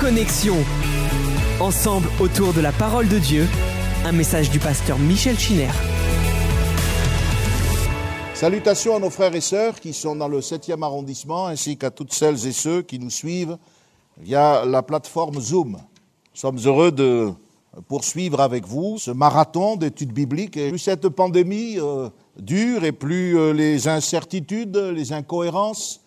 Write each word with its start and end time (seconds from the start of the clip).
Connexion. 0.00 0.56
Ensemble 1.60 2.08
autour 2.20 2.54
de 2.54 2.62
la 2.62 2.72
parole 2.72 3.06
de 3.06 3.18
Dieu, 3.18 3.46
un 4.06 4.12
message 4.12 4.50
du 4.50 4.58
pasteur 4.58 4.98
Michel 4.98 5.38
Chiner. 5.38 5.68
Salutations 8.32 8.96
à 8.96 8.98
nos 8.98 9.10
frères 9.10 9.34
et 9.34 9.42
sœurs 9.42 9.78
qui 9.78 9.92
sont 9.92 10.16
dans 10.16 10.28
le 10.28 10.40
7e 10.40 10.82
arrondissement, 10.82 11.48
ainsi 11.48 11.76
qu'à 11.76 11.90
toutes 11.90 12.14
celles 12.14 12.46
et 12.46 12.52
ceux 12.52 12.80
qui 12.80 12.98
nous 12.98 13.10
suivent 13.10 13.58
via 14.16 14.64
la 14.64 14.82
plateforme 14.82 15.38
Zoom. 15.38 15.72
Nous 15.72 15.78
sommes 16.32 16.58
heureux 16.64 16.92
de 16.92 17.30
poursuivre 17.86 18.40
avec 18.40 18.66
vous 18.66 18.96
ce 18.98 19.10
marathon 19.10 19.76
d'études 19.76 20.14
bibliques. 20.14 20.54
Plus 20.54 20.78
cette 20.78 21.10
pandémie 21.10 21.78
euh, 21.78 22.08
dure 22.38 22.84
et 22.84 22.92
plus 22.92 23.38
euh, 23.38 23.52
les 23.52 23.86
incertitudes, 23.86 24.78
les 24.78 25.12
incohérences 25.12 26.00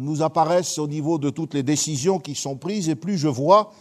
nous 0.00 0.22
apparaissent 0.22 0.78
au 0.78 0.88
niveau 0.88 1.18
de 1.18 1.30
toutes 1.30 1.54
les 1.54 1.62
décisions 1.62 2.18
qui 2.18 2.34
sont 2.34 2.56
prises, 2.56 2.88
et 2.88 2.94
plus 2.94 3.18
je 3.18 3.28
vois 3.28 3.72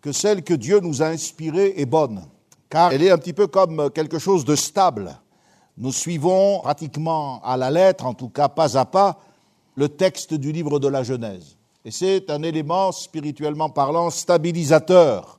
que 0.00 0.12
celle 0.12 0.42
que 0.42 0.54
Dieu 0.54 0.80
nous 0.80 1.02
a 1.02 1.06
inspirée 1.06 1.74
est 1.76 1.86
bonne, 1.86 2.22
car 2.68 2.92
elle 2.92 3.02
est 3.02 3.10
un 3.10 3.18
petit 3.18 3.32
peu 3.32 3.46
comme 3.46 3.90
quelque 3.90 4.18
chose 4.18 4.44
de 4.44 4.54
stable. 4.54 5.18
Nous 5.78 5.92
suivons 5.92 6.60
pratiquement 6.60 7.42
à 7.42 7.56
la 7.56 7.70
lettre, 7.70 8.06
en 8.06 8.14
tout 8.14 8.28
cas 8.28 8.48
pas 8.48 8.78
à 8.78 8.84
pas, 8.84 9.18
le 9.74 9.88
texte 9.88 10.34
du 10.34 10.52
livre 10.52 10.78
de 10.78 10.88
la 10.88 11.02
Genèse. 11.02 11.56
Et 11.84 11.90
c'est 11.90 12.30
un 12.30 12.42
élément 12.42 12.92
spirituellement 12.92 13.70
parlant 13.70 14.10
stabilisateur 14.10 15.38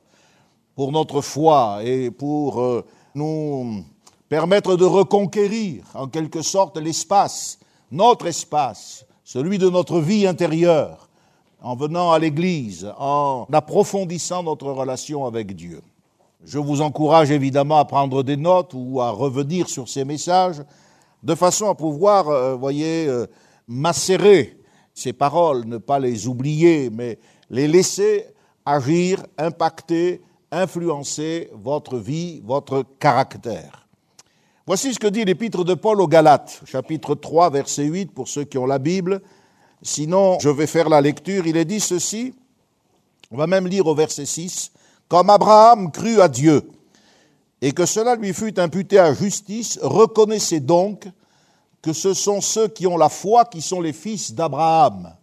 pour 0.74 0.92
notre 0.92 1.20
foi 1.20 1.80
et 1.82 2.10
pour 2.10 2.60
euh, 2.60 2.84
nous 3.14 3.84
permettre 4.28 4.76
de 4.76 4.84
reconquérir 4.84 5.84
en 5.94 6.06
quelque 6.06 6.40
sorte 6.40 6.76
l'espace, 6.78 7.58
notre 7.90 8.26
espace, 8.28 9.04
celui 9.28 9.58
de 9.58 9.68
notre 9.68 10.00
vie 10.00 10.26
intérieure, 10.26 11.10
en 11.60 11.76
venant 11.76 12.12
à 12.12 12.18
l'Église, 12.18 12.90
en 12.96 13.46
approfondissant 13.52 14.42
notre 14.42 14.72
relation 14.72 15.26
avec 15.26 15.54
Dieu. 15.54 15.82
Je 16.46 16.58
vous 16.58 16.80
encourage 16.80 17.30
évidemment 17.30 17.76
à 17.76 17.84
prendre 17.84 18.22
des 18.22 18.38
notes 18.38 18.72
ou 18.74 19.02
à 19.02 19.10
revenir 19.10 19.68
sur 19.68 19.86
ces 19.86 20.06
messages, 20.06 20.62
de 21.22 21.34
façon 21.34 21.68
à 21.68 21.74
pouvoir, 21.74 22.30
euh, 22.30 22.54
voyez, 22.54 23.06
euh, 23.06 23.26
macérer 23.66 24.56
ces 24.94 25.12
paroles, 25.12 25.66
ne 25.66 25.76
pas 25.76 25.98
les 25.98 26.26
oublier, 26.26 26.88
mais 26.88 27.18
les 27.50 27.68
laisser 27.68 28.24
agir, 28.64 29.26
impacter, 29.36 30.22
influencer 30.50 31.50
votre 31.52 31.98
vie, 31.98 32.40
votre 32.46 32.82
caractère. 32.98 33.87
Voici 34.68 34.92
ce 34.92 34.98
que 34.98 35.06
dit 35.06 35.24
l'épître 35.24 35.64
de 35.64 35.72
Paul 35.72 35.98
aux 35.98 36.06
Galates, 36.06 36.60
chapitre 36.66 37.14
3, 37.14 37.48
verset 37.48 37.84
8, 37.84 38.12
pour 38.12 38.28
ceux 38.28 38.44
qui 38.44 38.58
ont 38.58 38.66
la 38.66 38.78
Bible. 38.78 39.22
Sinon, 39.80 40.38
je 40.40 40.50
vais 40.50 40.66
faire 40.66 40.90
la 40.90 41.00
lecture. 41.00 41.46
Il 41.46 41.56
est 41.56 41.64
dit 41.64 41.80
ceci, 41.80 42.34
on 43.30 43.38
va 43.38 43.46
même 43.46 43.66
lire 43.66 43.86
au 43.86 43.94
verset 43.94 44.26
6, 44.26 44.70
Comme 45.08 45.30
Abraham 45.30 45.90
crut 45.90 46.20
à 46.20 46.28
Dieu, 46.28 46.68
et 47.62 47.72
que 47.72 47.86
cela 47.86 48.14
lui 48.14 48.34
fut 48.34 48.60
imputé 48.60 48.98
à 48.98 49.14
justice, 49.14 49.78
reconnaissez 49.80 50.60
donc 50.60 51.08
que 51.80 51.94
ce 51.94 52.12
sont 52.12 52.42
ceux 52.42 52.68
qui 52.68 52.86
ont 52.86 52.98
la 52.98 53.08
foi 53.08 53.46
qui 53.46 53.62
sont 53.62 53.80
les 53.80 53.94
fils 53.94 54.34
d'Abraham. 54.34 55.14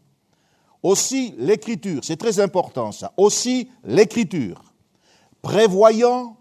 Aussi 0.81 1.35
l'écriture, 1.37 2.01
c'est 2.03 2.17
très 2.17 2.39
important 2.39 2.91
ça, 2.91 3.13
aussi 3.15 3.69
l'écriture, 3.83 4.63
prévoyant 5.43 6.35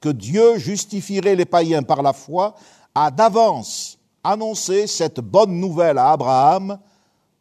que 0.00 0.08
Dieu 0.08 0.58
justifierait 0.58 1.36
les 1.36 1.44
païens 1.44 1.82
par 1.82 2.02
la 2.02 2.12
foi, 2.12 2.54
a 2.94 3.10
d'avance 3.10 3.98
annoncé 4.24 4.86
cette 4.86 5.20
bonne 5.20 5.58
nouvelle 5.58 5.98
à 5.98 6.10
Abraham, 6.10 6.78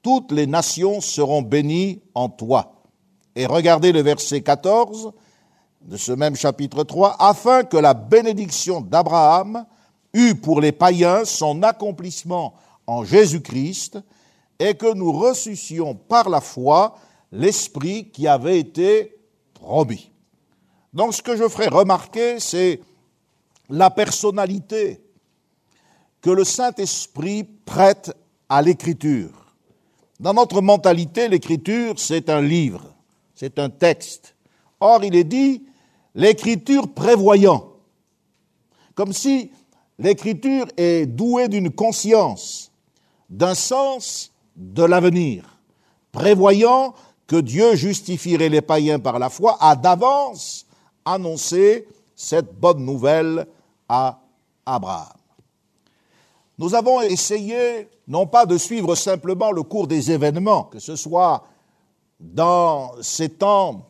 toutes 0.01 0.31
les 0.31 0.47
nations 0.47 1.01
seront 1.01 1.41
bénies 1.41 2.01
en 2.13 2.29
toi. 2.29 2.73
Et 3.35 3.45
regardez 3.45 3.91
le 3.91 4.01
verset 4.01 4.41
14 4.41 5.11
de 5.81 5.97
ce 5.97 6.11
même 6.11 6.35
chapitre 6.35 6.83
3, 6.83 7.15
afin 7.19 7.63
que 7.63 7.77
la 7.77 7.93
bénédiction 7.93 8.81
d'Abraham 8.81 9.65
eût 10.13 10.35
pour 10.35 10.59
les 10.59 10.71
païens 10.71 11.23
son 11.23 11.63
accomplissement 11.63 12.55
en 12.87 13.03
Jésus-Christ, 13.03 13.99
et 14.59 14.73
que 14.73 14.93
nous 14.93 15.11
reçussions 15.11 15.93
par 15.93 16.29
la 16.29 16.41
foi 16.41 16.95
l'Esprit 17.31 18.09
qui 18.09 18.27
avait 18.27 18.59
été 18.59 19.15
promis. 19.53 20.11
Donc 20.97 21.13
ce 21.13 21.21
que 21.21 21.37
je 21.37 21.47
ferai 21.47 21.67
remarquer, 21.67 22.39
c'est 22.39 22.81
la 23.69 23.91
personnalité 23.91 24.99
que 26.21 26.31
le 26.31 26.43
Saint-Esprit 26.43 27.43
prête 27.43 28.17
à 28.49 28.63
l'écriture. 28.63 29.53
Dans 30.19 30.33
notre 30.33 30.59
mentalité, 30.59 31.27
l'écriture, 31.27 31.93
c'est 31.97 32.31
un 32.31 32.41
livre, 32.41 32.81
c'est 33.35 33.59
un 33.59 33.69
texte. 33.69 34.33
Or, 34.79 35.03
il 35.03 35.15
est 35.15 35.23
dit 35.23 35.67
l'écriture 36.15 36.91
prévoyant, 36.91 37.73
comme 38.95 39.13
si 39.13 39.51
l'écriture 39.99 40.65
est 40.77 41.05
douée 41.05 41.47
d'une 41.47 41.69
conscience, 41.69 42.71
d'un 43.29 43.53
sens 43.53 44.31
de 44.55 44.81
l'avenir, 44.81 45.59
prévoyant 46.11 46.95
que 47.27 47.35
Dieu 47.35 47.75
justifierait 47.75 48.49
les 48.49 48.61
païens 48.61 48.97
par 48.97 49.19
la 49.19 49.29
foi, 49.29 49.59
a 49.61 49.75
d'avance 49.75 50.63
annoncer 51.13 51.87
cette 52.15 52.53
bonne 52.53 52.83
nouvelle 52.83 53.47
à 53.87 54.19
Abraham. 54.65 55.13
Nous 56.57 56.73
avons 56.73 57.01
essayé 57.01 57.87
non 58.07 58.25
pas 58.25 58.45
de 58.45 58.57
suivre 58.57 58.95
simplement 58.95 59.51
le 59.51 59.63
cours 59.63 59.87
des 59.87 60.11
événements, 60.11 60.63
que 60.63 60.79
ce 60.79 60.95
soit 60.95 61.43
dans 62.19 62.91
ces 63.01 63.29
temps 63.29 63.89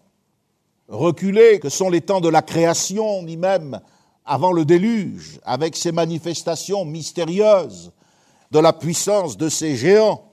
reculés 0.87 1.59
que 1.59 1.69
sont 1.69 1.89
les 1.89 2.01
temps 2.01 2.21
de 2.21 2.29
la 2.29 2.41
création, 2.41 3.23
ni 3.23 3.37
même 3.37 3.79
avant 4.25 4.51
le 4.51 4.65
déluge, 4.65 5.39
avec 5.45 5.75
ces 5.75 5.93
manifestations 5.93 6.83
mystérieuses 6.83 7.91
de 8.51 8.59
la 8.59 8.73
puissance 8.73 9.37
de 9.37 9.49
ces 9.49 9.75
géants, 9.75 10.23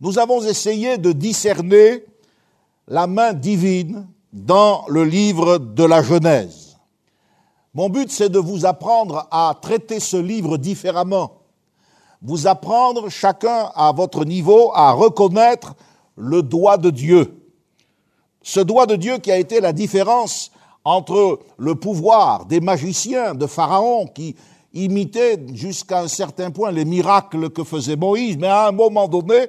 nous 0.00 0.18
avons 0.18 0.42
essayé 0.42 0.98
de 0.98 1.12
discerner 1.12 2.04
la 2.88 3.06
main 3.06 3.32
divine 3.32 4.08
dans 4.36 4.84
le 4.88 5.02
livre 5.02 5.56
de 5.56 5.82
la 5.82 6.02
Genèse. 6.02 6.76
Mon 7.72 7.88
but, 7.88 8.10
c'est 8.10 8.28
de 8.28 8.38
vous 8.38 8.66
apprendre 8.66 9.26
à 9.30 9.56
traiter 9.60 9.98
ce 9.98 10.18
livre 10.18 10.58
différemment, 10.58 11.40
vous 12.20 12.46
apprendre 12.46 13.08
chacun 13.08 13.70
à 13.74 13.92
votre 13.92 14.26
niveau 14.26 14.72
à 14.74 14.92
reconnaître 14.92 15.74
le 16.16 16.42
doigt 16.42 16.76
de 16.76 16.90
Dieu. 16.90 17.48
Ce 18.42 18.60
doigt 18.60 18.84
de 18.84 18.96
Dieu 18.96 19.16
qui 19.18 19.32
a 19.32 19.38
été 19.38 19.58
la 19.58 19.72
différence 19.72 20.52
entre 20.84 21.40
le 21.56 21.74
pouvoir 21.74 22.44
des 22.44 22.60
magiciens 22.60 23.34
de 23.34 23.46
Pharaon 23.46 24.06
qui 24.06 24.36
imitaient 24.74 25.38
jusqu'à 25.54 26.00
un 26.00 26.08
certain 26.08 26.50
point 26.50 26.70
les 26.70 26.84
miracles 26.84 27.48
que 27.48 27.64
faisait 27.64 27.96
Moïse, 27.96 28.36
mais 28.36 28.48
à 28.48 28.68
un 28.68 28.72
moment 28.72 29.08
donné, 29.08 29.46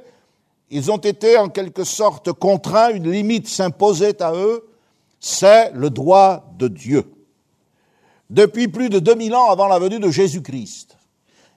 ils 0.69 0.89
ont 0.89 0.97
été 0.97 1.37
en 1.37 1.49
quelque 1.49 1.83
sorte 1.83 2.31
contraints, 2.31 2.91
une 2.91 3.11
limite 3.11 3.49
s'imposait 3.49 4.21
à 4.21 4.33
eux, 4.33 4.63
c'est 5.19 5.71
le 5.73 5.89
droit 5.89 6.43
de 6.57 6.67
Dieu. 6.67 7.11
Depuis 8.29 8.67
plus 8.67 8.89
de 8.89 8.99
2000 8.99 9.35
ans 9.35 9.49
avant 9.49 9.67
la 9.67 9.79
venue 9.79 9.99
de 9.99 10.09
Jésus-Christ, 10.09 10.97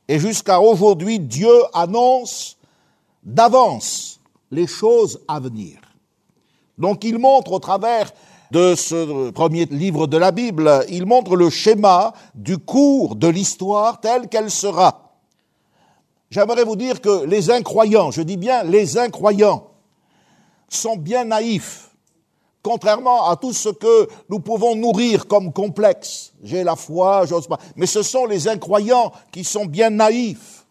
et 0.08 0.18
jusqu'à 0.18 0.60
aujourd'hui, 0.60 1.18
Dieu 1.18 1.52
annonce 1.72 2.56
d'avance 3.22 4.20
les 4.50 4.66
choses 4.66 5.20
à 5.28 5.38
venir. 5.40 5.78
Donc 6.78 7.04
il 7.04 7.18
montre 7.18 7.52
au 7.52 7.58
travers 7.58 8.10
de 8.50 8.74
ce 8.74 9.30
premier 9.30 9.66
livre 9.66 10.06
de 10.06 10.16
la 10.16 10.32
Bible, 10.32 10.84
il 10.88 11.06
montre 11.06 11.36
le 11.36 11.50
schéma 11.50 12.12
du 12.34 12.58
cours 12.58 13.14
de 13.14 13.28
l'histoire 13.28 14.00
telle 14.00 14.28
qu'elle 14.28 14.50
sera. 14.50 15.12
J'aimerais 16.30 16.64
vous 16.64 16.76
dire 16.76 17.00
que 17.00 17.24
les 17.24 17.50
incroyants, 17.50 18.10
je 18.10 18.22
dis 18.22 18.36
bien 18.36 18.64
les 18.64 18.98
incroyants, 18.98 19.68
sont 20.68 20.96
bien 20.96 21.24
naïfs 21.24 21.89
contrairement 22.62 23.28
à 23.28 23.36
tout 23.36 23.52
ce 23.52 23.68
que 23.68 24.08
nous 24.28 24.40
pouvons 24.40 24.76
nourrir 24.76 25.26
comme 25.26 25.52
complexe. 25.52 26.32
J'ai 26.42 26.64
la 26.64 26.76
foi, 26.76 27.26
j'ose 27.26 27.46
pas. 27.46 27.58
Mais 27.76 27.86
ce 27.86 28.02
sont 28.02 28.26
les 28.26 28.48
incroyants 28.48 29.12
qui 29.32 29.44
sont 29.44 29.64
bien 29.64 29.90
naïfs 29.90 30.66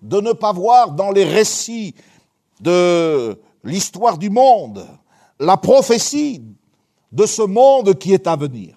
de 0.00 0.20
ne 0.20 0.32
pas 0.32 0.52
voir 0.52 0.92
dans 0.92 1.10
les 1.10 1.24
récits 1.24 1.94
de 2.60 3.38
l'histoire 3.64 4.18
du 4.18 4.30
monde 4.30 4.86
la 5.38 5.56
prophétie 5.56 6.42
de 7.10 7.26
ce 7.26 7.42
monde 7.42 7.98
qui 7.98 8.12
est 8.12 8.26
à 8.26 8.36
venir. 8.36 8.76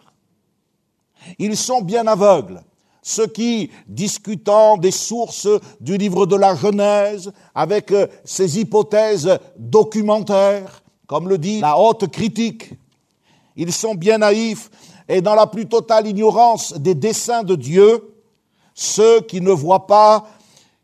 Ils 1.40 1.58
sont 1.58 1.82
bien 1.82 2.06
aveugles. 2.08 2.62
Ceux 3.02 3.28
qui, 3.28 3.70
discutant 3.88 4.78
des 4.78 4.92
sources 4.92 5.48
du 5.80 5.96
livre 5.98 6.26
de 6.26 6.36
la 6.36 6.56
Genèse, 6.56 7.32
avec 7.54 7.94
ces 8.24 8.60
hypothèses 8.60 9.38
documentaires, 9.58 10.82
comme 11.08 11.30
le 11.30 11.38
dit 11.38 11.60
la 11.60 11.78
haute 11.78 12.08
critique. 12.08 12.72
Ils 13.56 13.72
sont 13.72 13.96
bien 13.96 14.20
naïfs 14.20 14.70
et 15.08 15.22
dans 15.22 15.36
la 15.36 15.48
plus 15.48 15.68
totale 15.68 16.08
ignorance 16.08 16.74
des 16.74 16.96
desseins 16.96 17.44
de 17.44 17.56
Dieu, 17.56 18.16
ceux 18.74 19.22
qui 19.22 19.40
ne 19.40 19.52
voient 19.52 19.88
pas 19.88 20.28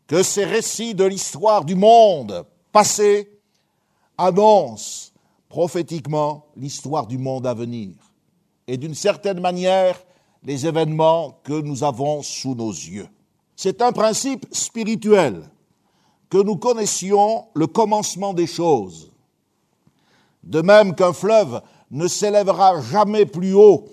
que 0.06 0.22
ces 0.22 0.44
récits 0.44 0.94
de 0.94 1.04
l'histoire 1.04 1.64
du 1.64 1.74
monde 1.74 2.44
passé 2.70 3.30
annoncent 4.16 5.10
prophétiquement 5.48 6.46
l'histoire 6.56 7.06
du 7.06 7.18
monde 7.18 7.46
à 7.46 7.54
venir 7.54 7.92
et 8.66 8.76
d'une 8.76 8.94
certaine 8.94 9.40
manière 9.40 10.00
les 10.44 10.66
événements 10.66 11.38
que 11.44 11.60
nous 11.60 11.84
avons 11.84 12.22
sous 12.22 12.54
nos 12.54 12.70
yeux. 12.70 13.08
C'est 13.54 13.82
un 13.82 13.92
principe 13.92 14.46
spirituel 14.50 15.48
que 16.30 16.38
nous 16.38 16.56
connaissions 16.56 17.46
le 17.54 17.66
commencement 17.66 18.32
des 18.32 18.46
choses. 18.46 19.11
De 20.42 20.60
même 20.60 20.94
qu'un 20.94 21.12
fleuve 21.12 21.62
ne 21.90 22.08
s'élèvera 22.08 22.80
jamais 22.80 23.26
plus 23.26 23.54
haut 23.54 23.86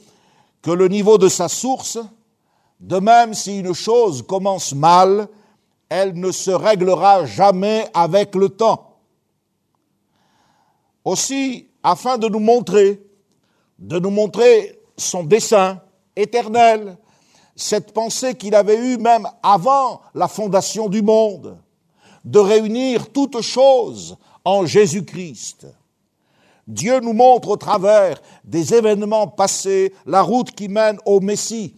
que 0.62 0.72
le 0.72 0.88
niveau 0.88 1.18
de 1.18 1.30
sa 1.30 1.48
source, 1.48 2.00
de 2.80 2.98
même 2.98 3.34
si 3.34 3.60
une 3.60 3.74
chose 3.74 4.24
commence 4.24 4.74
mal, 4.74 5.28
elle 5.90 6.14
ne 6.14 6.32
se 6.32 6.52
réglera 6.52 7.26
jamais 7.26 7.88
avec 7.94 8.36
le 8.36 8.50
temps. 8.50 8.98
Aussi, 11.04 11.68
afin 11.82 12.18
de 12.18 12.28
nous 12.28 12.40
montrer, 12.40 13.02
de 13.80 14.00
nous 14.00 14.12
montrer 14.12 14.80
son 14.98 15.24
dessein 15.24 15.82
éternel, 16.16 16.98
cette 17.56 17.94
pensée 17.94 18.36
qu'il 18.36 18.56
avait 18.56 18.78
eue 18.78 18.98
même 18.98 19.28
avant 19.44 20.02
la 20.14 20.28
fondation 20.28 20.88
du 20.88 21.02
monde, 21.02 21.58
de 22.24 22.40
réunir 22.40 23.12
toutes 23.12 23.42
choses 23.42 24.18
en 24.46 24.66
Jésus-Christ. 24.66 25.68
Dieu 26.70 27.00
nous 27.00 27.14
montre 27.14 27.50
au 27.50 27.58
travers 27.58 28.22
des 28.44 28.76
événements 28.76 29.28
passés 29.28 29.92
la 30.06 30.22
route 30.22 30.52
qui 30.52 30.68
mène 30.68 31.00
au 31.04 31.20
Messie. 31.20 31.74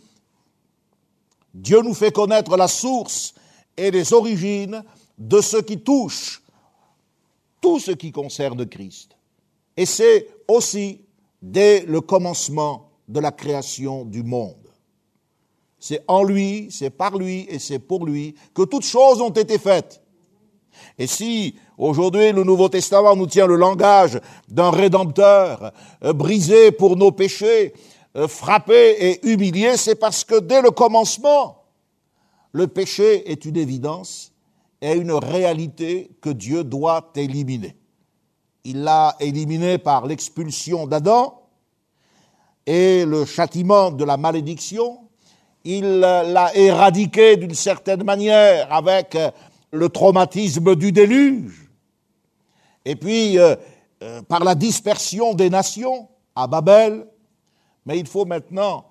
Dieu 1.53 1.81
nous 1.81 1.93
fait 1.93 2.11
connaître 2.11 2.57
la 2.57 2.67
source 2.67 3.33
et 3.77 3.89
les 3.89 4.11
origines 4.11 4.83
de 5.17 5.39
ce 5.39 5.57
qui 5.57 5.79
touche 5.79 6.43
tout 7.61 7.79
ce 7.79 7.91
qui 7.91 8.11
concerne 8.11 8.65
Christ. 8.65 9.15
Et 9.77 9.85
c'est 9.85 10.27
aussi 10.45 10.99
dès 11.41 11.85
le 11.85 12.01
commencement 12.01 12.89
de 13.07 13.21
la 13.21 13.31
création 13.31 14.03
du 14.03 14.23
monde. 14.23 14.55
C'est 15.79 16.03
en 16.07 16.23
lui, 16.23 16.67
c'est 16.69 16.89
par 16.89 17.17
lui 17.17 17.45
et 17.49 17.59
c'est 17.59 17.79
pour 17.79 18.05
lui 18.05 18.35
que 18.53 18.63
toutes 18.63 18.85
choses 18.85 19.21
ont 19.21 19.29
été 19.29 19.57
faites. 19.57 20.00
Et 20.97 21.07
si 21.07 21.55
aujourd'hui 21.77 22.31
le 22.31 22.43
Nouveau 22.43 22.69
Testament 22.69 23.15
nous 23.15 23.27
tient 23.27 23.47
le 23.47 23.55
langage 23.55 24.19
d'un 24.47 24.71
rédempteur 24.71 25.71
euh, 26.03 26.13
brisé 26.13 26.71
pour 26.71 26.95
nos 26.97 27.11
péchés, 27.11 27.73
euh, 28.15 28.27
frappé 28.27 28.95
et 28.99 29.27
humilié, 29.27 29.77
c'est 29.77 29.95
parce 29.95 30.23
que 30.23 30.39
dès 30.39 30.61
le 30.61 30.71
commencement, 30.71 31.63
le 32.51 32.67
péché 32.67 33.31
est 33.31 33.45
une 33.45 33.57
évidence 33.57 34.33
et 34.81 34.93
une 34.93 35.13
réalité 35.13 36.11
que 36.21 36.29
Dieu 36.29 36.63
doit 36.63 37.11
éliminer. 37.15 37.77
Il 38.63 38.83
l'a 38.83 39.15
éliminé 39.19 39.77
par 39.77 40.05
l'expulsion 40.05 40.87
d'Adam 40.87 41.41
et 42.65 43.05
le 43.05 43.25
châtiment 43.25 43.91
de 43.91 44.03
la 44.03 44.17
malédiction. 44.17 44.99
Il 45.63 45.99
l'a 45.99 46.55
éradiqué 46.55 47.37
d'une 47.37 47.53
certaine 47.53 48.03
manière 48.03 48.71
avec 48.73 49.17
le 49.71 49.89
traumatisme 49.89 50.75
du 50.75 50.91
déluge. 50.91 51.69
Et 52.85 52.95
puis, 52.95 53.37
euh, 53.37 53.55
euh, 54.03 54.23
par 54.23 54.43
la 54.43 54.55
dispersion 54.55 55.35
des 55.35 55.51
nations 55.51 56.07
à 56.35 56.47
Babel. 56.47 57.05
Mais 57.85 57.99
il 57.99 58.07
faut 58.07 58.25
maintenant, 58.25 58.85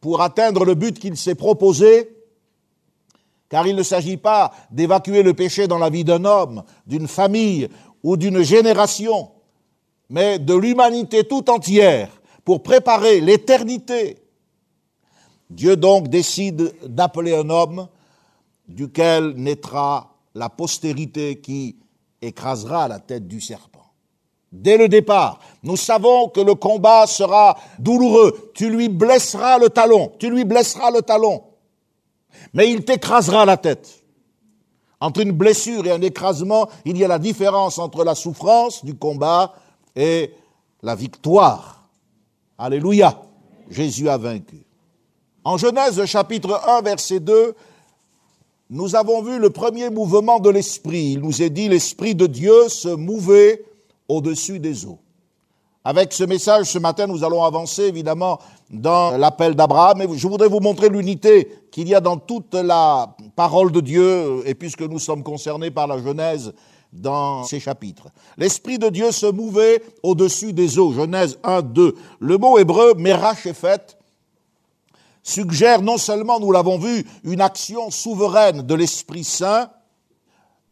pour 0.00 0.22
atteindre 0.22 0.64
le 0.64 0.74
but 0.74 0.98
qu'il 0.98 1.18
s'est 1.18 1.34
proposé, 1.34 2.08
car 3.50 3.66
il 3.66 3.76
ne 3.76 3.82
s'agit 3.82 4.16
pas 4.16 4.52
d'évacuer 4.70 5.22
le 5.22 5.34
péché 5.34 5.68
dans 5.68 5.76
la 5.76 5.90
vie 5.90 6.04
d'un 6.04 6.24
homme, 6.24 6.62
d'une 6.86 7.08
famille 7.08 7.68
ou 8.02 8.16
d'une 8.16 8.42
génération, 8.42 9.32
mais 10.08 10.38
de 10.38 10.54
l'humanité 10.54 11.24
tout 11.24 11.50
entière 11.50 12.08
pour 12.42 12.62
préparer 12.62 13.20
l'éternité. 13.20 14.16
Dieu 15.50 15.76
donc 15.76 16.08
décide 16.08 16.74
d'appeler 16.86 17.34
un 17.34 17.50
homme 17.50 17.88
duquel 18.66 19.34
naîtra 19.36 20.13
la 20.34 20.48
postérité 20.48 21.40
qui 21.40 21.76
écrasera 22.20 22.88
la 22.88 22.98
tête 22.98 23.28
du 23.28 23.40
serpent. 23.40 23.92
Dès 24.50 24.76
le 24.76 24.88
départ, 24.88 25.40
nous 25.62 25.76
savons 25.76 26.28
que 26.28 26.40
le 26.40 26.54
combat 26.54 27.06
sera 27.06 27.56
douloureux. 27.78 28.52
Tu 28.54 28.70
lui 28.70 28.88
blesseras 28.88 29.58
le 29.58 29.68
talon, 29.68 30.12
tu 30.18 30.30
lui 30.30 30.44
blesseras 30.44 30.90
le 30.92 31.02
talon, 31.02 31.42
mais 32.52 32.70
il 32.70 32.84
t'écrasera 32.84 33.44
la 33.44 33.56
tête. 33.56 34.04
Entre 35.00 35.20
une 35.20 35.32
blessure 35.32 35.86
et 35.86 35.90
un 35.90 36.00
écrasement, 36.00 36.68
il 36.84 36.96
y 36.96 37.04
a 37.04 37.08
la 37.08 37.18
différence 37.18 37.78
entre 37.78 38.04
la 38.04 38.14
souffrance 38.14 38.84
du 38.84 38.94
combat 38.94 39.54
et 39.96 40.32
la 40.82 40.94
victoire. 40.94 41.88
Alléluia. 42.56 43.20
Jésus 43.70 44.08
a 44.08 44.16
vaincu. 44.16 44.64
En 45.42 45.58
Genèse 45.58 46.04
chapitre 46.06 46.60
1 46.66 46.82
verset 46.82 47.20
2, 47.20 47.54
nous 48.74 48.96
avons 48.96 49.22
vu 49.22 49.38
le 49.38 49.50
premier 49.50 49.88
mouvement 49.88 50.40
de 50.40 50.50
l'Esprit. 50.50 51.12
Il 51.12 51.20
nous 51.20 51.42
est 51.42 51.50
dit, 51.50 51.68
l'Esprit 51.68 52.16
de 52.16 52.26
Dieu 52.26 52.68
se 52.68 52.88
mouvait 52.88 53.64
au-dessus 54.08 54.58
des 54.58 54.84
eaux. 54.84 54.98
Avec 55.84 56.12
ce 56.12 56.24
message, 56.24 56.66
ce 56.66 56.80
matin, 56.80 57.06
nous 57.06 57.22
allons 57.22 57.44
avancer 57.44 57.84
évidemment 57.84 58.40
dans 58.70 59.16
l'appel 59.16 59.54
d'Abraham, 59.54 59.98
mais 59.98 60.08
je 60.18 60.26
voudrais 60.26 60.48
vous 60.48 60.58
montrer 60.58 60.88
l'unité 60.88 61.48
qu'il 61.70 61.86
y 61.86 61.94
a 61.94 62.00
dans 62.00 62.16
toute 62.16 62.54
la 62.54 63.14
parole 63.36 63.70
de 63.70 63.80
Dieu, 63.80 64.42
et 64.44 64.56
puisque 64.56 64.82
nous 64.82 64.98
sommes 64.98 65.22
concernés 65.22 65.70
par 65.70 65.86
la 65.86 66.02
Genèse 66.02 66.52
dans 66.92 67.44
ces 67.44 67.60
chapitres. 67.60 68.08
L'Esprit 68.38 68.78
de 68.80 68.88
Dieu 68.88 69.12
se 69.12 69.26
mouvait 69.26 69.82
au-dessus 70.02 70.52
des 70.52 70.80
eaux, 70.80 70.92
Genèse 70.92 71.38
1, 71.44 71.62
2. 71.62 71.94
Le 72.18 72.38
mot 72.38 72.58
hébreu, 72.58 72.94
Merachephet, 72.94 73.96
suggère 75.24 75.82
non 75.82 75.98
seulement, 75.98 76.38
nous 76.38 76.52
l'avons 76.52 76.78
vu, 76.78 77.04
une 77.24 77.40
action 77.40 77.90
souveraine 77.90 78.62
de 78.62 78.74
l'Esprit 78.74 79.24
Saint, 79.24 79.68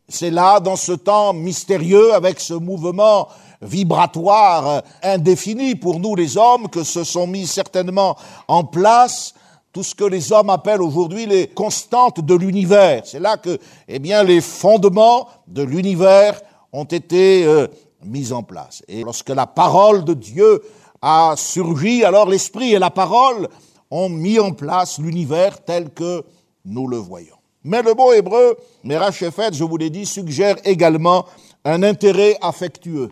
c'est 0.09 0.31
là, 0.31 0.61
dans 0.61 0.77
ce 0.77 0.93
temps 0.93 1.33
mystérieux, 1.33 2.13
avec 2.13 2.39
ce 2.39 2.53
mouvement 2.53 3.29
vibratoire 3.63 4.83
indéfini 5.03 5.75
pour 5.75 6.01
nous 6.01 6.15
les 6.15 6.37
hommes, 6.37 6.69
que 6.69 6.85
se 6.85 7.03
sont 7.03 7.27
mis 7.27 7.47
certainement 7.47 8.17
en 8.47 8.63
place 8.63 9.33
tout 9.73 9.83
ce 9.83 9.95
que 9.95 10.05
les 10.05 10.33
hommes 10.33 10.51
appellent 10.51 10.83
aujourd'hui 10.83 11.25
les 11.25 11.47
constantes 11.47 12.21
de 12.21 12.35
l'univers. 12.35 13.03
C'est 13.07 13.21
là 13.21 13.39
que, 13.39 13.59
eh 13.89 13.99
bien, 13.99 14.23
les 14.23 14.43
fondements 14.43 15.29
de 15.47 15.63
l'univers 15.63 16.39
ont 16.75 16.85
été 16.85 17.47
euh, 17.47 17.69
mis 18.05 18.33
en 18.33 18.43
place. 18.43 18.83
Et 18.89 19.03
lorsque 19.03 19.31
la 19.31 19.47
parole 19.47 20.05
de 20.05 20.13
Dieu 20.13 20.63
a 21.01 21.35
surgi, 21.39 22.05
alors 22.05 22.29
l'esprit 22.29 22.75
et 22.75 22.79
la 22.79 22.91
parole 22.91 23.49
ont 23.93 24.08
mis 24.08 24.41
en 24.41 24.53
place 24.53 24.99
l'univers 24.99 25.63
tel 25.63 25.91
que 25.91 26.25
nous 26.65 26.89
le 26.89 26.96
voyons. 26.96 27.37
Mais 27.63 27.82
le 27.82 27.93
mot 27.93 28.13
hébreu, 28.13 28.56
Merachephet, 28.82 29.53
je 29.53 29.63
vous 29.65 29.77
l'ai 29.77 29.91
dit, 29.91 30.06
suggère 30.06 30.56
également 30.65 31.27
un 31.65 31.82
intérêt 31.82 32.39
affectueux, 32.41 33.11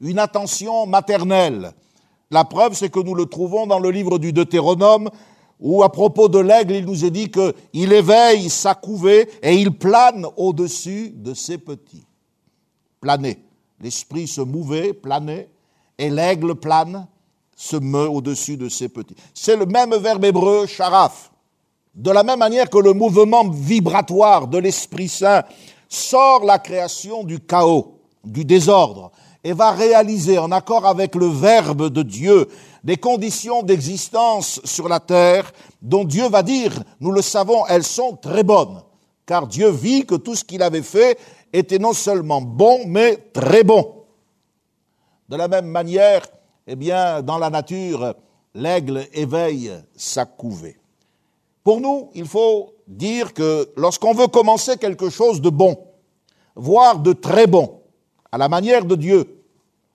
une 0.00 0.20
attention 0.20 0.86
maternelle. 0.86 1.72
La 2.30 2.44
preuve, 2.44 2.74
c'est 2.74 2.90
que 2.90 3.00
nous 3.00 3.16
le 3.16 3.26
trouvons 3.26 3.66
dans 3.66 3.80
le 3.80 3.90
livre 3.90 4.20
du 4.20 4.32
Deutéronome, 4.32 5.10
où 5.58 5.82
à 5.82 5.90
propos 5.90 6.28
de 6.28 6.38
l'aigle, 6.38 6.74
il 6.74 6.86
nous 6.86 7.04
est 7.04 7.10
dit 7.10 7.28
qu'il 7.28 7.92
éveille 7.92 8.48
sa 8.50 8.76
couvée 8.76 9.28
et 9.42 9.56
il 9.56 9.76
plane 9.76 10.26
au-dessus 10.36 11.10
de 11.10 11.34
ses 11.34 11.58
petits. 11.58 12.06
Planer. 13.00 13.36
L'esprit 13.80 14.28
se 14.28 14.40
mouvait, 14.40 14.92
planait, 14.92 15.50
et 15.98 16.08
l'aigle 16.08 16.54
plane 16.54 17.08
se 17.60 17.76
meut 17.76 18.08
au-dessus 18.08 18.56
de 18.56 18.70
ses 18.70 18.88
petits. 18.88 19.14
C'est 19.34 19.54
le 19.54 19.66
même 19.66 19.94
verbe 19.96 20.24
hébreu, 20.24 20.64
charaf. 20.64 21.30
De 21.94 22.10
la 22.10 22.22
même 22.22 22.38
manière 22.38 22.70
que 22.70 22.78
le 22.78 22.94
mouvement 22.94 23.46
vibratoire 23.50 24.48
de 24.48 24.56
l'Esprit 24.56 25.08
Saint 25.08 25.42
sort 25.86 26.42
la 26.46 26.58
création 26.58 27.22
du 27.22 27.38
chaos, 27.38 28.00
du 28.24 28.46
désordre, 28.46 29.12
et 29.44 29.52
va 29.52 29.72
réaliser 29.72 30.38
en 30.38 30.52
accord 30.52 30.86
avec 30.86 31.14
le 31.14 31.26
Verbe 31.26 31.90
de 31.90 32.02
Dieu 32.02 32.48
des 32.82 32.96
conditions 32.96 33.62
d'existence 33.62 34.62
sur 34.64 34.88
la 34.88 34.98
terre 34.98 35.52
dont 35.82 36.04
Dieu 36.04 36.30
va 36.30 36.42
dire, 36.42 36.82
nous 36.98 37.12
le 37.12 37.20
savons, 37.20 37.66
elles 37.66 37.84
sont 37.84 38.16
très 38.16 38.42
bonnes, 38.42 38.80
car 39.26 39.46
Dieu 39.46 39.68
vit 39.68 40.06
que 40.06 40.14
tout 40.14 40.34
ce 40.34 40.44
qu'il 40.44 40.62
avait 40.62 40.80
fait 40.80 41.18
était 41.52 41.78
non 41.78 41.92
seulement 41.92 42.40
bon, 42.40 42.86
mais 42.86 43.18
très 43.34 43.64
bon. 43.64 43.96
De 45.28 45.36
la 45.36 45.46
même 45.46 45.66
manière, 45.66 46.22
eh 46.72 46.76
bien, 46.76 47.20
dans 47.20 47.36
la 47.36 47.50
nature, 47.50 48.14
l'aigle 48.54 49.08
éveille 49.12 49.72
sa 49.96 50.24
couvée. 50.24 50.76
Pour 51.64 51.80
nous, 51.80 52.10
il 52.14 52.26
faut 52.26 52.74
dire 52.86 53.34
que 53.34 53.68
lorsqu'on 53.76 54.14
veut 54.14 54.28
commencer 54.28 54.76
quelque 54.76 55.10
chose 55.10 55.40
de 55.40 55.50
bon, 55.50 55.76
voire 56.54 57.00
de 57.00 57.12
très 57.12 57.48
bon, 57.48 57.80
à 58.30 58.38
la 58.38 58.48
manière 58.48 58.84
de 58.84 58.94
Dieu, 58.94 59.42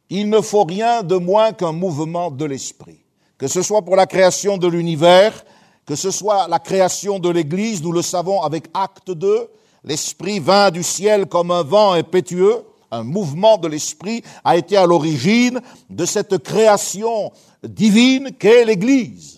il 0.10 0.29
ne 0.29 0.41
faut 0.41 0.65
rien 0.65 1.01
de 1.01 1.15
moins 1.15 1.53
qu'un 1.53 1.72
mouvement 1.72 2.29
de 2.29 2.44
l'esprit. 2.44 3.00
Que 3.38 3.48
ce 3.48 3.62
soit 3.62 3.84
pour 3.84 3.96
la 3.96 4.05
création 4.05 4.58
de 4.58 4.67
l'univers, 4.67 5.46
que 5.86 5.96
ce 5.96 6.12
soit 6.12 6.50
la 6.50 6.60
création 6.60 7.20
de 7.20 7.29
l'Église, 7.29 7.82
nous 7.84 7.94
le 7.94 8.01
savons 8.01 8.41
avec 8.41 8.65
acte 8.74 9.12
2, 9.12 9.48
l'esprit 9.86 10.39
vint 10.39 10.72
du 10.72 10.84
ciel 10.84 11.27
comme 11.27 11.51
un 11.51 11.63
vent 11.63 11.94
impétueux, 11.94 12.65
un 12.92 13.04
mouvement 13.04 13.58
de 13.58 13.68
l'esprit 13.68 14.24
a 14.44 14.58
été 14.58 14.77
à 14.77 14.86
l'origine 14.86 15.62
de 15.89 16.06
cette 16.06 16.38
création 16.39 17.32
divine 17.63 18.32
qu'est 18.38 18.65
l'Église. 18.65 19.36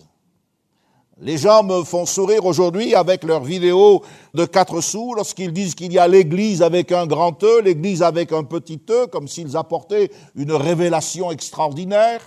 Les 1.20 1.36
gens 1.36 1.64
me 1.64 1.82
font 1.82 2.06
sourire 2.06 2.46
aujourd'hui 2.46 2.94
avec 2.94 3.24
leurs 3.24 3.42
vidéos 3.42 4.02
de 4.34 4.44
quatre 4.44 4.80
sous 4.80 5.14
lorsqu'ils 5.14 5.52
disent 5.52 5.74
qu'il 5.74 5.92
y 5.92 5.98
a 5.98 6.06
l'église 6.06 6.62
avec 6.62 6.92
un 6.92 7.08
grand 7.08 7.42
E, 7.42 7.60
l'église 7.60 8.04
avec 8.04 8.32
un 8.32 8.44
petit 8.44 8.80
E, 8.88 9.08
comme 9.08 9.26
s'ils 9.26 9.56
apportaient 9.56 10.12
une 10.36 10.52
révélation 10.52 11.32
extraordinaire. 11.32 12.20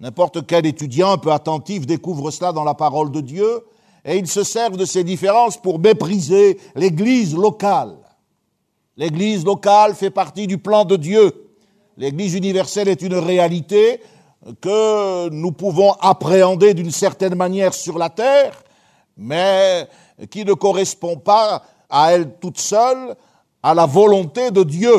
N'importe 0.00 0.46
quel 0.46 0.64
étudiant 0.64 1.12
un 1.12 1.18
peu 1.18 1.30
attentif 1.30 1.86
découvre 1.86 2.30
cela 2.30 2.52
dans 2.52 2.64
la 2.64 2.72
parole 2.72 3.10
de 3.10 3.20
Dieu, 3.20 3.66
et 4.02 4.16
ils 4.16 4.26
se 4.26 4.44
servent 4.44 4.78
de 4.78 4.86
ces 4.86 5.04
différences 5.04 5.60
pour 5.60 5.78
mépriser 5.78 6.58
l'église 6.74 7.36
locale. 7.36 7.98
L'église 8.96 9.44
locale 9.44 9.94
fait 9.94 10.10
partie 10.10 10.46
du 10.46 10.58
plan 10.58 10.84
de 10.84 10.96
Dieu. 10.96 11.50
L'église 11.96 12.34
universelle 12.34 12.88
est 12.88 13.02
une 13.02 13.14
réalité, 13.14 14.00
que 14.60 15.28
nous 15.28 15.52
pouvons 15.52 15.92
appréhender 16.00 16.74
d'une 16.74 16.90
certaine 16.90 17.34
manière 17.34 17.74
sur 17.74 17.98
la 17.98 18.10
terre, 18.10 18.62
mais 19.16 19.86
qui 20.30 20.44
ne 20.44 20.52
correspond 20.54 21.16
pas 21.16 21.62
à 21.88 22.12
elle 22.12 22.34
toute 22.40 22.58
seule 22.58 23.14
à 23.62 23.74
la 23.74 23.86
volonté 23.86 24.50
de 24.50 24.64
Dieu. 24.64 24.92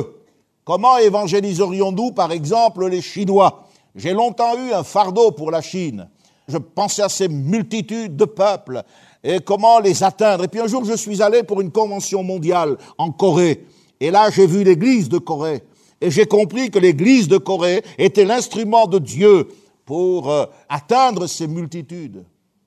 Comment 0.63 0.97
évangéliserions-nous, 0.97 2.12
par 2.12 2.31
exemple, 2.31 2.88
les 2.88 3.01
Chinois? 3.01 3.67
J'ai 3.95 4.13
longtemps 4.13 4.55
eu 4.57 4.71
un 4.71 4.83
fardeau 4.83 5.31
pour 5.31 5.51
la 5.51 5.62
Chine. 5.62 6.09
Je 6.47 6.57
pensais 6.57 7.03
à 7.03 7.09
ces 7.09 7.27
multitudes 7.27 8.15
de 8.15 8.25
peuples 8.25 8.81
et 9.23 9.39
comment 9.39 9.79
les 9.79 10.03
atteindre. 10.03 10.45
Et 10.45 10.47
puis 10.47 10.62
un 10.62 10.67
jour, 10.67 10.85
je 10.85 10.95
suis 10.95 11.21
allé 11.21 11.43
pour 11.43 11.62
une 11.62 11.71
convention 11.71 12.23
mondiale 12.23 12.77
en 12.97 13.12
Corée. 13.12 13.65
Et 14.03 14.12
là, 14.12 14.29
j'ai 14.29 14.45
vu 14.45 14.65
l'église 14.65 15.07
de 15.07 15.17
Corée 15.17 15.63
et 16.01 16.12
j'ai 16.12 16.25
compris 16.25 16.69
que 16.69 16.77
l'Église 16.77 17.29
de 17.29 17.38
Corée 17.38 17.81
était 17.98 18.25
l'instrument 18.25 18.86
de 18.86 19.00
Dieu 19.00 19.48
pour 19.86 20.29
euh, 20.29 20.45
atteindre 20.67 21.25
ces 21.25 21.48
multitudes. 21.48 22.25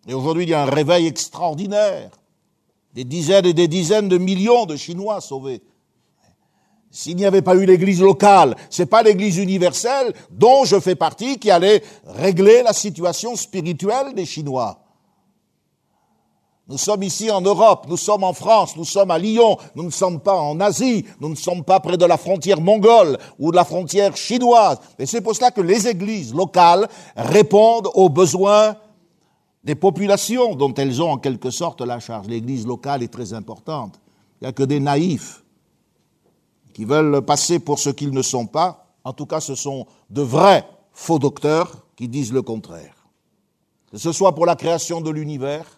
Et 0.09 0.15
aujourd'hui, 0.15 0.45
il 0.45 0.49
y 0.49 0.55
a 0.55 0.63
un 0.63 0.71
réveil 0.71 1.07
extraordinaire. 1.07 2.11
Des 2.95 3.05
dizaines 3.05 3.45
et 3.45 3.53
des 3.53 3.69
dizaines 3.69 4.09
de 4.09 4.17
millions 4.17 4.65
de 4.65 4.77
Chinois 4.77 5.21
sauvés. 5.21 5.61
S'il 6.91 7.17
n'y 7.17 7.27
avait 7.27 7.43
pas 7.43 7.55
eu 7.55 7.67
l'église 7.67 8.01
locale, 8.01 8.57
c'est 8.71 8.87
pas 8.87 9.03
l'église 9.03 9.37
universelle 9.37 10.15
dont 10.31 10.65
je 10.65 10.81
fais 10.81 10.95
partie 10.95 11.39
qui 11.39 11.51
allait 11.51 11.83
régler 12.07 12.63
la 12.63 12.73
situation 12.73 13.37
spirituelle 13.37 14.15
des 14.15 14.25
Chinois. 14.25 14.86
Nous 16.69 16.79
sommes 16.79 17.05
ici 17.05 17.31
en 17.31 17.41
Europe, 17.41 17.87
nous 17.89 17.97
sommes 17.97 18.25
en 18.25 18.33
France, 18.33 18.77
nous 18.77 18.85
sommes 18.85 19.13
à 19.13 19.19
Lyon, 19.19 19.57
nous 19.77 19.85
ne 19.85 19.91
sommes 19.91 20.19
pas 20.19 20.35
en 20.35 20.59
Asie, 20.59 21.05
nous 21.21 21.29
ne 21.29 21.37
sommes 21.37 21.63
pas 21.63 21.79
près 21.79 21.97
de 21.97 22.05
la 22.05 22.17
frontière 22.17 22.61
mongole 22.61 23.19
ou 23.39 23.53
de 23.53 23.57
la 23.57 23.65
frontière 23.65 24.17
chinoise. 24.17 24.79
Et 24.99 25.07
c'est 25.07 25.21
pour 25.21 25.37
cela 25.37 25.53
que 25.53 25.61
les 25.61 25.87
églises 25.87 26.35
locales 26.35 26.89
répondent 27.17 27.89
aux 27.95 28.09
besoins 28.09 28.75
des 29.63 29.77
populations 29.77 30.57
dont 30.57 30.75
elles 30.75 31.01
ont 31.01 31.13
en 31.13 31.19
quelque 31.19 31.51
sorte 31.51 31.83
la 31.83 32.01
charge. 32.01 32.27
L'église 32.27 32.67
locale 32.67 33.05
est 33.05 33.13
très 33.13 33.33
importante. 33.33 34.01
Il 34.41 34.45
n'y 34.45 34.49
a 34.49 34.53
que 34.53 34.65
des 34.65 34.81
naïfs 34.81 35.45
qui 36.75 36.85
veulent 36.85 37.23
passer 37.23 37.61
pour 37.61 37.79
ce 37.79 37.91
qu'ils 37.91 38.13
ne 38.13 38.23
sont 38.23 38.47
pas. 38.47 38.89
En 39.05 39.13
tout 39.13 39.27
cas, 39.27 39.41
ce 39.41 39.55
sont 39.55 39.87
de 40.11 40.23
vrais 40.23 40.69
faux 40.93 41.21
docteurs 41.21 41.87
qui 41.95 42.09
disent 42.09 42.33
le 42.33 42.43
contraire. 42.43 43.07
Que 43.91 43.99
ce 43.99 44.11
soit 44.11 44.35
pour 44.35 44.47
la 44.47 44.57
création 44.57 45.01
de 45.01 45.11
l'univers, 45.11 45.76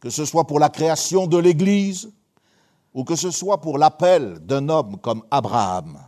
que 0.00 0.10
ce 0.10 0.24
soit 0.24 0.44
pour 0.44 0.60
la 0.60 0.68
création 0.68 1.26
de 1.26 1.38
l'Église 1.38 2.10
ou 2.94 3.04
que 3.04 3.16
ce 3.16 3.30
soit 3.30 3.60
pour 3.60 3.78
l'appel 3.78 4.38
d'un 4.40 4.68
homme 4.68 4.96
comme 5.00 5.22
Abraham, 5.30 5.98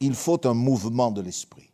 il 0.00 0.14
faut 0.14 0.44
un 0.46 0.54
mouvement 0.54 1.10
de 1.10 1.20
l'esprit. 1.20 1.68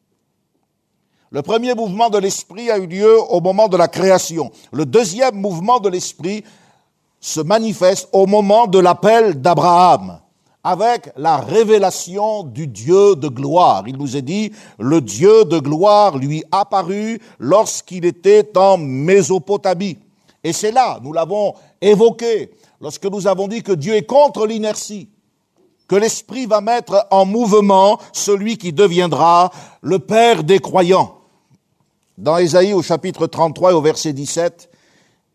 Le 1.31 1.43
premier 1.43 1.75
mouvement 1.75 2.09
de 2.09 2.19
l'esprit 2.19 2.71
a 2.71 2.79
eu 2.79 2.87
lieu 2.87 3.21
au 3.31 3.41
moment 3.41 3.69
de 3.69 3.77
la 3.77 3.89
création. 3.89 4.51
Le 4.73 4.87
deuxième 4.87 5.37
mouvement 5.37 5.79
de 5.79 5.91
l'esprit 5.91 6.43
se 7.21 7.41
manifeste 7.41 8.09
au 8.13 8.27
moment 8.27 8.67
de 8.67 8.79
l'appel 8.79 9.41
d'Abraham, 9.41 10.21
avec 10.65 11.13
la 11.17 11.37
révélation 11.37 12.45
du 12.45 12.67
Dieu 12.67 13.15
de 13.15 13.29
gloire. 13.29 13.85
Il 13.87 13.97
nous 13.97 14.17
est 14.17 14.23
dit, 14.23 14.53
le 14.79 15.01
Dieu 15.01 15.45
de 15.45 15.59
gloire 15.59 16.17
lui 16.17 16.45
apparut 16.51 17.21
lorsqu'il 17.39 18.07
était 18.07 18.57
en 18.57 18.79
Mésopotamie. 18.79 19.99
Et 20.49 20.55
c'est 20.55 20.73
là, 20.73 20.99
nous 21.03 21.13
l'avons 21.13 21.53
évoqué, 21.79 22.53
lorsque 22.81 23.05
nous 23.05 23.27
avons 23.27 23.49
dit 23.49 23.63
que 23.63 23.73
Dieu 23.73 23.97
est 23.97 24.07
contre 24.07 24.47
l'inertie, 24.47 25.11
que 25.87 25.95
l'Esprit 25.95 26.47
va 26.47 26.63
mettre 26.63 27.07
en 27.11 27.27
mouvement 27.27 27.99
celui 28.15 28.57
qui 28.57 28.73
deviendra 28.73 29.51
le 29.83 29.99
Père 29.99 30.45
des 30.45 30.59
croyants. 30.59 31.19
Dans 32.17 32.39
Ésaïe 32.39 32.73
au 32.73 32.81
chapitre 32.81 33.27
33 33.27 33.73
et 33.73 33.75
au 33.75 33.83
verset 33.83 34.15
17, 34.15 34.71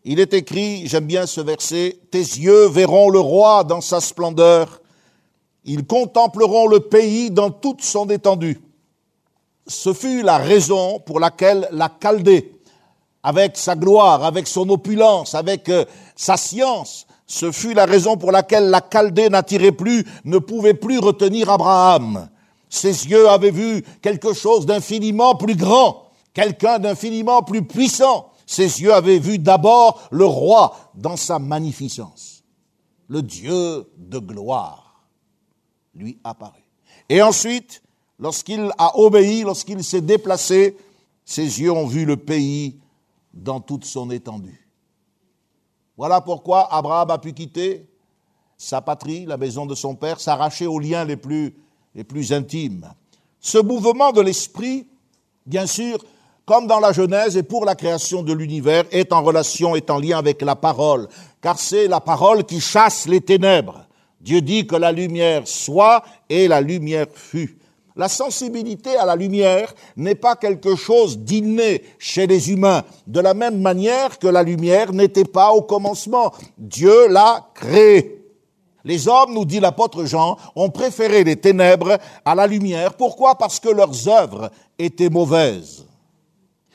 il 0.04 0.18
est 0.18 0.34
écrit, 0.34 0.88
j'aime 0.88 1.06
bien 1.06 1.26
ce 1.26 1.40
verset, 1.40 1.96
Tes 2.10 2.18
yeux 2.18 2.66
verront 2.66 3.08
le 3.08 3.20
roi 3.20 3.62
dans 3.62 3.80
sa 3.80 4.00
splendeur, 4.00 4.82
ils 5.64 5.86
contempleront 5.86 6.66
le 6.66 6.80
pays 6.80 7.30
dans 7.30 7.52
toute 7.52 7.82
son 7.82 8.10
étendue. 8.10 8.60
Ce 9.68 9.92
fut 9.92 10.22
la 10.22 10.38
raison 10.38 10.98
pour 10.98 11.20
laquelle 11.20 11.68
la 11.70 11.88
Chaldée, 12.02 12.53
avec 13.24 13.56
sa 13.56 13.74
gloire, 13.74 14.22
avec 14.22 14.46
son 14.46 14.68
opulence, 14.68 15.34
avec 15.34 15.70
euh, 15.70 15.86
sa 16.14 16.36
science. 16.36 17.06
Ce 17.26 17.50
fut 17.50 17.72
la 17.72 17.86
raison 17.86 18.18
pour 18.18 18.30
laquelle 18.30 18.68
la 18.68 18.82
Chaldée 18.92 19.30
n'attirait 19.30 19.72
plus, 19.72 20.04
ne 20.26 20.36
pouvait 20.36 20.74
plus 20.74 20.98
retenir 20.98 21.48
Abraham. 21.48 22.28
Ses 22.68 23.06
yeux 23.06 23.30
avaient 23.30 23.50
vu 23.50 23.82
quelque 24.02 24.34
chose 24.34 24.66
d'infiniment 24.66 25.36
plus 25.36 25.56
grand, 25.56 26.10
quelqu'un 26.34 26.78
d'infiniment 26.78 27.42
plus 27.42 27.62
puissant. 27.62 28.30
Ses 28.46 28.82
yeux 28.82 28.92
avaient 28.92 29.18
vu 29.18 29.38
d'abord 29.38 30.02
le 30.10 30.26
roi 30.26 30.76
dans 30.94 31.16
sa 31.16 31.38
magnificence. 31.38 32.42
Le 33.08 33.22
Dieu 33.22 33.88
de 33.96 34.18
gloire 34.18 35.06
lui 35.94 36.18
apparut. 36.24 36.60
Et 37.08 37.22
ensuite, 37.22 37.82
lorsqu'il 38.18 38.70
a 38.76 38.98
obéi, 38.98 39.44
lorsqu'il 39.44 39.82
s'est 39.82 40.02
déplacé, 40.02 40.76
ses 41.24 41.62
yeux 41.62 41.72
ont 41.72 41.86
vu 41.86 42.04
le 42.04 42.18
pays 42.18 42.80
dans 43.34 43.60
toute 43.60 43.84
son 43.84 44.10
étendue. 44.10 44.68
Voilà 45.96 46.20
pourquoi 46.20 46.72
Abraham 46.72 47.10
a 47.10 47.18
pu 47.18 47.32
quitter 47.32 47.86
sa 48.56 48.80
patrie, 48.80 49.26
la 49.26 49.36
maison 49.36 49.66
de 49.66 49.74
son 49.74 49.94
père, 49.94 50.20
s'arracher 50.20 50.66
aux 50.66 50.78
liens 50.78 51.04
les 51.04 51.16
plus, 51.16 51.54
les 51.94 52.04
plus 52.04 52.32
intimes. 52.32 52.88
Ce 53.40 53.58
mouvement 53.58 54.12
de 54.12 54.20
l'esprit, 54.20 54.86
bien 55.44 55.66
sûr, 55.66 55.98
comme 56.46 56.66
dans 56.66 56.80
la 56.80 56.92
Genèse 56.92 57.36
et 57.36 57.42
pour 57.42 57.64
la 57.64 57.74
création 57.74 58.22
de 58.22 58.32
l'univers, 58.32 58.84
est 58.90 59.12
en 59.12 59.22
relation, 59.22 59.76
est 59.76 59.90
en 59.90 59.98
lien 59.98 60.18
avec 60.18 60.42
la 60.42 60.56
parole, 60.56 61.08
car 61.40 61.58
c'est 61.58 61.88
la 61.88 62.00
parole 62.00 62.44
qui 62.44 62.60
chasse 62.60 63.06
les 63.06 63.20
ténèbres. 63.20 63.86
Dieu 64.20 64.40
dit 64.40 64.66
que 64.66 64.76
la 64.76 64.92
lumière 64.92 65.46
soit 65.46 66.02
et 66.28 66.48
la 66.48 66.60
lumière 66.60 67.06
fut. 67.12 67.58
La 67.96 68.08
sensibilité 68.08 68.96
à 68.96 69.06
la 69.06 69.14
lumière 69.14 69.72
n'est 69.96 70.16
pas 70.16 70.34
quelque 70.34 70.74
chose 70.74 71.18
d'inné 71.18 71.84
chez 71.98 72.26
les 72.26 72.50
humains, 72.50 72.82
de 73.06 73.20
la 73.20 73.34
même 73.34 73.60
manière 73.60 74.18
que 74.18 74.26
la 74.26 74.42
lumière 74.42 74.92
n'était 74.92 75.24
pas 75.24 75.52
au 75.52 75.62
commencement. 75.62 76.32
Dieu 76.58 77.06
l'a 77.08 77.46
créée. 77.54 78.20
Les 78.84 79.06
hommes, 79.06 79.32
nous 79.32 79.44
dit 79.44 79.60
l'apôtre 79.60 80.04
Jean, 80.06 80.36
ont 80.56 80.70
préféré 80.70 81.22
les 81.22 81.36
ténèbres 81.36 81.98
à 82.24 82.34
la 82.34 82.48
lumière. 82.48 82.94
Pourquoi? 82.94 83.36
Parce 83.36 83.60
que 83.60 83.68
leurs 83.68 84.08
œuvres 84.08 84.50
étaient 84.76 85.08
mauvaises. 85.08 85.86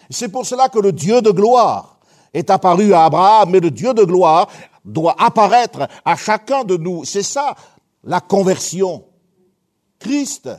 C'est 0.09 0.29
pour 0.29 0.45
cela 0.45 0.69
que 0.69 0.79
le 0.79 0.93
Dieu 0.93 1.21
de 1.21 1.31
gloire 1.31 1.99
est 2.33 2.49
apparu 2.49 2.93
à 2.93 3.05
Abraham, 3.05 3.49
mais 3.49 3.59
le 3.59 3.71
Dieu 3.71 3.93
de 3.93 4.03
gloire 4.05 4.47
doit 4.85 5.15
apparaître 5.19 5.87
à 6.05 6.15
chacun 6.15 6.63
de 6.63 6.77
nous. 6.77 7.03
C'est 7.03 7.23
ça 7.23 7.55
la 8.05 8.21
conversion. 8.21 9.03
Christ 9.99 10.49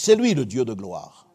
c'est 0.00 0.16
lui 0.16 0.32
le 0.32 0.46
Dieu 0.46 0.64
de 0.64 0.72
gloire. 0.72 1.26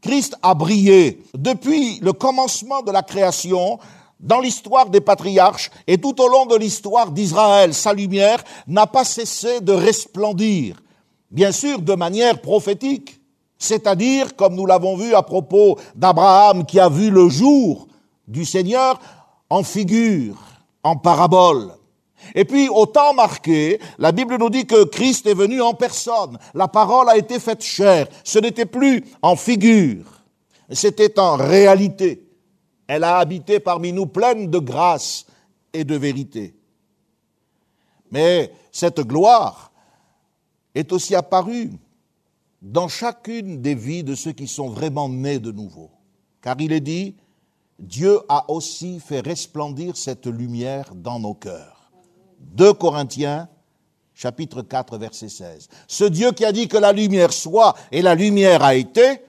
Christ 0.00 0.36
a 0.40 0.54
brillé 0.54 1.24
depuis 1.34 1.98
le 2.00 2.12
commencement 2.12 2.80
de 2.82 2.92
la 2.92 3.02
création 3.02 3.80
dans 4.20 4.38
l'histoire 4.38 4.88
des 4.88 5.00
patriarches 5.00 5.72
et 5.88 5.98
tout 5.98 6.20
au 6.20 6.28
long 6.28 6.46
de 6.46 6.54
l'histoire 6.54 7.10
d'Israël. 7.10 7.74
Sa 7.74 7.92
lumière 7.92 8.44
n'a 8.68 8.86
pas 8.86 9.04
cessé 9.04 9.60
de 9.60 9.72
resplendir, 9.72 10.80
bien 11.32 11.50
sûr 11.50 11.82
de 11.82 11.94
manière 11.94 12.40
prophétique, 12.40 13.20
c'est-à-dire, 13.58 14.36
comme 14.36 14.54
nous 14.54 14.66
l'avons 14.66 14.96
vu 14.96 15.12
à 15.14 15.22
propos 15.22 15.76
d'Abraham 15.96 16.64
qui 16.64 16.78
a 16.78 16.88
vu 16.88 17.10
le 17.10 17.28
jour 17.28 17.88
du 18.28 18.44
Seigneur 18.44 19.00
en 19.50 19.64
figure, 19.64 20.36
en 20.84 20.96
parabole. 20.96 21.72
Et 22.34 22.44
puis, 22.44 22.68
au 22.68 22.86
temps 22.86 23.14
marqué, 23.14 23.80
la 23.98 24.12
Bible 24.12 24.36
nous 24.38 24.50
dit 24.50 24.66
que 24.66 24.84
Christ 24.84 25.26
est 25.26 25.34
venu 25.34 25.60
en 25.60 25.74
personne. 25.74 26.38
La 26.54 26.68
parole 26.68 27.08
a 27.08 27.16
été 27.16 27.38
faite 27.38 27.62
chair. 27.62 28.08
Ce 28.24 28.38
n'était 28.38 28.66
plus 28.66 29.04
en 29.22 29.36
figure, 29.36 30.04
c'était 30.70 31.18
en 31.18 31.36
réalité. 31.36 32.22
Elle 32.86 33.04
a 33.04 33.18
habité 33.18 33.60
parmi 33.60 33.92
nous 33.92 34.06
pleine 34.06 34.50
de 34.50 34.58
grâce 34.58 35.26
et 35.72 35.84
de 35.84 35.96
vérité. 35.96 36.54
Mais 38.10 38.52
cette 38.70 39.00
gloire 39.00 39.72
est 40.74 40.92
aussi 40.92 41.14
apparue 41.14 41.72
dans 42.62 42.88
chacune 42.88 43.60
des 43.60 43.74
vies 43.74 44.04
de 44.04 44.14
ceux 44.14 44.32
qui 44.32 44.46
sont 44.46 44.68
vraiment 44.68 45.08
nés 45.08 45.38
de 45.38 45.52
nouveau. 45.52 45.90
Car 46.40 46.56
il 46.60 46.72
est 46.72 46.80
dit, 46.80 47.16
Dieu 47.78 48.20
a 48.28 48.50
aussi 48.50 49.00
fait 49.00 49.20
resplendir 49.20 49.96
cette 49.96 50.26
lumière 50.26 50.94
dans 50.94 51.18
nos 51.18 51.34
cœurs. 51.34 51.75
2 52.40 52.74
Corinthiens 52.74 53.48
chapitre 54.14 54.62
4 54.62 54.98
verset 54.98 55.28
16. 55.28 55.68
Ce 55.86 56.04
Dieu 56.04 56.32
qui 56.32 56.44
a 56.44 56.52
dit 56.52 56.68
que 56.68 56.78
la 56.78 56.92
lumière 56.92 57.32
soit 57.32 57.74
et 57.92 58.02
la 58.02 58.14
lumière 58.14 58.64
a 58.64 58.74
été, 58.74 59.20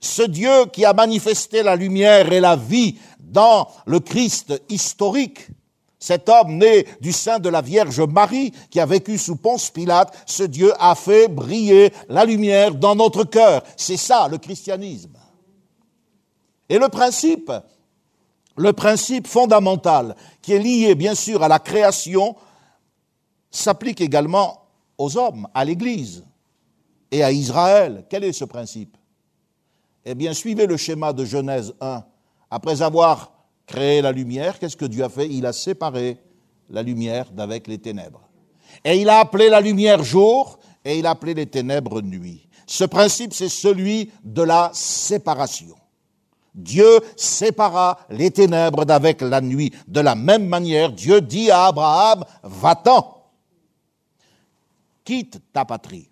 ce 0.00 0.22
Dieu 0.22 0.66
qui 0.72 0.84
a 0.84 0.92
manifesté 0.92 1.62
la 1.62 1.76
lumière 1.76 2.32
et 2.32 2.40
la 2.40 2.56
vie 2.56 2.98
dans 3.20 3.68
le 3.86 4.00
Christ 4.00 4.60
historique, 4.68 5.48
cet 5.98 6.28
homme 6.28 6.58
né 6.58 6.86
du 7.00 7.12
sein 7.12 7.38
de 7.38 7.48
la 7.48 7.60
Vierge 7.60 8.00
Marie, 8.00 8.52
qui 8.70 8.80
a 8.80 8.86
vécu 8.86 9.18
sous 9.18 9.36
Ponce 9.36 9.70
Pilate, 9.70 10.16
ce 10.26 10.44
Dieu 10.44 10.72
a 10.78 10.94
fait 10.94 11.28
briller 11.28 11.92
la 12.08 12.24
lumière 12.24 12.74
dans 12.74 12.94
notre 12.94 13.24
cœur. 13.24 13.62
C'est 13.76 13.96
ça 13.96 14.28
le 14.28 14.38
christianisme. 14.38 15.16
Et 16.68 16.78
le 16.78 16.88
principe, 16.88 17.50
le 18.58 18.72
principe 18.72 19.26
fondamental 19.26 20.16
qui 20.42 20.52
est 20.52 20.58
lié 20.58 20.94
bien 20.94 21.14
sûr 21.14 21.42
à 21.42 21.48
la 21.48 21.58
création, 21.58 22.36
s'applique 23.50 24.00
également 24.00 24.66
aux 24.98 25.16
hommes, 25.16 25.48
à 25.54 25.64
l'Église 25.64 26.24
et 27.10 27.22
à 27.22 27.32
Israël. 27.32 28.04
Quel 28.10 28.24
est 28.24 28.32
ce 28.32 28.44
principe? 28.44 28.96
Eh 30.04 30.14
bien, 30.14 30.34
suivez 30.34 30.66
le 30.66 30.76
schéma 30.76 31.12
de 31.12 31.24
Genèse 31.24 31.72
1. 31.80 32.04
Après 32.50 32.82
avoir 32.82 33.32
créé 33.66 34.02
la 34.02 34.12
lumière, 34.12 34.58
qu'est-ce 34.58 34.76
que 34.76 34.84
Dieu 34.84 35.04
a 35.04 35.08
fait? 35.08 35.28
Il 35.28 35.46
a 35.46 35.52
séparé 35.52 36.18
la 36.68 36.82
lumière 36.82 37.30
d'avec 37.30 37.66
les 37.66 37.78
ténèbres. 37.78 38.28
Et 38.84 39.00
il 39.00 39.08
a 39.08 39.20
appelé 39.20 39.48
la 39.48 39.60
lumière 39.60 40.02
jour 40.02 40.58
et 40.84 40.98
il 40.98 41.06
a 41.06 41.10
appelé 41.10 41.34
les 41.34 41.46
ténèbres 41.46 42.02
nuit. 42.02 42.48
Ce 42.66 42.84
principe, 42.84 43.32
c'est 43.32 43.48
celui 43.48 44.10
de 44.24 44.42
la 44.42 44.70
séparation. 44.74 45.77
Dieu 46.58 47.00
sépara 47.16 48.00
les 48.10 48.32
ténèbres 48.32 48.84
d'avec 48.84 49.20
la 49.20 49.40
nuit. 49.40 49.72
De 49.86 50.00
la 50.00 50.16
même 50.16 50.46
manière, 50.46 50.90
Dieu 50.90 51.20
dit 51.20 51.52
à 51.52 51.66
Abraham, 51.66 52.24
va-t'en, 52.42 53.22
quitte 55.04 55.40
ta 55.52 55.64
patrie. 55.64 56.10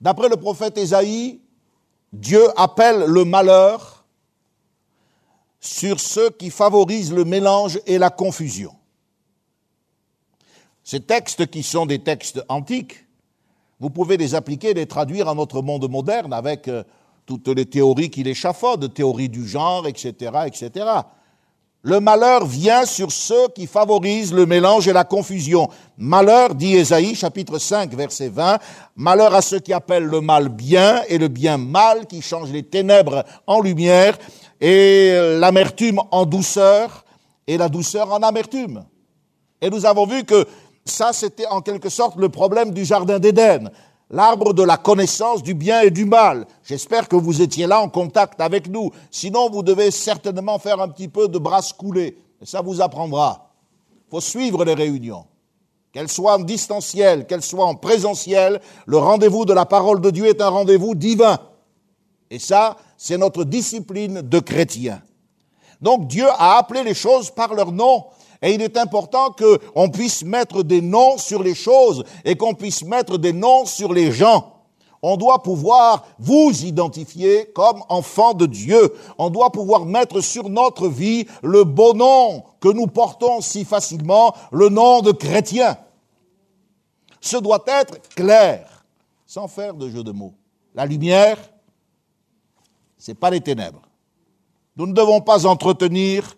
D'après 0.00 0.28
le 0.28 0.36
prophète 0.36 0.76
Ésaïe, 0.76 1.40
Dieu 2.12 2.42
appelle 2.56 3.04
le 3.04 3.24
malheur 3.24 4.04
sur 5.60 6.00
ceux 6.00 6.30
qui 6.30 6.50
favorisent 6.50 7.12
le 7.12 7.24
mélange 7.24 7.80
et 7.86 7.98
la 7.98 8.10
confusion. 8.10 8.74
Ces 10.82 11.00
textes 11.00 11.46
qui 11.46 11.62
sont 11.62 11.86
des 11.86 12.00
textes 12.00 12.42
antiques, 12.48 13.06
vous 13.78 13.90
pouvez 13.90 14.16
les 14.16 14.34
appliquer, 14.34 14.74
les 14.74 14.86
traduire 14.86 15.28
à 15.28 15.34
notre 15.34 15.62
monde 15.62 15.88
moderne 15.88 16.32
avec 16.32 16.68
euh, 16.68 16.82
toutes 17.26 17.48
les 17.48 17.66
théories 17.66 18.08
qu'il 18.08 18.28
échafaude, 18.28 18.94
théories 18.94 19.28
du 19.28 19.46
genre, 19.46 19.86
etc., 19.86 20.32
etc. 20.46 20.86
Le 21.82 22.00
malheur 22.00 22.46
vient 22.46 22.84
sur 22.84 23.12
ceux 23.12 23.48
qui 23.54 23.66
favorisent 23.66 24.32
le 24.32 24.46
mélange 24.46 24.88
et 24.88 24.92
la 24.92 25.04
confusion. 25.04 25.68
Malheur, 25.98 26.54
dit 26.54 26.74
Ésaïe, 26.74 27.14
chapitre 27.14 27.58
5, 27.58 27.94
verset 27.94 28.28
20, 28.28 28.58
malheur 28.96 29.34
à 29.34 29.42
ceux 29.42 29.60
qui 29.60 29.72
appellent 29.72 30.06
le 30.06 30.20
mal 30.20 30.48
bien 30.48 31.02
et 31.08 31.18
le 31.18 31.28
bien 31.28 31.58
mal, 31.58 32.06
qui 32.06 32.22
changent 32.22 32.50
les 32.50 32.64
ténèbres 32.64 33.24
en 33.46 33.60
lumière 33.60 34.18
et 34.60 35.16
l'amertume 35.38 36.00
en 36.10 36.26
douceur 36.26 37.04
et 37.46 37.56
la 37.56 37.68
douceur 37.68 38.12
en 38.12 38.18
amertume. 38.18 38.84
Et 39.60 39.70
nous 39.70 39.86
avons 39.86 40.06
vu 40.06 40.24
que 40.24 40.44
ça, 40.84 41.12
c'était 41.12 41.46
en 41.46 41.60
quelque 41.60 41.88
sorte 41.88 42.16
le 42.16 42.28
problème 42.28 42.72
du 42.72 42.84
Jardin 42.84 43.18
d'Éden 43.18 43.70
l'arbre 44.10 44.52
de 44.52 44.62
la 44.62 44.76
connaissance 44.76 45.42
du 45.42 45.54
bien 45.54 45.80
et 45.80 45.90
du 45.90 46.04
mal. 46.04 46.46
J'espère 46.64 47.08
que 47.08 47.16
vous 47.16 47.42
étiez 47.42 47.66
là 47.66 47.80
en 47.80 47.88
contact 47.88 48.40
avec 48.40 48.68
nous. 48.68 48.90
Sinon, 49.10 49.50
vous 49.50 49.62
devez 49.62 49.90
certainement 49.90 50.58
faire 50.58 50.80
un 50.80 50.88
petit 50.88 51.08
peu 51.08 51.28
de 51.28 51.38
brasse 51.38 51.72
coulée. 51.72 52.18
Et 52.40 52.46
ça 52.46 52.60
vous 52.60 52.80
apprendra. 52.80 53.50
Il 54.06 54.10
faut 54.10 54.20
suivre 54.20 54.64
les 54.64 54.74
réunions. 54.74 55.26
Qu'elles 55.92 56.10
soient 56.10 56.36
en 56.36 56.40
distanciel, 56.40 57.26
qu'elles 57.26 57.42
soient 57.42 57.64
en 57.64 57.74
présentiel, 57.74 58.60
le 58.84 58.98
rendez-vous 58.98 59.46
de 59.46 59.54
la 59.54 59.64
parole 59.64 60.00
de 60.00 60.10
Dieu 60.10 60.26
est 60.26 60.42
un 60.42 60.50
rendez-vous 60.50 60.94
divin. 60.94 61.38
Et 62.30 62.38
ça, 62.38 62.76
c'est 62.98 63.16
notre 63.16 63.44
discipline 63.44 64.20
de 64.20 64.38
chrétien. 64.38 65.02
Donc 65.80 66.06
Dieu 66.06 66.26
a 66.38 66.58
appelé 66.58 66.82
les 66.82 66.94
choses 66.94 67.30
par 67.30 67.54
leur 67.54 67.72
nom. 67.72 68.04
Et 68.46 68.54
il 68.54 68.62
est 68.62 68.76
important 68.76 69.32
qu'on 69.32 69.88
puisse 69.88 70.22
mettre 70.22 70.62
des 70.62 70.80
noms 70.80 71.18
sur 71.18 71.42
les 71.42 71.56
choses 71.56 72.04
et 72.24 72.36
qu'on 72.36 72.54
puisse 72.54 72.84
mettre 72.84 73.18
des 73.18 73.32
noms 73.32 73.64
sur 73.64 73.92
les 73.92 74.12
gens. 74.12 74.52
On 75.02 75.16
doit 75.16 75.42
pouvoir 75.42 76.06
vous 76.20 76.52
identifier 76.64 77.50
comme 77.56 77.82
enfant 77.88 78.34
de 78.34 78.46
Dieu. 78.46 78.94
On 79.18 79.30
doit 79.30 79.50
pouvoir 79.50 79.84
mettre 79.84 80.20
sur 80.20 80.48
notre 80.48 80.86
vie 80.86 81.26
le 81.42 81.64
beau 81.64 81.92
nom 81.92 82.44
que 82.60 82.68
nous 82.68 82.86
portons 82.86 83.40
si 83.40 83.64
facilement, 83.64 84.32
le 84.52 84.68
nom 84.68 85.00
de 85.00 85.10
chrétien. 85.10 85.76
Ce 87.20 87.38
doit 87.38 87.64
être 87.66 88.00
clair, 88.14 88.84
sans 89.26 89.48
faire 89.48 89.74
de 89.74 89.90
jeu 89.90 90.04
de 90.04 90.12
mots. 90.12 90.34
La 90.72 90.86
lumière, 90.86 91.38
c'est 92.96 93.18
pas 93.18 93.30
les 93.30 93.40
ténèbres. 93.40 93.82
Nous 94.76 94.86
ne 94.86 94.92
devons 94.92 95.20
pas 95.20 95.46
entretenir 95.46 96.36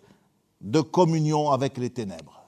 de 0.61 0.81
communion 0.81 1.51
avec 1.51 1.77
les 1.77 1.89
ténèbres. 1.89 2.45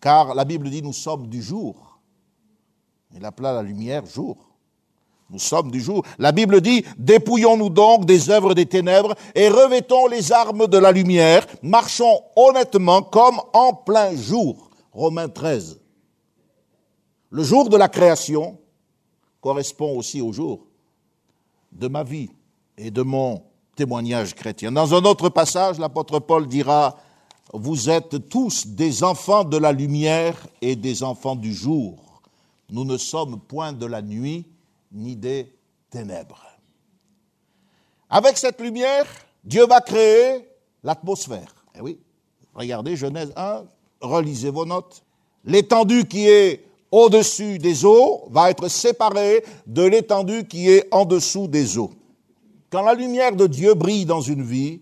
Car 0.00 0.34
la 0.34 0.44
Bible 0.44 0.70
dit 0.70 0.82
nous 0.82 0.92
sommes 0.92 1.26
du 1.26 1.42
jour. 1.42 2.00
Il 3.14 3.24
appela 3.24 3.52
la 3.52 3.62
lumière 3.62 4.06
jour. 4.06 4.36
Nous 5.28 5.38
sommes 5.38 5.70
du 5.70 5.80
jour. 5.80 6.04
La 6.18 6.32
Bible 6.32 6.60
dit 6.60 6.84
dépouillons-nous 6.98 7.70
donc 7.70 8.04
des 8.04 8.30
œuvres 8.30 8.54
des 8.54 8.66
ténèbres 8.66 9.14
et 9.34 9.48
revêtons 9.48 10.08
les 10.08 10.32
armes 10.32 10.66
de 10.66 10.78
la 10.78 10.90
lumière, 10.90 11.46
marchons 11.62 12.20
honnêtement 12.34 13.02
comme 13.02 13.40
en 13.52 13.72
plein 13.72 14.14
jour. 14.16 14.70
Romains 14.92 15.28
13. 15.28 15.80
Le 17.30 17.44
jour 17.44 17.68
de 17.68 17.76
la 17.76 17.88
création 17.88 18.58
correspond 19.40 19.96
aussi 19.96 20.20
au 20.20 20.32
jour 20.32 20.66
de 21.70 21.86
ma 21.86 22.02
vie 22.02 22.30
et 22.76 22.90
de 22.90 23.02
mon 23.02 23.44
témoignage 23.76 24.34
chrétien. 24.34 24.72
Dans 24.72 24.94
un 24.94 25.04
autre 25.04 25.28
passage, 25.28 25.78
l'apôtre 25.78 26.18
Paul 26.18 26.46
dira, 26.46 26.96
Vous 27.52 27.90
êtes 27.90 28.28
tous 28.28 28.66
des 28.66 29.02
enfants 29.02 29.44
de 29.44 29.56
la 29.56 29.72
lumière 29.72 30.36
et 30.60 30.76
des 30.76 31.02
enfants 31.02 31.36
du 31.36 31.54
jour. 31.54 32.22
Nous 32.70 32.84
ne 32.84 32.96
sommes 32.96 33.40
point 33.40 33.72
de 33.72 33.86
la 33.86 34.02
nuit 34.02 34.46
ni 34.92 35.16
des 35.16 35.52
ténèbres. 35.90 36.46
Avec 38.08 38.38
cette 38.38 38.60
lumière, 38.60 39.06
Dieu 39.44 39.66
va 39.66 39.80
créer 39.80 40.48
l'atmosphère. 40.82 41.54
Eh 41.76 41.80
oui, 41.80 41.98
regardez 42.54 42.96
Genèse 42.96 43.32
1, 43.36 43.64
relisez 44.00 44.50
vos 44.50 44.66
notes. 44.66 45.02
L'étendue 45.44 46.04
qui 46.04 46.28
est 46.28 46.64
au-dessus 46.90 47.58
des 47.58 47.84
eaux 47.84 48.24
va 48.30 48.50
être 48.50 48.68
séparée 48.68 49.44
de 49.66 49.82
l'étendue 49.82 50.46
qui 50.46 50.68
est 50.70 50.88
en 50.90 51.04
dessous 51.04 51.46
des 51.46 51.78
eaux. 51.78 51.92
Quand 52.70 52.82
la 52.82 52.94
lumière 52.94 53.34
de 53.34 53.48
Dieu 53.48 53.74
brille 53.74 54.06
dans 54.06 54.20
une 54.20 54.44
vie, 54.44 54.80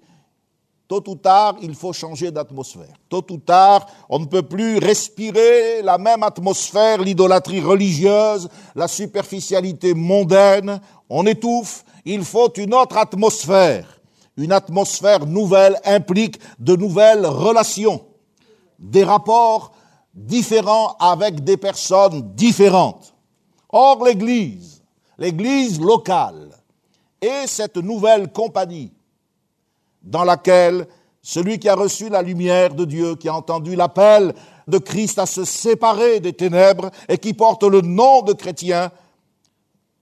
tôt 0.89 1.03
ou 1.09 1.15
tard, 1.15 1.57
il 1.63 1.75
faut 1.75 1.95
changer 1.95 2.31
d'atmosphère. 2.31 2.95
Tôt 3.09 3.25
ou 3.31 3.39
tard, 3.39 3.87
on 4.11 4.19
ne 4.19 4.27
peut 4.27 4.43
plus 4.43 4.77
respirer 4.77 5.81
la 5.83 5.97
même 5.97 6.23
atmosphère, 6.23 7.01
l'idolâtrie 7.01 7.63
religieuse, 7.63 8.51
la 8.75 8.89
superficialité 8.89 9.95
mondaine. 9.95 10.81
On 11.09 11.25
étouffe. 11.27 11.85
Il 12.05 12.25
faut 12.25 12.53
une 12.55 12.75
autre 12.75 12.99
atmosphère. 12.99 14.01
Une 14.37 14.53
atmosphère 14.53 15.27
nouvelle 15.27 15.81
implique 15.85 16.39
de 16.59 16.77
nouvelles 16.77 17.27
relations, 17.27 18.05
des 18.79 19.03
rapports 19.03 19.73
différents 20.15 20.95
avec 21.01 21.43
des 21.43 21.57
personnes 21.57 22.35
différentes. 22.35 23.15
Or, 23.71 24.05
l'Église, 24.05 24.83
l'Église 25.19 25.81
locale, 25.81 26.51
et 27.21 27.47
cette 27.47 27.77
nouvelle 27.77 28.31
compagnie 28.33 28.93
dans 30.03 30.25
laquelle 30.25 30.87
celui 31.23 31.59
qui 31.59 31.69
a 31.69 31.75
reçu 31.75 32.09
la 32.09 32.23
lumière 32.23 32.75
de 32.75 32.85
Dieu, 32.85 33.17
qui 33.17 33.29
a 33.29 33.35
entendu 33.35 33.77
l'appel 33.77 34.35
de 34.67 34.79
Christ 34.79 35.19
à 35.19 35.27
se 35.27 35.45
séparer 35.45 36.21
des 36.21 36.33
ténèbres 36.33 36.91
et 37.09 37.19
qui 37.19 37.35
porte 37.35 37.65
le 37.65 37.81
nom 37.81 38.23
de 38.23 38.33
chrétien, 38.33 38.91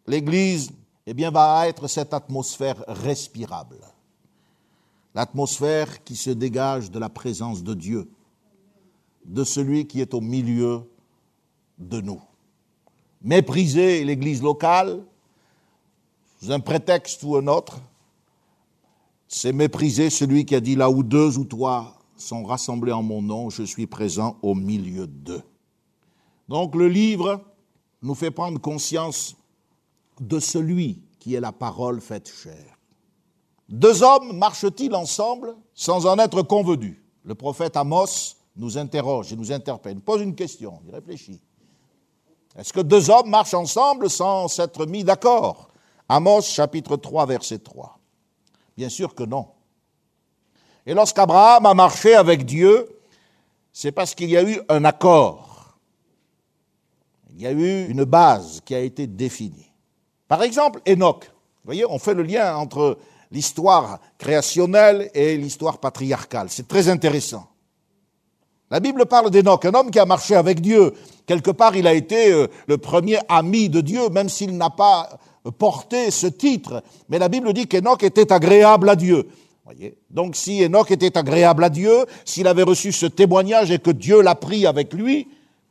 l'Église, 0.06 0.70
eh 1.06 1.14
bien, 1.14 1.30
va 1.30 1.68
être 1.68 1.88
cette 1.88 2.14
atmosphère 2.14 2.84
respirable. 2.86 3.78
L'atmosphère 5.14 6.04
qui 6.04 6.14
se 6.16 6.30
dégage 6.30 6.90
de 6.90 6.98
la 6.98 7.08
présence 7.08 7.62
de 7.62 7.74
Dieu, 7.74 8.08
de 9.24 9.44
celui 9.44 9.86
qui 9.86 10.00
est 10.00 10.14
au 10.14 10.20
milieu 10.20 10.82
de 11.78 12.00
nous. 12.00 12.20
Mépriser 13.22 14.04
l'Église 14.04 14.42
locale, 14.42 15.02
sous 16.40 16.50
un 16.50 16.60
prétexte 16.60 17.22
ou 17.22 17.36
un 17.36 17.46
autre, 17.46 17.80
c'est 19.28 19.52
mépriser 19.52 20.10
celui 20.10 20.44
qui 20.44 20.54
a 20.54 20.60
dit 20.60 20.76
là 20.76 20.90
où 20.90 21.02
deux 21.02 21.38
ou 21.38 21.44
trois 21.44 21.98
sont 22.16 22.44
rassemblés 22.44 22.92
en 22.92 23.02
mon 23.02 23.22
nom, 23.22 23.50
je 23.50 23.62
suis 23.62 23.86
présent 23.86 24.36
au 24.42 24.54
milieu 24.54 25.06
d'eux. 25.06 25.42
Donc 26.48 26.74
le 26.74 26.88
livre 26.88 27.40
nous 28.02 28.14
fait 28.14 28.30
prendre 28.30 28.60
conscience 28.60 29.36
de 30.20 30.38
celui 30.38 31.02
qui 31.18 31.34
est 31.34 31.40
la 31.40 31.52
parole 31.52 32.00
faite 32.00 32.30
chair. 32.30 32.76
Deux 33.68 34.02
hommes 34.02 34.36
marchent-ils 34.38 34.94
ensemble 34.94 35.56
sans 35.74 36.06
en 36.06 36.18
être 36.18 36.42
convenus 36.42 36.96
Le 37.24 37.34
prophète 37.34 37.76
Amos 37.76 38.36
nous 38.56 38.78
interroge 38.78 39.32
et 39.32 39.36
nous 39.36 39.50
interpelle, 39.50 39.94
nous 39.94 40.00
pose 40.00 40.22
une 40.22 40.34
question, 40.34 40.80
il 40.86 40.94
réfléchit. 40.94 41.40
Est-ce 42.56 42.72
que 42.72 42.80
deux 42.80 43.10
hommes 43.10 43.28
marchent 43.28 43.54
ensemble 43.54 44.08
sans 44.08 44.48
s'être 44.48 44.86
mis 44.86 45.04
d'accord? 45.04 45.68
Amos 46.08 46.42
chapitre 46.42 46.96
3 46.96 47.26
verset 47.26 47.58
3. 47.58 47.98
Bien 48.76 48.88
sûr 48.88 49.14
que 49.14 49.24
non. 49.24 49.48
Et 50.86 50.94
lorsqu'Abraham 50.94 51.66
a 51.66 51.74
marché 51.74 52.14
avec 52.14 52.44
Dieu, 52.44 52.88
c'est 53.72 53.92
parce 53.92 54.14
qu'il 54.14 54.30
y 54.30 54.36
a 54.36 54.42
eu 54.42 54.60
un 54.68 54.84
accord. 54.84 55.76
Il 57.34 57.42
y 57.42 57.46
a 57.46 57.52
eu 57.52 57.86
une 57.88 58.04
base 58.04 58.60
qui 58.64 58.74
a 58.74 58.80
été 58.80 59.06
définie. 59.06 59.70
Par 60.28 60.42
exemple, 60.42 60.80
Enoch. 60.88 61.24
Vous 61.24 61.66
voyez, 61.66 61.84
on 61.86 61.98
fait 61.98 62.14
le 62.14 62.22
lien 62.22 62.56
entre 62.56 62.98
l'histoire 63.30 63.98
créationnelle 64.18 65.10
et 65.12 65.36
l'histoire 65.36 65.78
patriarcale. 65.78 66.48
C'est 66.48 66.68
très 66.68 66.88
intéressant. 66.88 67.48
La 68.70 68.80
Bible 68.80 69.06
parle 69.06 69.30
d'Enoch, 69.30 69.64
un 69.64 69.74
homme 69.74 69.90
qui 69.90 69.98
a 69.98 70.06
marché 70.06 70.34
avec 70.34 70.60
Dieu. 70.60 70.92
Quelque 71.26 71.50
part, 71.50 71.76
il 71.76 71.86
a 71.86 71.92
été 71.92 72.32
euh, 72.32 72.48
le 72.66 72.78
premier 72.78 73.18
ami 73.28 73.68
de 73.68 73.80
Dieu, 73.80 74.08
même 74.08 74.28
s'il 74.28 74.56
n'a 74.56 74.70
pas 74.70 75.18
porté 75.50 76.10
ce 76.10 76.26
titre. 76.26 76.82
Mais 77.08 77.18
la 77.18 77.28
Bible 77.28 77.52
dit 77.52 77.66
qu'Enoch 77.66 78.02
était 78.02 78.32
agréable 78.32 78.88
à 78.88 78.96
Dieu. 78.96 79.28
Voyez 79.64 79.98
Donc 80.10 80.36
si 80.36 80.62
Enoch 80.64 80.90
était 80.90 81.16
agréable 81.18 81.64
à 81.64 81.70
Dieu, 81.70 82.06
s'il 82.24 82.46
avait 82.46 82.62
reçu 82.62 82.92
ce 82.92 83.06
témoignage 83.06 83.70
et 83.70 83.78
que 83.78 83.90
Dieu 83.90 84.20
l'a 84.22 84.34
pris 84.34 84.66
avec 84.66 84.92
lui, 84.92 85.28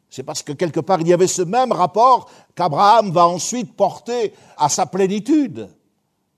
c'est 0.09 0.23
parce 0.23 0.43
que 0.43 0.51
quelque 0.51 0.79
part 0.79 1.01
il 1.01 1.07
y 1.07 1.13
avait 1.13 1.27
ce 1.27 1.41
même 1.41 1.71
rapport 1.71 2.29
qu'Abraham 2.55 3.11
va 3.11 3.27
ensuite 3.27 3.73
porter 3.73 4.33
à 4.57 4.69
sa 4.69 4.85
plénitude 4.85 5.69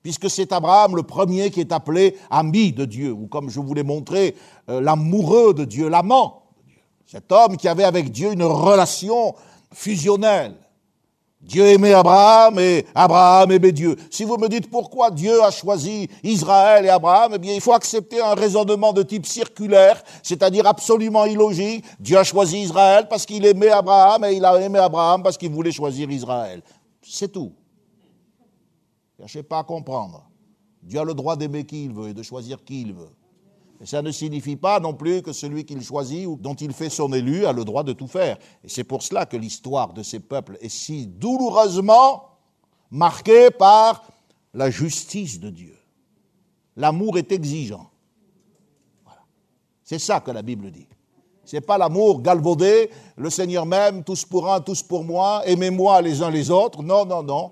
puisque 0.04 0.30
c'est 0.30 0.54
Abraham 0.54 0.96
le 0.96 1.04
premier 1.04 1.52
qui 1.52 1.60
est 1.60 1.74
appelé 1.74 2.16
ami 2.30 2.72
de 2.72 2.86
Dieu, 2.86 3.12
ou 3.12 3.28
comme 3.28 3.50
je 3.50 3.60
vous 3.60 3.74
l'ai 3.74 3.84
montré, 3.84 4.36
euh, 4.70 4.80
l'amoureux 4.80 5.54
de 5.54 5.66
Dieu, 5.66 5.90
l'amant 5.90 6.44
cet 7.08 7.32
homme 7.32 7.58
qui 7.58 7.68
avait 7.68 7.86
avec 7.86 8.12
Dieu 8.12 8.34
une 8.34 8.44
relation 8.44 9.34
fusionnelle. 9.74 10.56
Dieu 11.42 11.66
aimait 11.66 11.94
Abraham 11.94 12.60
et 12.60 12.86
Abraham 12.96 13.52
aimait 13.52 13.72
Dieu. 13.72 13.96
Si 14.10 14.24
vous 14.24 14.38
me 14.38 14.50
dites 14.50 14.70
pourquoi 14.70 15.12
Dieu 15.12 15.44
a 15.44 15.52
choisi 15.52 16.10
Israël 16.24 16.86
et 16.86 16.90
Abraham, 16.90 17.34
eh 17.36 17.38
bien, 17.38 17.54
il 17.54 17.62
faut 17.62 17.74
accepter 17.74 18.22
un 18.22 18.34
raisonnement 18.34 18.92
de 18.92 19.04
type 19.04 19.26
circulaire, 19.26 20.04
c'est-à-dire 20.24 20.66
absolument 20.66 21.26
illogique. 21.26 21.86
Dieu 22.00 22.18
a 22.18 22.24
choisi 22.24 22.62
Israël 22.62 23.08
parce 23.08 23.26
qu'il 23.26 23.46
aimait 23.46 23.70
Abraham 23.70 24.26
et 24.26 24.34
il 24.34 24.44
a 24.44 24.60
aimé 24.60 24.80
Abraham 24.80 25.24
parce 25.24 25.38
qu'il 25.38 25.52
voulait 25.52 25.72
choisir 25.72 26.10
Israël. 26.10 26.62
C'est 27.02 27.32
tout. 27.32 27.54
Ne 29.20 29.24
cherchez 29.24 29.44
pas 29.44 29.60
à 29.60 29.64
comprendre. 29.64 30.28
Dieu 30.82 31.00
a 31.00 31.04
le 31.04 31.14
droit 31.14 31.36
d'aimer 31.36 31.66
qui 31.66 31.86
il 31.86 31.94
veut 31.94 32.10
et 32.10 32.14
de 32.14 32.24
choisir 32.24 32.64
qui 32.64 32.82
il 32.82 32.94
veut. 32.94 33.14
Ça 33.84 34.02
ne 34.02 34.12
signifie 34.12 34.56
pas 34.56 34.80
non 34.80 34.94
plus 34.94 35.22
que 35.22 35.32
celui 35.32 35.64
qu'il 35.64 35.84
choisit 35.84 36.26
ou 36.26 36.36
dont 36.36 36.56
il 36.56 36.74
fait 36.74 36.90
son 36.90 37.14
élu 37.14 37.46
a 37.46 37.54
le 37.54 37.64
droit 37.64 37.84
de 37.84 37.94
tout 37.94 38.08
faire. 38.08 38.38
Et 38.64 38.70
c'est 38.70 38.84
pour 38.84 39.04
cela 39.04 39.26
que 39.26 39.38
l'histoire 39.38 39.94
de 39.94 40.02
ces 40.02 40.20
peuples 40.20 40.58
est 40.62 40.70
si 40.70 41.06
douloureusement 41.06 42.24
marquée 42.90 43.52
par 43.52 44.04
la 44.54 44.72
justice 44.72 45.40
de 45.40 45.52
Dieu. 45.52 45.78
L'amour 46.76 47.18
est 47.18 47.32
exigeant. 47.32 47.90
Voilà. 49.04 49.22
C'est 49.84 50.00
ça 50.00 50.22
que 50.22 50.32
la 50.32 50.42
Bible 50.42 50.72
dit. 50.72 50.88
C'est 51.46 51.62
pas 51.62 51.78
l'amour 51.78 52.22
galvaudé, 52.22 52.90
le 53.16 53.30
Seigneur 53.30 53.66
m'aime, 53.66 54.04
tous 54.04 54.26
pour 54.26 54.52
un, 54.52 54.60
tous 54.60 54.84
pour 54.84 55.04
moi, 55.06 55.44
aimez-moi 55.46 56.02
les 56.02 56.22
uns 56.22 56.30
les 56.30 56.52
autres. 56.52 56.84
Non, 56.84 57.06
non, 57.06 57.24
non. 57.24 57.52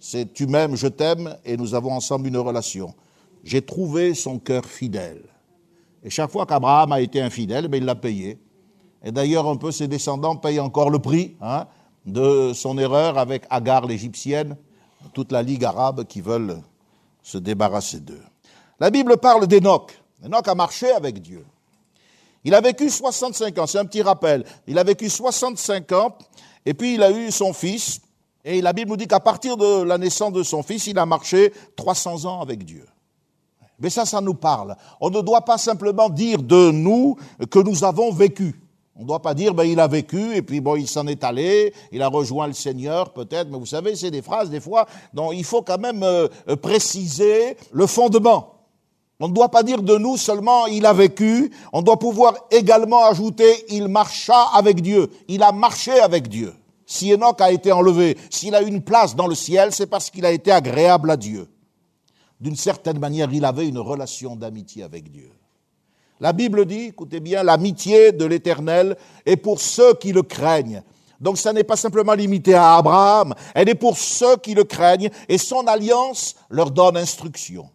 C'est 0.00 0.32
tu 0.32 0.46
m'aimes, 0.46 0.74
je 0.74 0.88
t'aime, 0.88 1.36
et 1.44 1.56
nous 1.56 1.74
avons 1.74 1.92
ensemble 1.92 2.26
une 2.26 2.38
relation. 2.38 2.94
J'ai 3.44 3.62
trouvé 3.62 4.14
son 4.14 4.38
cœur 4.38 4.64
fidèle. 4.64 5.29
Et 6.02 6.10
chaque 6.10 6.30
fois 6.30 6.46
qu'Abraham 6.46 6.92
a 6.92 7.00
été 7.00 7.20
infidèle, 7.20 7.68
ben, 7.68 7.78
il 7.78 7.84
l'a 7.84 7.94
payé. 7.94 8.38
Et 9.02 9.12
d'ailleurs, 9.12 9.48
un 9.48 9.56
peu 9.56 9.70
ses 9.70 9.88
descendants 9.88 10.36
payent 10.36 10.60
encore 10.60 10.90
le 10.90 10.98
prix 10.98 11.36
hein, 11.40 11.66
de 12.06 12.52
son 12.54 12.78
erreur 12.78 13.18
avec 13.18 13.44
Agar 13.50 13.86
l'Égyptienne, 13.86 14.56
toute 15.14 15.32
la 15.32 15.42
Ligue 15.42 15.64
arabe 15.64 16.04
qui 16.04 16.20
veulent 16.20 16.60
se 17.22 17.38
débarrasser 17.38 18.00
d'eux. 18.00 18.22
La 18.78 18.90
Bible 18.90 19.16
parle 19.18 19.46
d'Enoch. 19.46 19.92
Enoch 20.24 20.48
a 20.48 20.54
marché 20.54 20.90
avec 20.90 21.20
Dieu. 21.20 21.44
Il 22.44 22.54
a 22.54 22.60
vécu 22.60 22.88
65 22.88 23.58
ans, 23.58 23.66
c'est 23.66 23.78
un 23.78 23.84
petit 23.84 24.02
rappel. 24.02 24.44
Il 24.66 24.78
a 24.78 24.84
vécu 24.84 25.10
65 25.10 25.92
ans, 25.92 26.16
et 26.64 26.72
puis 26.72 26.94
il 26.94 27.02
a 27.02 27.10
eu 27.10 27.30
son 27.30 27.52
fils, 27.52 28.00
et 28.44 28.62
la 28.62 28.72
Bible 28.72 28.90
nous 28.90 28.96
dit 28.96 29.06
qu'à 29.06 29.20
partir 29.20 29.56
de 29.56 29.82
la 29.82 29.98
naissance 29.98 30.32
de 30.32 30.42
son 30.42 30.62
fils, 30.62 30.86
il 30.86 30.98
a 30.98 31.04
marché 31.04 31.52
300 31.76 32.24
ans 32.24 32.40
avec 32.40 32.64
Dieu. 32.64 32.86
Mais 33.80 33.90
ça, 33.90 34.04
ça 34.04 34.20
nous 34.20 34.34
parle. 34.34 34.76
On 35.00 35.10
ne 35.10 35.20
doit 35.22 35.40
pas 35.40 35.58
simplement 35.58 36.08
dire 36.10 36.42
de 36.42 36.70
nous 36.70 37.16
que 37.50 37.58
nous 37.58 37.82
avons 37.82 38.12
vécu. 38.12 38.60
On 38.94 39.02
ne 39.02 39.06
doit 39.06 39.22
pas 39.22 39.32
dire, 39.32 39.54
ben, 39.54 39.64
il 39.64 39.80
a 39.80 39.88
vécu, 39.88 40.36
et 40.36 40.42
puis 40.42 40.60
bon, 40.60 40.76
il 40.76 40.86
s'en 40.86 41.06
est 41.06 41.24
allé, 41.24 41.72
il 41.90 42.02
a 42.02 42.08
rejoint 42.08 42.46
le 42.46 42.52
Seigneur, 42.52 43.14
peut-être, 43.14 43.48
mais 43.50 43.58
vous 43.58 43.64
savez, 43.64 43.96
c'est 43.96 44.10
des 44.10 44.20
phrases, 44.20 44.50
des 44.50 44.60
fois, 44.60 44.84
dont 45.14 45.32
il 45.32 45.42
faut 45.42 45.62
quand 45.62 45.78
même 45.78 46.02
euh, 46.02 46.28
préciser 46.60 47.56
le 47.72 47.86
fondement. 47.86 48.56
On 49.18 49.28
ne 49.28 49.32
doit 49.32 49.48
pas 49.48 49.62
dire 49.62 49.82
de 49.82 49.96
nous 49.96 50.18
seulement 50.18 50.66
il 50.66 50.84
a 50.84 50.92
vécu, 50.92 51.50
on 51.72 51.80
doit 51.80 51.98
pouvoir 51.98 52.34
également 52.50 53.04
ajouter 53.04 53.64
il 53.70 53.88
marcha 53.88 54.48
avec 54.54 54.82
Dieu, 54.82 55.10
il 55.28 55.42
a 55.42 55.52
marché 55.52 55.92
avec 55.92 56.28
Dieu. 56.28 56.54
Si 56.84 57.12
Enoch 57.12 57.40
a 57.40 57.52
été 57.52 57.72
enlevé, 57.72 58.18
s'il 58.28 58.54
a 58.54 58.62
eu 58.62 58.66
une 58.66 58.82
place 58.82 59.16
dans 59.16 59.26
le 59.26 59.34
ciel, 59.34 59.72
c'est 59.72 59.86
parce 59.86 60.10
qu'il 60.10 60.26
a 60.26 60.30
été 60.30 60.50
agréable 60.50 61.10
à 61.10 61.16
Dieu 61.16 61.48
d'une 62.40 62.56
certaine 62.56 62.98
manière, 62.98 63.32
il 63.32 63.44
avait 63.44 63.68
une 63.68 63.78
relation 63.78 64.34
d'amitié 64.34 64.82
avec 64.82 65.10
Dieu. 65.10 65.30
La 66.20 66.32
Bible 66.32 66.66
dit, 66.66 66.86
écoutez 66.88 67.20
bien, 67.20 67.42
l'amitié 67.42 68.12
de 68.12 68.24
l'Éternel 68.24 68.96
est 69.24 69.36
pour 69.36 69.60
ceux 69.60 69.94
qui 69.94 70.12
le 70.12 70.22
craignent. 70.22 70.82
Donc 71.20 71.36
ça 71.38 71.52
n'est 71.52 71.64
pas 71.64 71.76
simplement 71.76 72.14
limité 72.14 72.54
à 72.54 72.76
Abraham, 72.76 73.34
elle 73.54 73.68
est 73.68 73.74
pour 73.74 73.98
ceux 73.98 74.36
qui 74.36 74.54
le 74.54 74.64
craignent 74.64 75.10
et 75.28 75.36
son 75.36 75.66
alliance 75.66 76.34
leur 76.48 76.70
donne 76.70 76.96
instruction. 76.96 77.68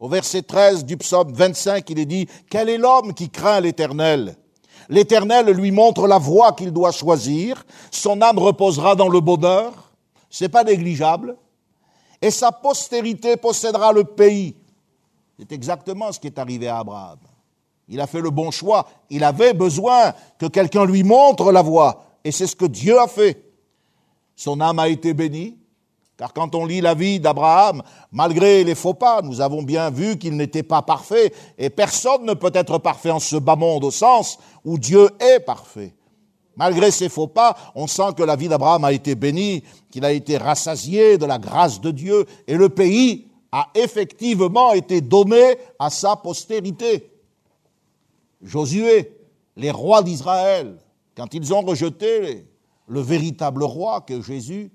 Au 0.00 0.08
verset 0.08 0.42
13 0.42 0.84
du 0.84 0.96
psaume 0.96 1.32
25, 1.32 1.88
il 1.90 1.98
est 1.98 2.06
dit, 2.06 2.28
quel 2.50 2.68
est 2.68 2.78
l'homme 2.78 3.14
qui 3.14 3.30
craint 3.30 3.60
l'Éternel? 3.60 4.36
L'Éternel 4.90 5.50
lui 5.50 5.70
montre 5.70 6.06
la 6.06 6.18
voie 6.18 6.52
qu'il 6.52 6.72
doit 6.72 6.92
choisir, 6.92 7.64
son 7.90 8.20
âme 8.22 8.38
reposera 8.38 8.94
dans 8.94 9.08
le 9.08 9.20
bonheur, 9.20 9.92
c'est 10.30 10.48
pas 10.48 10.64
négligeable 10.64 11.36
et 12.20 12.30
sa 12.30 12.52
postérité 12.52 13.36
possédera 13.36 13.92
le 13.92 14.04
pays. 14.04 14.56
C'est 15.38 15.52
exactement 15.52 16.10
ce 16.12 16.18
qui 16.18 16.26
est 16.26 16.38
arrivé 16.38 16.68
à 16.68 16.78
Abraham. 16.78 17.18
Il 17.88 18.00
a 18.00 18.06
fait 18.06 18.20
le 18.20 18.30
bon 18.30 18.50
choix. 18.50 18.86
Il 19.08 19.24
avait 19.24 19.54
besoin 19.54 20.12
que 20.38 20.46
quelqu'un 20.46 20.84
lui 20.84 21.04
montre 21.04 21.52
la 21.52 21.62
voie. 21.62 22.04
Et 22.24 22.32
c'est 22.32 22.46
ce 22.46 22.56
que 22.56 22.66
Dieu 22.66 22.98
a 22.98 23.06
fait. 23.06 23.42
Son 24.36 24.60
âme 24.60 24.78
a 24.78 24.88
été 24.88 25.14
bénie. 25.14 25.56
Car 26.16 26.32
quand 26.32 26.56
on 26.56 26.66
lit 26.66 26.80
la 26.80 26.94
vie 26.94 27.20
d'Abraham, 27.20 27.82
malgré 28.10 28.64
les 28.64 28.74
faux 28.74 28.94
pas, 28.94 29.22
nous 29.22 29.40
avons 29.40 29.62
bien 29.62 29.88
vu 29.88 30.18
qu'il 30.18 30.36
n'était 30.36 30.64
pas 30.64 30.82
parfait. 30.82 31.32
Et 31.56 31.70
personne 31.70 32.24
ne 32.24 32.34
peut 32.34 32.50
être 32.52 32.78
parfait 32.78 33.12
en 33.12 33.20
ce 33.20 33.36
bas 33.36 33.54
monde 33.54 33.84
au 33.84 33.92
sens 33.92 34.38
où 34.64 34.78
Dieu 34.78 35.08
est 35.20 35.40
parfait. 35.40 35.94
Malgré 36.58 36.90
ses 36.90 37.08
faux 37.08 37.28
pas, 37.28 37.56
on 37.76 37.86
sent 37.86 38.14
que 38.16 38.24
la 38.24 38.34
vie 38.34 38.48
d'Abraham 38.48 38.84
a 38.84 38.92
été 38.92 39.14
bénie, 39.14 39.62
qu'il 39.92 40.04
a 40.04 40.10
été 40.10 40.36
rassasié 40.36 41.16
de 41.16 41.24
la 41.24 41.38
grâce 41.38 41.80
de 41.80 41.92
Dieu, 41.92 42.26
et 42.48 42.56
le 42.56 42.68
pays 42.68 43.28
a 43.52 43.68
effectivement 43.76 44.72
été 44.72 45.00
donné 45.00 45.56
à 45.78 45.88
sa 45.88 46.16
postérité. 46.16 47.12
Josué, 48.42 49.12
les 49.56 49.70
rois 49.70 50.02
d'Israël, 50.02 50.76
quand 51.16 51.32
ils 51.32 51.54
ont 51.54 51.62
rejeté 51.62 52.44
le 52.88 53.00
véritable 53.00 53.62
roi 53.62 54.00
que 54.00 54.20
Jésus, 54.20 54.72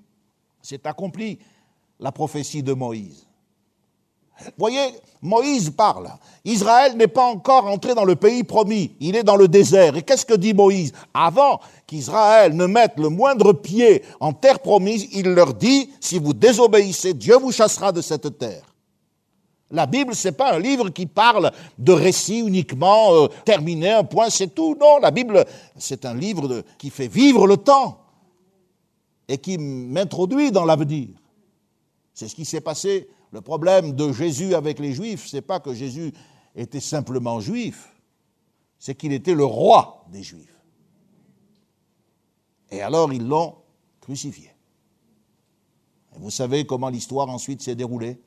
s'est 0.62 0.88
accompli 0.88 1.38
la 2.00 2.14
prophétie 2.14 2.64
de 2.64 2.72
Moïse. 2.72 3.28
Voyez, 4.58 4.94
Moïse 5.22 5.70
parle. 5.70 6.10
Israël 6.46 6.96
n'est 6.98 7.08
pas 7.08 7.26
encore 7.26 7.68
entré 7.68 7.96
dans 7.96 8.06
le 8.06 8.16
pays 8.16 8.44
promis. 8.44 8.96
Il 9.00 9.16
est 9.16 9.24
dans 9.24 9.36
le 9.36 9.48
désert. 9.48 9.96
Et 9.96 10.02
qu'est-ce 10.02 10.26
que 10.26 10.34
dit 10.34 10.54
Moïse 10.54 10.92
Avant 11.14 11.60
qu'Israël 11.88 12.56
ne 12.56 12.66
mette 12.66 12.98
le 12.98 13.10
moindre 13.10 13.54
pied 13.54 14.04
en 14.20 14.34
terre 14.34 14.60
promise, 14.60 15.08
il 15.14 15.30
leur 15.30 15.54
dit, 15.54 15.90
si 16.00 16.20
vous 16.20 16.34
désobéissez, 16.34 17.14
Dieu 17.14 17.38
vous 17.38 17.52
chassera 17.52 17.92
de 17.92 18.02
cette 18.02 18.38
terre. 18.38 18.64
La 19.72 19.88
Bible, 19.88 20.14
c'est 20.14 20.34
pas 20.34 20.54
un 20.54 20.60
livre 20.60 20.90
qui 20.90 21.08
parle 21.08 21.52
de 21.80 21.92
récits 21.92 22.40
uniquement 22.40 23.14
euh, 23.14 23.28
terminé, 23.44 23.92
un 23.92 24.04
point, 24.04 24.30
c'est 24.30 24.54
tout. 24.54 24.78
Non, 24.80 25.00
la 25.00 25.10
Bible, 25.10 25.44
c'est 25.78 26.06
un 26.06 26.14
livre 26.14 26.64
qui 26.78 26.92
fait 26.92 27.08
vivre 27.08 27.48
le 27.48 27.58
temps 27.58 28.00
et 29.28 29.40
qui 29.40 29.58
m'introduit 29.58 30.52
dans 30.52 30.66
l'avenir. 30.66 31.08
C'est 32.14 32.28
ce 32.28 32.36
qui 32.36 32.46
s'est 32.46 32.62
passé 32.62 33.08
le 33.34 33.42
problème 33.42 33.94
de 33.94 34.14
Jésus 34.14 34.54
avec 34.54 34.78
les 34.78 34.94
Juifs, 34.94 35.28
c'est 35.28 35.42
pas 35.42 35.60
que 35.60 35.74
Jésus 35.74 36.14
était 36.56 36.80
simplement 36.80 37.40
juif, 37.40 37.92
c'est 38.78 38.94
qu'il 38.94 39.12
était 39.12 39.34
le 39.34 39.44
roi 39.44 40.06
des 40.12 40.22
Juifs. 40.22 40.56
Et 42.70 42.84
alors 42.84 43.12
ils 43.12 43.28
l'ont 43.28 43.56
crucifié. 44.02 44.52
Vous 46.16 46.30
savez 46.30 46.68
comment 46.68 46.90
l'histoire 46.90 47.28
ensuite 47.28 47.64
s'est 47.64 47.74
déroulée? 47.74 48.22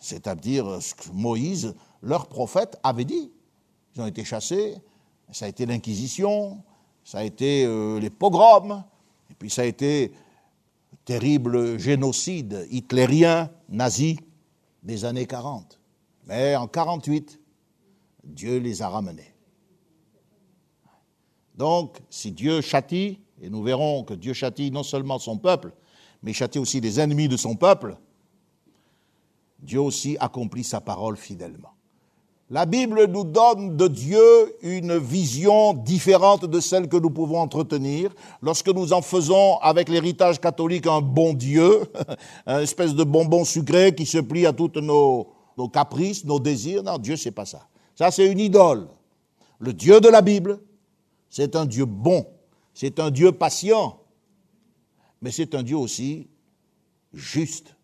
C'est-à-dire 0.00 0.82
ce 0.82 0.94
que 0.94 1.10
Moïse, 1.14 1.74
leur 2.02 2.28
prophète, 2.28 2.78
avait 2.82 3.06
dit. 3.06 3.32
Ils 3.94 4.02
ont 4.02 4.06
été 4.06 4.22
chassés, 4.22 4.76
ça 5.32 5.46
a 5.46 5.48
été 5.48 5.64
l'Inquisition, 5.64 6.62
ça 7.04 7.18
a 7.20 7.24
été 7.24 7.64
euh, 7.64 7.98
les 7.98 8.10
pogroms, 8.10 8.84
et 9.30 9.34
puis 9.34 9.48
ça 9.48 9.62
a 9.62 9.64
été 9.64 10.12
terrible 11.04 11.78
génocide 11.78 12.66
hitlérien, 12.70 13.50
nazi, 13.68 14.18
des 14.82 15.04
années 15.04 15.26
40. 15.26 15.80
Mais 16.26 16.56
en 16.56 16.68
48, 16.68 17.40
Dieu 18.24 18.58
les 18.58 18.82
a 18.82 18.88
ramenés. 18.88 19.34
Donc, 21.54 21.98
si 22.08 22.32
Dieu 22.32 22.60
châtie, 22.60 23.20
et 23.42 23.50
nous 23.50 23.62
verrons 23.62 24.04
que 24.04 24.14
Dieu 24.14 24.32
châtie 24.32 24.70
non 24.70 24.82
seulement 24.82 25.18
son 25.18 25.38
peuple, 25.38 25.72
mais 26.22 26.32
châtie 26.32 26.58
aussi 26.58 26.80
les 26.80 27.00
ennemis 27.00 27.28
de 27.28 27.36
son 27.36 27.56
peuple, 27.56 27.96
Dieu 29.58 29.80
aussi 29.80 30.16
accomplit 30.20 30.64
sa 30.64 30.80
parole 30.80 31.16
fidèlement. 31.16 31.74
La 32.52 32.66
Bible 32.66 33.06
nous 33.06 33.22
donne 33.22 33.76
de 33.76 33.86
Dieu 33.86 34.56
une 34.62 34.98
vision 34.98 35.72
différente 35.72 36.44
de 36.46 36.58
celle 36.58 36.88
que 36.88 36.96
nous 36.96 37.10
pouvons 37.10 37.38
entretenir 37.38 38.12
lorsque 38.42 38.66
nous 38.70 38.92
en 38.92 39.02
faisons 39.02 39.58
avec 39.58 39.88
l'héritage 39.88 40.40
catholique 40.40 40.88
un 40.88 41.00
bon 41.00 41.32
Dieu, 41.32 41.82
une 42.48 42.58
espèce 42.58 42.96
de 42.96 43.04
bonbon 43.04 43.44
sucré 43.44 43.94
qui 43.94 44.04
se 44.04 44.18
plie 44.18 44.46
à 44.46 44.52
toutes 44.52 44.78
nos, 44.78 45.32
caprices, 45.72 46.24
nos 46.24 46.40
désirs. 46.40 46.82
Non, 46.82 46.98
Dieu, 46.98 47.14
c'est 47.14 47.30
pas 47.30 47.46
ça. 47.46 47.68
Ça, 47.94 48.10
c'est 48.10 48.26
une 48.26 48.40
idole. 48.40 48.88
Le 49.60 49.72
Dieu 49.72 50.00
de 50.00 50.08
la 50.08 50.20
Bible, 50.20 50.58
c'est 51.28 51.54
un 51.54 51.66
Dieu 51.66 51.84
bon, 51.84 52.26
c'est 52.74 52.98
un 52.98 53.12
Dieu 53.12 53.30
patient, 53.30 54.00
mais 55.22 55.30
c'est 55.30 55.54
un 55.54 55.62
Dieu 55.62 55.76
aussi 55.76 56.26
juste. 57.14 57.76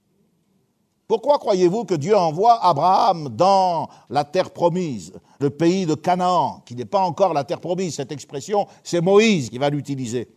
Pourquoi 1.08 1.38
croyez-vous 1.38 1.84
que 1.84 1.94
Dieu 1.94 2.16
envoie 2.16 2.64
Abraham 2.64 3.28
dans 3.28 3.88
la 4.10 4.24
terre 4.24 4.50
promise, 4.50 5.12
le 5.38 5.50
pays 5.50 5.86
de 5.86 5.94
Canaan, 5.94 6.62
qui 6.66 6.74
n'est 6.74 6.84
pas 6.84 7.00
encore 7.00 7.32
la 7.32 7.44
terre 7.44 7.60
promise? 7.60 7.94
Cette 7.94 8.10
expression, 8.10 8.66
c'est 8.82 9.00
Moïse 9.00 9.48
qui 9.48 9.58
va 9.58 9.70
l'utiliser. 9.70 10.28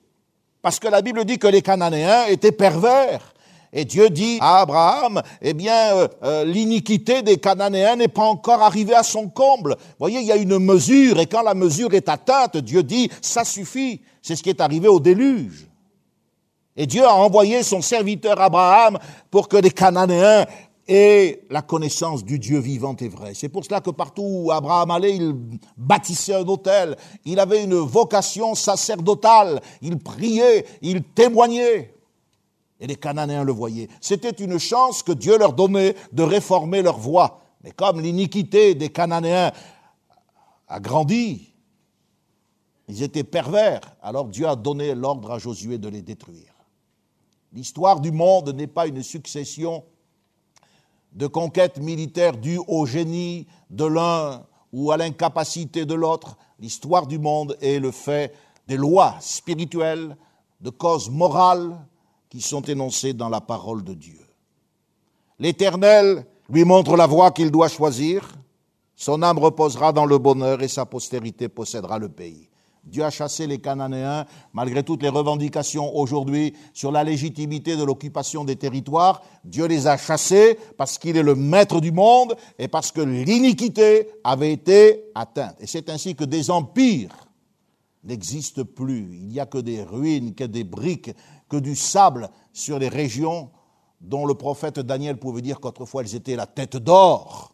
Parce 0.61 0.79
que 0.79 0.87
la 0.87 1.01
Bible 1.01 1.25
dit 1.25 1.39
que 1.39 1.47
les 1.47 1.63
Cananéens 1.63 2.27
étaient 2.27 2.51
pervers. 2.51 3.33
Et 3.71 3.85
Dieu 3.85 4.09
dit 4.09 4.37
à 4.41 4.61
Abraham, 4.61 5.21
eh 5.41 5.53
bien, 5.53 5.95
euh, 5.95 6.07
euh, 6.23 6.43
l'iniquité 6.43 7.21
des 7.21 7.37
Cananéens 7.37 7.95
n'est 7.95 8.07
pas 8.07 8.23
encore 8.23 8.61
arrivée 8.61 8.95
à 8.95 9.03
son 9.03 9.27
comble. 9.27 9.75
Vous 9.77 9.95
voyez, 9.99 10.19
il 10.19 10.25
y 10.25 10.31
a 10.31 10.37
une 10.37 10.57
mesure, 10.57 11.19
et 11.19 11.27
quand 11.27 11.43
la 11.43 11.53
mesure 11.53 11.93
est 11.93 12.09
atteinte, 12.09 12.57
Dieu 12.57 12.81
dit, 12.83 13.09
ça 13.21 13.43
suffit. 13.43 14.01
C'est 14.21 14.35
ce 14.35 14.43
qui 14.43 14.49
est 14.49 14.61
arrivé 14.61 14.87
au 14.87 14.99
déluge. 14.99 15.68
Et 16.79 16.87
Dieu 16.87 17.05
a 17.05 17.13
envoyé 17.13 17.61
son 17.61 17.81
serviteur 17.81 18.39
Abraham 18.39 18.97
pour 19.29 19.49
que 19.49 19.57
les 19.57 19.69
Cananéens 19.69 20.45
aient 20.87 21.41
la 21.49 21.61
connaissance 21.61 22.23
du 22.23 22.39
Dieu 22.39 22.57
vivant 22.59 22.95
et 23.01 23.09
vrai. 23.09 23.33
C'est 23.33 23.49
pour 23.49 23.65
cela 23.65 23.81
que 23.81 23.89
partout 23.89 24.23
où 24.25 24.49
Abraham 24.49 24.89
allait, 24.91 25.17
il 25.17 25.35
bâtissait 25.75 26.35
un 26.35 26.47
autel. 26.47 26.95
Il 27.25 27.37
avait 27.41 27.65
une 27.65 27.75
vocation 27.75 28.55
sacerdotale. 28.55 29.59
Il 29.81 29.99
priait, 29.99 30.65
il 30.81 31.03
témoignait. 31.03 31.93
Et 32.79 32.87
les 32.87 32.95
Cananéens 32.95 33.43
le 33.43 33.51
voyaient. 33.51 33.89
C'était 33.99 34.29
une 34.29 34.57
chance 34.57 35.03
que 35.03 35.11
Dieu 35.11 35.37
leur 35.37 35.51
donnait 35.51 35.95
de 36.13 36.23
réformer 36.23 36.81
leur 36.81 36.97
voie. 36.97 37.41
Mais 37.61 37.71
comme 37.71 37.99
l'iniquité 37.99 38.73
des 38.73 38.87
Cananéens 38.87 39.51
a 40.69 40.79
grandi, 40.79 41.51
ils 42.87 43.03
étaient 43.03 43.25
pervers, 43.25 43.81
alors 44.01 44.29
Dieu 44.29 44.47
a 44.47 44.55
donné 44.55 44.95
l'ordre 44.95 45.29
à 45.31 45.39
Josué 45.39 45.77
de 45.77 45.89
les 45.89 46.01
détruire. 46.01 46.53
L'histoire 47.53 47.99
du 47.99 48.11
monde 48.11 48.53
n'est 48.55 48.67
pas 48.67 48.87
une 48.87 49.01
succession 49.01 49.83
de 51.13 51.27
conquêtes 51.27 51.79
militaires 51.79 52.37
dues 52.37 52.59
au 52.67 52.85
génie 52.85 53.47
de 53.69 53.85
l'un 53.85 54.45
ou 54.71 54.91
à 54.91 54.97
l'incapacité 54.97 55.85
de 55.85 55.95
l'autre. 55.95 56.37
L'histoire 56.59 57.07
du 57.07 57.17
monde 57.17 57.57
est 57.61 57.79
le 57.79 57.91
fait 57.91 58.33
des 58.67 58.77
lois 58.77 59.15
spirituelles, 59.19 60.15
de 60.61 60.69
causes 60.69 61.09
morales 61.09 61.75
qui 62.29 62.41
sont 62.41 62.61
énoncées 62.61 63.13
dans 63.13 63.29
la 63.29 63.41
parole 63.41 63.83
de 63.83 63.93
Dieu. 63.93 64.19
L'Éternel 65.39 66.25
lui 66.49 66.65
montre 66.65 66.95
la 66.95 67.07
voie 67.07 67.31
qu'il 67.31 67.49
doit 67.49 67.69
choisir, 67.69 68.35
son 68.95 69.23
âme 69.23 69.39
reposera 69.39 69.93
dans 69.93 70.05
le 70.05 70.17
bonheur 70.17 70.61
et 70.61 70.67
sa 70.67 70.85
postérité 70.85 71.47
possédera 71.47 71.97
le 71.97 72.09
pays. 72.09 72.49
Dieu 72.89 73.03
a 73.03 73.09
chassé 73.09 73.45
les 73.45 73.59
Cananéens, 73.59 74.25
malgré 74.53 74.83
toutes 74.83 75.03
les 75.03 75.09
revendications 75.09 75.95
aujourd'hui 75.95 76.53
sur 76.73 76.91
la 76.91 77.03
légitimité 77.03 77.75
de 77.75 77.83
l'occupation 77.83 78.43
des 78.43 78.55
territoires. 78.55 79.21
Dieu 79.43 79.65
les 79.65 79.87
a 79.87 79.95
chassés 79.97 80.57
parce 80.77 80.97
qu'il 80.97 81.15
est 81.15 81.23
le 81.23 81.35
maître 81.35 81.79
du 81.79 81.91
monde 81.91 82.35
et 82.57 82.67
parce 82.67 82.91
que 82.91 83.01
l'iniquité 83.01 84.09
avait 84.23 84.51
été 84.51 85.03
atteinte. 85.13 85.55
Et 85.59 85.67
c'est 85.67 85.89
ainsi 85.89 86.15
que 86.15 86.23
des 86.23 86.49
empires 86.49 87.15
n'existent 88.03 88.63
plus. 88.63 89.09
Il 89.13 89.27
n'y 89.27 89.39
a 89.39 89.45
que 89.45 89.59
des 89.59 89.83
ruines, 89.83 90.33
que 90.33 90.45
des 90.45 90.63
briques, 90.63 91.11
que 91.47 91.57
du 91.57 91.75
sable 91.75 92.29
sur 92.53 92.79
les 92.79 92.89
régions 92.89 93.51
dont 94.01 94.25
le 94.25 94.33
prophète 94.33 94.79
Daniel 94.79 95.17
pouvait 95.17 95.41
dire 95.41 95.59
qu'autrefois 95.59 96.01
elles 96.01 96.15
étaient 96.15 96.35
la 96.35 96.47
tête 96.47 96.77
d'or, 96.77 97.53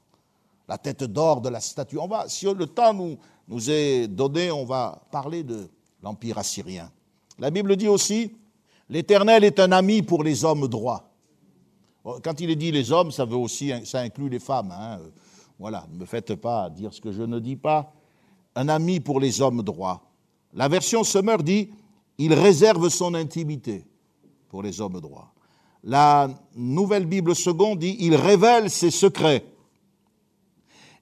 la 0.67 0.77
tête 0.77 1.03
d'or 1.03 1.41
de 1.41 1.49
la 1.49 1.59
statue. 1.59 1.97
On 1.97 2.07
va, 2.07 2.29
si 2.29 2.45
le 2.45 2.67
temps 2.67 2.93
nous, 2.93 3.17
nous 3.47 3.69
est 3.69 4.07
donné, 4.07 4.51
on 4.51 4.65
va 4.65 5.01
parler 5.11 5.43
de 5.43 5.69
l'Empire 6.01 6.37
assyrien. 6.37 6.91
La 7.37 7.51
Bible 7.51 7.75
dit 7.75 7.87
aussi, 7.87 8.31
l'Éternel 8.89 9.43
est 9.43 9.59
un 9.59 9.71
ami 9.71 10.01
pour 10.01 10.23
les 10.23 10.45
hommes 10.45 10.67
droits. 10.67 11.09
Quand 12.23 12.39
il 12.39 12.49
est 12.51 12.55
dit 12.55 12.71
les 12.71 12.91
hommes, 12.91 13.11
ça 13.11 13.25
veut 13.25 13.35
aussi, 13.35 13.71
ça 13.85 14.01
inclut 14.01 14.29
les 14.29 14.39
femmes. 14.39 14.71
Hein. 14.71 14.99
Voilà, 15.57 15.85
ne 15.91 15.97
me 15.97 16.05
faites 16.05 16.35
pas 16.35 16.69
dire 16.69 16.93
ce 16.93 17.01
que 17.01 17.11
je 17.11 17.23
ne 17.23 17.39
dis 17.39 17.55
pas. 17.55 17.91
Un 18.55 18.69
ami 18.69 18.99
pour 18.99 19.19
les 19.19 19.41
hommes 19.41 19.63
droits. 19.63 20.01
La 20.53 20.67
version 20.67 21.03
Summer 21.03 21.41
dit, 21.41 21.69
il 22.17 22.33
réserve 22.33 22.89
son 22.89 23.13
intimité 23.13 23.85
pour 24.49 24.63
les 24.63 24.79
hommes 24.79 25.01
droits. 25.01 25.33
La 25.83 26.29
nouvelle 26.55 27.05
Bible 27.05 27.35
seconde 27.35 27.79
dit, 27.79 27.97
il 27.99 28.15
révèle 28.15 28.69
ses 28.69 28.91
secrets. 28.91 29.45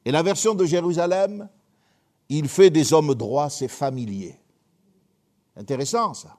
Et 0.05 0.11
la 0.11 0.23
version 0.23 0.55
de 0.55 0.65
Jérusalem 0.65 1.47
il 2.37 2.47
fait 2.47 2.69
des 2.69 2.93
hommes 2.93 3.13
droits 3.13 3.49
ses 3.49 3.67
familiers. 3.67 4.39
Intéressant 5.55 6.13
ça. 6.13 6.37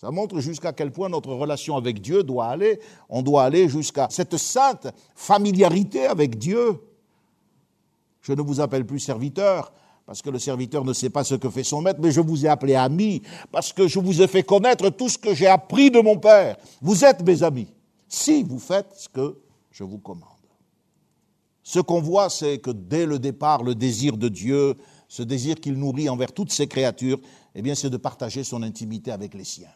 Ça 0.00 0.10
montre 0.10 0.40
jusqu'à 0.40 0.72
quel 0.72 0.92
point 0.92 1.08
notre 1.08 1.32
relation 1.34 1.76
avec 1.76 2.00
Dieu 2.00 2.22
doit 2.22 2.46
aller. 2.46 2.80
On 3.08 3.22
doit 3.22 3.44
aller 3.44 3.68
jusqu'à 3.68 4.08
cette 4.10 4.36
sainte 4.36 4.88
familiarité 5.14 6.06
avec 6.06 6.38
Dieu. 6.38 6.80
Je 8.22 8.32
ne 8.32 8.40
vous 8.40 8.60
appelle 8.60 8.86
plus 8.86 8.98
serviteur, 8.98 9.72
parce 10.06 10.22
que 10.22 10.30
le 10.30 10.38
serviteur 10.38 10.84
ne 10.84 10.92
sait 10.92 11.10
pas 11.10 11.24
ce 11.24 11.34
que 11.34 11.48
fait 11.48 11.64
son 11.64 11.82
maître, 11.82 12.00
mais 12.02 12.12
je 12.12 12.20
vous 12.20 12.44
ai 12.44 12.48
appelé 12.48 12.74
ami, 12.74 13.22
parce 13.52 13.72
que 13.72 13.88
je 13.88 13.98
vous 13.98 14.22
ai 14.22 14.26
fait 14.26 14.42
connaître 14.42 14.88
tout 14.90 15.08
ce 15.08 15.18
que 15.18 15.34
j'ai 15.34 15.46
appris 15.46 15.90
de 15.90 16.00
mon 16.00 16.18
Père. 16.18 16.56
Vous 16.80 17.04
êtes 17.04 17.22
mes 17.22 17.42
amis, 17.42 17.68
si 18.08 18.42
vous 18.42 18.58
faites 18.58 18.92
ce 18.96 19.08
que 19.08 19.38
je 19.70 19.84
vous 19.84 19.98
commande. 19.98 20.29
Ce 21.72 21.78
qu'on 21.78 22.00
voit, 22.00 22.30
c'est 22.30 22.58
que 22.58 22.72
dès 22.72 23.06
le 23.06 23.20
départ, 23.20 23.62
le 23.62 23.76
désir 23.76 24.16
de 24.16 24.26
Dieu, 24.26 24.74
ce 25.06 25.22
désir 25.22 25.54
qu'il 25.54 25.74
nourrit 25.74 26.08
envers 26.08 26.32
toutes 26.32 26.50
ses 26.50 26.66
créatures, 26.66 27.20
eh 27.54 27.62
bien, 27.62 27.76
c'est 27.76 27.90
de 27.90 27.96
partager 27.96 28.42
son 28.42 28.64
intimité 28.64 29.12
avec 29.12 29.34
les 29.34 29.44
siens. 29.44 29.68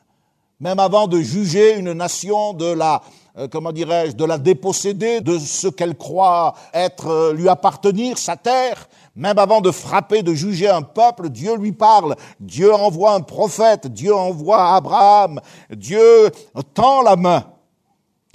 Même 0.58 0.80
avant 0.80 1.06
de 1.06 1.20
juger 1.20 1.78
une 1.78 1.92
nation, 1.92 2.52
de 2.52 2.64
la, 2.64 3.00
euh, 3.38 3.46
comment 3.46 3.70
dirais-je, 3.70 4.16
de 4.16 4.24
la 4.24 4.38
déposséder 4.38 5.20
de 5.20 5.38
ce 5.38 5.68
qu'elle 5.68 5.96
croit 5.96 6.56
être, 6.72 7.06
euh, 7.06 7.32
lui 7.32 7.48
appartenir, 7.48 8.18
sa 8.18 8.36
terre, 8.36 8.88
même 9.14 9.38
avant 9.38 9.60
de 9.60 9.70
frapper, 9.70 10.24
de 10.24 10.34
juger 10.34 10.68
un 10.68 10.82
peuple, 10.82 11.28
Dieu 11.28 11.56
lui 11.56 11.70
parle. 11.70 12.16
Dieu 12.40 12.74
envoie 12.74 13.12
un 13.12 13.20
prophète, 13.20 13.86
Dieu 13.86 14.12
envoie 14.12 14.74
Abraham, 14.74 15.40
Dieu 15.70 16.32
tend 16.74 17.02
la 17.02 17.14
main 17.14 17.53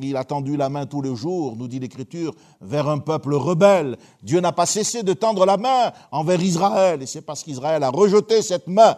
il 0.08 0.18
a 0.18 0.24
tendu 0.24 0.58
la 0.58 0.70
main 0.70 0.86
tous 0.86 1.02
les 1.02 1.16
jours, 1.16 1.56
nous 1.56 1.68
dit 1.68 1.80
l'Écriture, 1.80 2.34
vers 2.62 2.88
un 2.88 3.00
peuple 3.00 3.34
rebelle. 3.34 3.98
Dieu 4.24 4.40
n'a 4.40 4.52
pas 4.52 4.66
cessé 4.66 5.04
de 5.04 5.14
tendre 5.14 5.46
la 5.46 5.58
main 5.58 5.92
envers 6.12 6.42
Israël, 6.42 7.02
et 7.02 7.06
c'est 7.06 7.22
parce 7.22 7.44
qu'Israël 7.44 7.84
a 7.84 7.90
rejeté 7.90 8.42
cette 8.42 8.68
main 8.68 8.98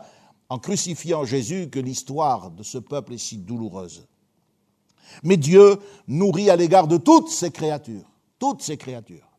en 0.49 0.59
crucifiant 0.59 1.23
Jésus 1.23 1.69
que 1.69 1.79
l'histoire 1.79 2.51
de 2.51 2.63
ce 2.63 2.77
peuple 2.77 3.13
est 3.13 3.17
si 3.17 3.37
douloureuse. 3.37 4.05
Mais 5.23 5.37
Dieu 5.37 5.77
nourrit 6.07 6.49
à 6.49 6.55
l'égard 6.55 6.87
de 6.87 6.97
toutes 6.97 7.29
ses 7.29 7.51
créatures, 7.51 8.09
toutes 8.39 8.61
ses 8.61 8.77
créatures, 8.77 9.29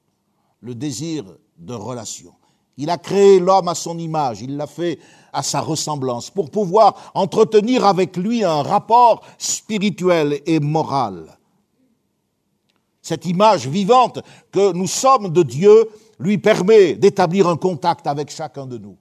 le 0.60 0.74
désir 0.74 1.24
de 1.58 1.74
relation. 1.74 2.32
Il 2.78 2.88
a 2.88 2.96
créé 2.96 3.38
l'homme 3.38 3.68
à 3.68 3.74
son 3.74 3.98
image, 3.98 4.40
il 4.40 4.56
l'a 4.56 4.66
fait 4.66 4.98
à 5.32 5.42
sa 5.42 5.60
ressemblance, 5.60 6.30
pour 6.30 6.50
pouvoir 6.50 7.12
entretenir 7.14 7.84
avec 7.84 8.16
lui 8.16 8.44
un 8.44 8.62
rapport 8.62 9.22
spirituel 9.38 10.40
et 10.46 10.60
moral 10.60 11.38
cette 13.02 13.26
image 13.26 13.66
vivante 13.66 14.20
que 14.52 14.72
nous 14.72 14.86
sommes 14.86 15.30
de 15.30 15.42
Dieu 15.42 15.90
lui 16.18 16.38
permet 16.38 16.94
d'établir 16.94 17.48
un 17.48 17.56
contact 17.56 18.06
avec 18.06 18.30
chacun 18.30 18.66
de 18.66 18.78
nous. 18.78 18.96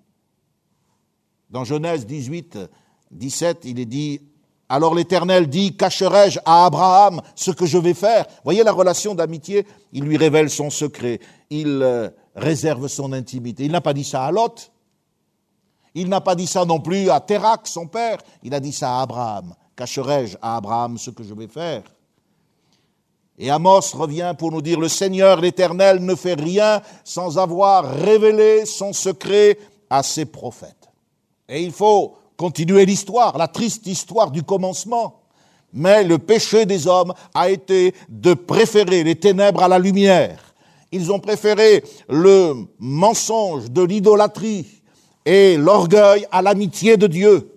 Dans 1.52 1.64
Genèse 1.64 2.06
18, 2.08 2.58
17, 3.12 3.60
il 3.66 3.80
est 3.80 3.86
dit 3.86 4.22
Alors 4.70 4.96
l'Éternel 4.96 5.48
dit, 5.48 5.78
cacherai-je 5.78 6.40
à 6.46 6.66
Abraham 6.66 7.22
ce 7.36 7.52
que 7.52 7.66
je 7.66 7.78
vais 7.78 7.94
faire? 7.94 8.26
Voyez 8.44 8.64
la 8.64 8.72
relation 8.72 9.14
d'amitié, 9.14 9.68
il 9.94 10.04
lui 10.04 10.18
révèle 10.18 10.50
son 10.50 10.70
secret, 10.70 11.20
il 11.50 11.82
euh, 11.84 12.10
réserve 12.36 12.88
son 12.88 13.14
intimité. 13.14 13.66
Il 13.66 13.72
n'a 13.72 13.82
pas 13.82 13.94
dit 13.94 14.06
ça 14.06 14.26
à 14.26 14.32
Lot, 14.32 14.72
il 15.94 16.10
n'a 16.10 16.22
pas 16.22 16.36
dit 16.36 16.48
ça 16.48 16.66
non 16.66 16.80
plus 16.80 17.10
à 17.10 17.20
Térac, 17.20 17.68
son 17.68 17.86
père, 17.86 18.18
il 18.42 18.54
a 18.54 18.60
dit 18.60 18.74
ça 18.74 18.98
à 18.98 19.02
Abraham. 19.02 19.54
Cacherai-je 19.76 20.38
à 20.42 20.58
Abraham 20.58 20.98
ce 20.98 21.12
que 21.12 21.24
je 21.24 21.34
vais 21.34 21.48
faire? 21.48 21.84
Et 23.44 23.50
Amos 23.50 23.96
revient 23.96 24.36
pour 24.38 24.52
nous 24.52 24.62
dire, 24.62 24.80
le 24.80 24.88
Seigneur 24.88 25.42
l'Éternel 25.42 25.98
ne 26.06 26.14
fait 26.14 26.40
rien 26.40 26.80
sans 27.04 27.40
avoir 27.40 27.92
révélé 27.92 28.68
son 28.68 28.94
secret 28.94 29.58
à 29.90 30.04
ses 30.04 30.26
prophètes. 30.26 30.92
Et 31.50 31.64
il 31.64 31.72
faut 31.72 32.14
continuer 32.38 32.86
l'histoire, 32.86 33.40
la 33.40 33.48
triste 33.48 33.88
histoire 33.88 34.30
du 34.30 34.44
commencement. 34.44 35.24
Mais 35.74 36.04
le 36.04 36.20
péché 36.20 36.68
des 36.68 36.86
hommes 36.86 37.16
a 37.34 37.50
été 37.50 37.96
de 38.10 38.36
préférer 38.36 39.04
les 39.04 39.16
ténèbres 39.16 39.64
à 39.64 39.68
la 39.68 39.80
lumière. 39.80 40.54
Ils 40.92 41.12
ont 41.12 41.20
préféré 41.20 41.84
le 42.10 42.54
mensonge 42.78 43.72
de 43.72 43.82
l'idolâtrie 43.82 44.68
et 45.26 45.58
l'orgueil 45.58 46.28
à 46.32 46.44
l'amitié 46.44 46.96
de 46.96 47.08
Dieu. 47.08 47.51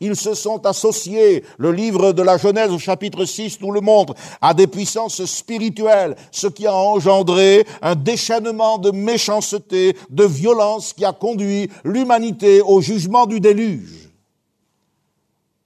Ils 0.00 0.14
se 0.14 0.34
sont 0.34 0.64
associés, 0.64 1.44
le 1.56 1.72
livre 1.72 2.12
de 2.12 2.22
la 2.22 2.36
Genèse 2.36 2.70
au 2.70 2.78
chapitre 2.78 3.24
6 3.24 3.60
nous 3.60 3.72
le 3.72 3.80
montre, 3.80 4.14
à 4.40 4.54
des 4.54 4.68
puissances 4.68 5.24
spirituelles, 5.24 6.14
ce 6.30 6.46
qui 6.46 6.66
a 6.66 6.74
engendré 6.74 7.66
un 7.82 7.96
déchaînement 7.96 8.78
de 8.78 8.92
méchanceté, 8.92 9.96
de 10.10 10.24
violence 10.24 10.92
qui 10.92 11.04
a 11.04 11.12
conduit 11.12 11.68
l'humanité 11.84 12.62
au 12.62 12.80
jugement 12.80 13.26
du 13.26 13.40
déluge. 13.40 14.08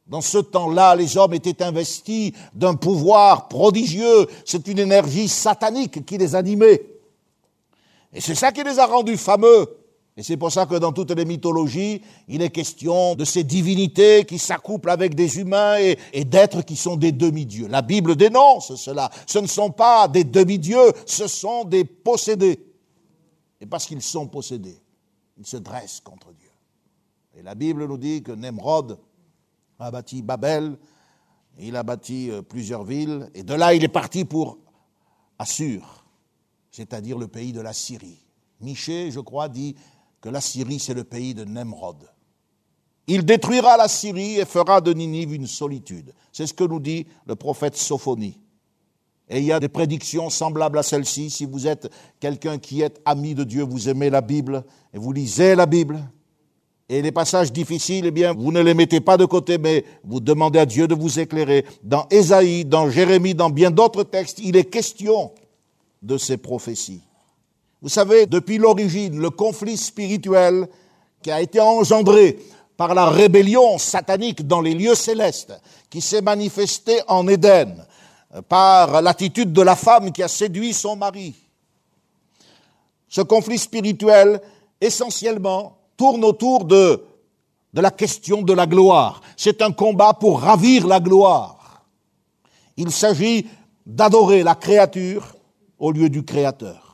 Dans 0.06 0.22
ce 0.22 0.38
temps-là, 0.38 0.94
les 0.96 1.16
hommes 1.16 1.34
étaient 1.34 1.62
investis 1.62 2.32
d'un 2.54 2.74
pouvoir 2.74 3.48
prodigieux. 3.48 4.26
C'est 4.44 4.66
une 4.68 4.78
énergie 4.78 5.28
satanique 5.28 6.04
qui 6.04 6.18
les 6.18 6.34
animait. 6.34 6.82
Et 8.12 8.20
c'est 8.20 8.34
ça 8.34 8.52
qui 8.52 8.62
les 8.62 8.78
a 8.78 8.86
rendus 8.86 9.16
fameux. 9.16 9.81
Et 10.16 10.22
c'est 10.22 10.36
pour 10.36 10.52
ça 10.52 10.66
que 10.66 10.74
dans 10.74 10.92
toutes 10.92 11.12
les 11.12 11.24
mythologies, 11.24 12.02
il 12.28 12.42
est 12.42 12.50
question 12.50 13.14
de 13.14 13.24
ces 13.24 13.44
divinités 13.44 14.26
qui 14.26 14.38
s'accouplent 14.38 14.90
avec 14.90 15.14
des 15.14 15.38
humains 15.38 15.76
et, 15.78 16.24
d'êtres 16.24 16.62
qui 16.62 16.76
sont 16.76 16.96
des 16.96 17.12
demi-dieux. 17.12 17.66
La 17.68 17.80
Bible 17.80 18.14
dénonce 18.14 18.74
cela. 18.74 19.10
Ce 19.26 19.38
ne 19.38 19.46
sont 19.46 19.70
pas 19.70 20.08
des 20.08 20.24
demi-dieux, 20.24 20.92
ce 21.06 21.26
sont 21.26 21.64
des 21.64 21.84
possédés. 21.84 22.60
Et 23.60 23.66
parce 23.66 23.86
qu'ils 23.86 24.02
sont 24.02 24.26
possédés, 24.26 24.78
ils 25.38 25.46
se 25.46 25.56
dressent 25.56 26.00
contre 26.00 26.32
Dieu. 26.34 26.50
Et 27.34 27.42
la 27.42 27.54
Bible 27.54 27.86
nous 27.86 27.96
dit 27.96 28.22
que 28.22 28.32
Nemrod 28.32 28.98
a 29.78 29.90
bâti 29.90 30.20
Babel, 30.20 30.76
il 31.58 31.74
a 31.74 31.82
bâti 31.82 32.30
euh, 32.30 32.42
plusieurs 32.42 32.84
villes, 32.84 33.30
et 33.34 33.42
de 33.42 33.54
là 33.54 33.74
il 33.74 33.82
est 33.82 33.88
parti 33.88 34.24
pour 34.24 34.58
Assur, 35.38 36.04
c'est-à-dire 36.70 37.18
le 37.18 37.28
pays 37.28 37.52
de 37.52 37.60
la 37.60 37.72
Syrie. 37.72 38.22
Michée, 38.60 39.10
je 39.10 39.20
crois, 39.20 39.48
dit 39.48 39.74
que 40.22 40.28
la 40.28 40.40
Syrie, 40.40 40.78
c'est 40.78 40.94
le 40.94 41.04
pays 41.04 41.34
de 41.34 41.44
Nemrod. 41.44 42.08
Il 43.08 43.24
détruira 43.24 43.76
la 43.76 43.88
Syrie 43.88 44.38
et 44.38 44.44
fera 44.44 44.80
de 44.80 44.92
Ninive 44.92 45.34
une 45.34 45.48
solitude. 45.48 46.14
C'est 46.32 46.46
ce 46.46 46.54
que 46.54 46.64
nous 46.64 46.80
dit 46.80 47.06
le 47.26 47.34
prophète 47.34 47.76
Sophonie. 47.76 48.40
Et 49.28 49.38
il 49.38 49.44
y 49.44 49.52
a 49.52 49.60
des 49.60 49.68
prédictions 49.68 50.30
semblables 50.30 50.78
à 50.78 50.82
celle-ci. 50.82 51.28
Si 51.28 51.44
vous 51.44 51.66
êtes 51.66 51.90
quelqu'un 52.20 52.58
qui 52.58 52.82
est 52.82 53.00
ami 53.04 53.34
de 53.34 53.44
Dieu, 53.44 53.64
vous 53.64 53.88
aimez 53.88 54.08
la 54.08 54.20
Bible 54.20 54.64
et 54.94 54.98
vous 54.98 55.12
lisez 55.12 55.54
la 55.56 55.66
Bible, 55.66 56.00
et 56.88 57.00
les 57.00 57.12
passages 57.12 57.52
difficiles, 57.52 58.04
eh 58.06 58.10
bien, 58.10 58.34
vous 58.34 58.52
ne 58.52 58.60
les 58.60 58.74
mettez 58.74 59.00
pas 59.00 59.16
de 59.16 59.24
côté, 59.24 59.56
mais 59.56 59.84
vous 60.04 60.20
demandez 60.20 60.58
à 60.58 60.66
Dieu 60.66 60.86
de 60.86 60.94
vous 60.94 61.18
éclairer. 61.18 61.64
Dans 61.82 62.06
Ésaïe, 62.10 62.66
dans 62.66 62.90
Jérémie, 62.90 63.34
dans 63.34 63.48
bien 63.48 63.70
d'autres 63.70 64.02
textes, 64.02 64.40
il 64.40 64.56
est 64.56 64.64
question 64.64 65.32
de 66.02 66.18
ces 66.18 66.36
prophéties. 66.36 67.00
Vous 67.82 67.88
savez, 67.88 68.26
depuis 68.26 68.58
l'origine, 68.58 69.18
le 69.18 69.30
conflit 69.30 69.76
spirituel 69.76 70.68
qui 71.20 71.32
a 71.32 71.40
été 71.40 71.60
engendré 71.60 72.38
par 72.76 72.94
la 72.94 73.10
rébellion 73.10 73.76
satanique 73.76 74.46
dans 74.46 74.60
les 74.60 74.74
lieux 74.74 74.94
célestes, 74.94 75.52
qui 75.90 76.00
s'est 76.00 76.22
manifesté 76.22 77.00
en 77.08 77.26
Éden, 77.26 77.84
par 78.48 79.02
l'attitude 79.02 79.52
de 79.52 79.62
la 79.62 79.74
femme 79.74 80.12
qui 80.12 80.22
a 80.22 80.28
séduit 80.28 80.72
son 80.72 80.94
mari. 80.94 81.34
Ce 83.08 83.20
conflit 83.20 83.58
spirituel, 83.58 84.40
essentiellement, 84.80 85.76
tourne 85.96 86.24
autour 86.24 86.64
de, 86.64 87.02
de 87.74 87.80
la 87.80 87.90
question 87.90 88.42
de 88.42 88.52
la 88.52 88.66
gloire. 88.66 89.20
C'est 89.36 89.60
un 89.60 89.72
combat 89.72 90.14
pour 90.14 90.40
ravir 90.40 90.86
la 90.86 91.00
gloire. 91.00 91.84
Il 92.76 92.92
s'agit 92.92 93.46
d'adorer 93.84 94.44
la 94.44 94.54
créature 94.54 95.34
au 95.78 95.90
lieu 95.90 96.08
du 96.08 96.24
Créateur. 96.24 96.91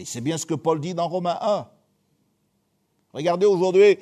Et 0.00 0.06
c'est 0.06 0.22
bien 0.22 0.38
ce 0.38 0.46
que 0.46 0.54
Paul 0.54 0.80
dit 0.80 0.94
dans 0.94 1.08
Romains 1.08 1.36
1. 1.42 1.66
Regardez 3.12 3.44
aujourd'hui, 3.44 3.98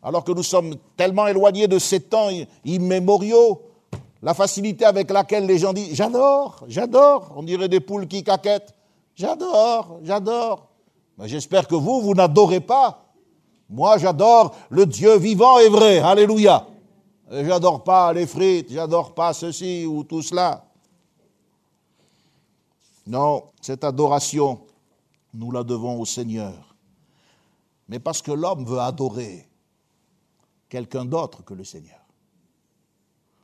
alors 0.00 0.22
que 0.22 0.30
nous 0.30 0.44
sommes 0.44 0.76
tellement 0.96 1.26
éloignés 1.26 1.66
de 1.66 1.80
ces 1.80 1.98
temps 1.98 2.28
immémoriaux, 2.64 3.62
la 4.22 4.32
facilité 4.32 4.84
avec 4.84 5.10
laquelle 5.10 5.46
les 5.46 5.58
gens 5.58 5.72
disent 5.72 5.92
J'adore, 5.92 6.62
j'adore, 6.68 7.32
on 7.34 7.42
dirait 7.42 7.68
des 7.68 7.80
poules 7.80 8.06
qui 8.06 8.22
caquettent. 8.22 8.76
J'adore, 9.16 9.98
j'adore. 10.04 10.68
Mais 11.18 11.26
j'espère 11.26 11.66
que 11.66 11.74
vous, 11.74 12.00
vous 12.00 12.14
n'adorez 12.14 12.60
pas. 12.60 13.02
Moi, 13.68 13.98
j'adore 13.98 14.54
le 14.70 14.86
Dieu 14.86 15.16
vivant 15.16 15.58
et 15.58 15.68
vrai. 15.68 15.98
Alléluia. 15.98 16.64
J'adore 17.28 17.82
pas 17.82 18.12
les 18.12 18.28
frites, 18.28 18.70
j'adore 18.70 19.14
pas 19.14 19.32
ceci 19.32 19.84
ou 19.84 20.04
tout 20.04 20.22
cela. 20.22 20.64
Non, 23.08 23.42
cette 23.60 23.82
adoration 23.82 24.60
nous 25.34 25.50
la 25.50 25.64
devons 25.64 26.00
au 26.00 26.04
Seigneur. 26.04 26.74
Mais 27.88 27.98
parce 27.98 28.22
que 28.22 28.32
l'homme 28.32 28.64
veut 28.64 28.78
adorer 28.78 29.48
quelqu'un 30.68 31.04
d'autre 31.04 31.44
que 31.44 31.54
le 31.54 31.64
Seigneur. 31.64 32.00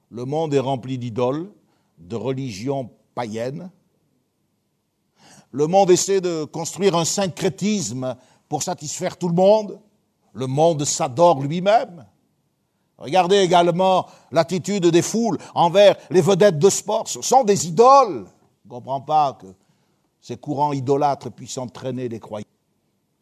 Le 0.09 0.24
monde 0.24 0.55
est 0.55 0.61
rempli 0.61 0.98
d'idoles, 0.98 1.53
de 1.98 2.16
religions 2.16 2.90
païennes. 3.14 3.70
Le 5.53 5.66
monde 5.66 5.90
essaie 5.90 6.20
de 6.20 6.44
construire 6.44 6.96
un 6.96 7.05
syncrétisme 7.05 8.16
pour 8.48 8.62
satisfaire 8.62 9.16
tout 9.16 9.29
le 9.29 9.35
monde. 9.35 9.81
Le 10.33 10.46
monde 10.46 10.85
s'adore 10.85 11.40
lui-même. 11.40 12.07
Regardez 12.98 13.38
également 13.38 14.07
l'attitude 14.31 14.87
des 14.87 15.03
foules 15.03 15.38
envers 15.55 15.96
les 16.11 16.20
vedettes 16.20 16.59
de 16.59 16.70
sport. 16.70 17.09
Ce 17.09 17.22
sont 17.22 17.44
des 17.44 17.66
idoles. 17.66 18.26
On 18.68 18.98
ne 19.00 19.05
pas 19.05 19.38
que 19.40 19.46
ces 20.21 20.37
courants 20.37 20.73
idolâtres 20.73 21.31
puissent 21.31 21.59
entraîner 21.59 22.09
les 22.09 22.21
croyants. 22.21 22.47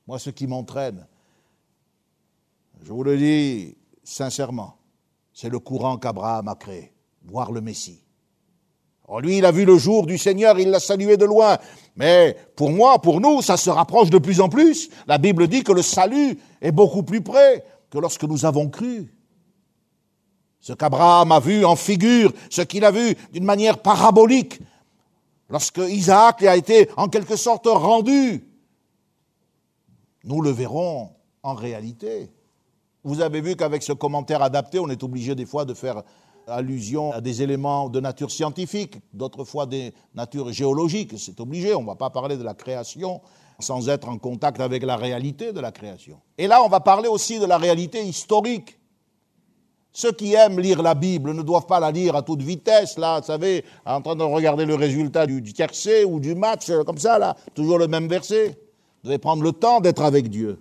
Moi, 0.07 0.19
ce 0.19 0.31
qui 0.31 0.47
m'entraîne, 0.47 1.07
je 2.83 2.93
vous 2.93 3.05
le 3.05 3.17
dis 3.17 3.77
sincèrement, 4.03 4.77
c'est 5.33 5.49
le 5.49 5.59
courant 5.59 5.99
qu'Abraham 5.99 6.49
a 6.49 6.55
créé, 6.55 6.93
voir 7.25 7.53
le 7.53 7.61
Messie. 7.61 8.03
Alors 9.07 9.21
lui, 9.21 9.39
il 9.39 9.45
a 9.47 9.53
vu 9.53 9.65
le 9.65 9.79
jour 9.79 10.07
du 10.07 10.19
Seigneur, 10.19 10.59
il 10.59 10.69
l'a 10.69 10.81
salué 10.81 11.17
de 11.17 11.25
loin. 11.25 11.57
Mais 11.97 12.37
pour 12.57 12.71
moi, 12.71 13.01
pour 13.01 13.21
nous, 13.21 13.41
ça 13.41 13.57
se 13.57 13.71
rapproche 13.71 14.11
de 14.11 14.19
plus 14.19 14.41
en 14.41 14.51
plus. 14.51 14.91
La 15.07 15.17
Bible 15.17 15.49
dit 15.49 15.65
que 15.65 15.73
le 15.73 15.81
salut 15.81 16.39
est 16.61 16.73
beaucoup 16.73 17.03
plus 17.03 17.23
près 17.23 17.65
que 17.91 17.99
lorsque 17.99 18.25
nous 18.25 18.45
avons 18.45 18.69
cru. 18.69 19.15
Ce 20.61 20.75
qu'Abraham 20.75 21.33
a 21.33 21.41
vu 21.41 21.65
en 21.65 21.77
figure, 21.77 22.33
ce 22.51 22.61
qu'il 22.61 22.85
a 22.85 22.91
vu 22.91 23.17
d'une 23.33 23.45
manière 23.45 23.79
parabolique, 23.79 24.61
lorsque 25.49 25.79
Isaac 25.79 26.43
a 26.43 26.57
été 26.57 26.89
en 26.97 27.09
quelque 27.09 27.37
sorte 27.37 27.67
rendu. 27.67 28.45
Nous 30.25 30.43
le 30.43 30.51
verrons 30.51 31.11
en 31.43 31.55
réalité. 31.55 32.31
Vous 33.05 33.21
avez 33.21 33.41
vu 33.41 33.57
qu'avec 33.57 33.83
ce 33.83 33.93
commentaire 33.93 34.43
adapté, 34.43 34.79
on 34.79 34.89
est 34.89 35.03
obligé 35.03 35.35
des 35.35 35.47
fois 35.47 35.65
de 35.65 35.75
faire 35.75 36.03
allusion 36.47 37.13
à 37.13 37.21
des 37.21 37.43
éléments 37.43 37.89
de 37.89 38.01
nature 38.01 38.31
scientifique, 38.31 38.97
d'autres 39.13 39.45
fois 39.45 39.67
des 39.67 39.93
natures 40.15 40.53
géologiques. 40.53 41.19
C'est 41.19 41.41
obligé, 41.41 41.75
on 41.75 41.83
ne 41.83 41.87
va 41.87 41.95
pas 41.95 42.11
parler 42.11 42.37
de 42.37 42.43
la 42.43 42.55
création 42.55 43.21
sans 43.61 43.89
être 43.89 44.09
en 44.09 44.19
contact 44.19 44.61
avec 44.61 44.83
la 44.85 44.97
réalité 44.97 45.53
de 45.53 45.61
la 45.61 45.73
création. 45.73 46.21
Et 46.37 46.47
là, 46.47 46.63
on 46.63 46.69
va 46.69 46.81
parler 46.81 47.09
aussi 47.09 47.39
de 47.39 47.45
la 47.45 47.59
réalité 47.59 48.03
historique. 48.05 48.78
Ceux 49.99 50.13
qui 50.13 50.35
aiment 50.35 50.61
lire 50.61 50.81
la 50.81 50.95
Bible 50.95 51.33
ne 51.35 51.43
doivent 51.43 51.67
pas 51.67 51.81
la 51.81 51.91
lire 51.91 52.15
à 52.15 52.23
toute 52.23 52.41
vitesse, 52.41 52.99
là, 52.99 53.19
vous 53.19 53.27
savez, 53.27 53.65
en 53.85 54.01
train 54.01 54.15
de 54.15 54.23
regarder 54.23 54.65
le 54.65 54.77
résultat 54.77 55.27
du, 55.27 55.43
tiercé 55.53 56.05
ou 56.05 56.21
du 56.21 56.37
match, 56.37 56.71
euh, 56.71 56.85
comme 56.85 56.99
ça, 56.99 57.19
là, 57.19 57.37
toujours 57.53 57.79
le 57.79 57.89
même 57.89 58.07
verset. 58.07 58.57
Vous 59.03 59.09
devez 59.09 59.19
prendre 59.19 59.43
le 59.43 59.51
temps 59.51 59.81
d'être 59.81 60.03
avec 60.03 60.31
Dieu. 60.31 60.61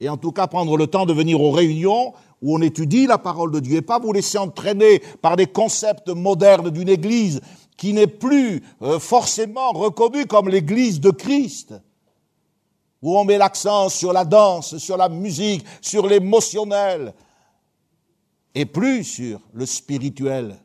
Et 0.00 0.08
en 0.08 0.16
tout 0.16 0.32
cas, 0.32 0.46
prendre 0.46 0.78
le 0.78 0.86
temps 0.86 1.04
de 1.04 1.12
venir 1.12 1.42
aux 1.42 1.50
réunions 1.50 2.14
où 2.40 2.56
on 2.56 2.62
étudie 2.62 3.06
la 3.06 3.18
parole 3.18 3.52
de 3.52 3.60
Dieu 3.60 3.76
et 3.76 3.82
pas 3.82 3.98
vous 3.98 4.14
laisser 4.14 4.38
entraîner 4.38 5.02
par 5.20 5.36
des 5.36 5.46
concepts 5.46 6.08
modernes 6.08 6.70
d'une 6.70 6.88
Église 6.88 7.42
qui 7.76 7.92
n'est 7.92 8.06
plus 8.06 8.62
euh, 8.80 8.98
forcément 8.98 9.72
reconnue 9.72 10.24
comme 10.24 10.48
l'Église 10.48 11.00
de 11.00 11.10
Christ, 11.10 11.74
où 13.02 13.18
on 13.18 13.24
met 13.26 13.36
l'accent 13.36 13.90
sur 13.90 14.14
la 14.14 14.24
danse, 14.24 14.78
sur 14.78 14.96
la 14.96 15.10
musique, 15.10 15.66
sur 15.82 16.06
l'émotionnel, 16.06 17.12
et 18.54 18.66
plus 18.66 19.04
sur 19.04 19.40
le 19.52 19.66
spirituel. 19.66 20.56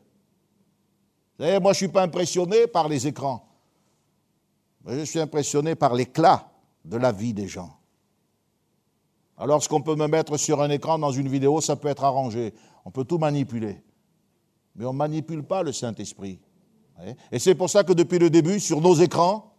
Vous 1.38 1.44
savez, 1.44 1.60
moi 1.60 1.72
je 1.72 1.76
ne 1.76 1.86
suis 1.86 1.92
pas 1.92 2.02
impressionné 2.02 2.66
par 2.66 2.88
les 2.88 3.06
écrans, 3.06 3.46
mais 4.84 4.98
je 5.00 5.04
suis 5.04 5.20
impressionné 5.20 5.74
par 5.74 5.94
l'éclat 5.94 6.50
de 6.84 6.96
la 6.96 7.12
vie 7.12 7.34
des 7.34 7.48
gens. 7.48 7.76
Alors 9.36 9.62
ce 9.62 9.68
qu'on 9.68 9.82
peut 9.82 9.96
me 9.96 10.06
mettre 10.06 10.36
sur 10.36 10.62
un 10.62 10.70
écran 10.70 10.98
dans 10.98 11.10
une 11.10 11.28
vidéo, 11.28 11.60
ça 11.60 11.76
peut 11.76 11.88
être 11.88 12.04
arrangé. 12.04 12.54
On 12.84 12.90
peut 12.90 13.04
tout 13.04 13.18
manipuler. 13.18 13.82
Mais 14.76 14.84
on 14.84 14.92
ne 14.92 14.98
manipule 14.98 15.42
pas 15.42 15.62
le 15.62 15.72
Saint-Esprit. 15.72 16.38
Et 17.32 17.38
c'est 17.38 17.54
pour 17.54 17.70
ça 17.70 17.82
que 17.82 17.92
depuis 17.92 18.18
le 18.18 18.30
début, 18.30 18.60
sur 18.60 18.80
nos 18.80 18.94
écrans, 18.94 19.52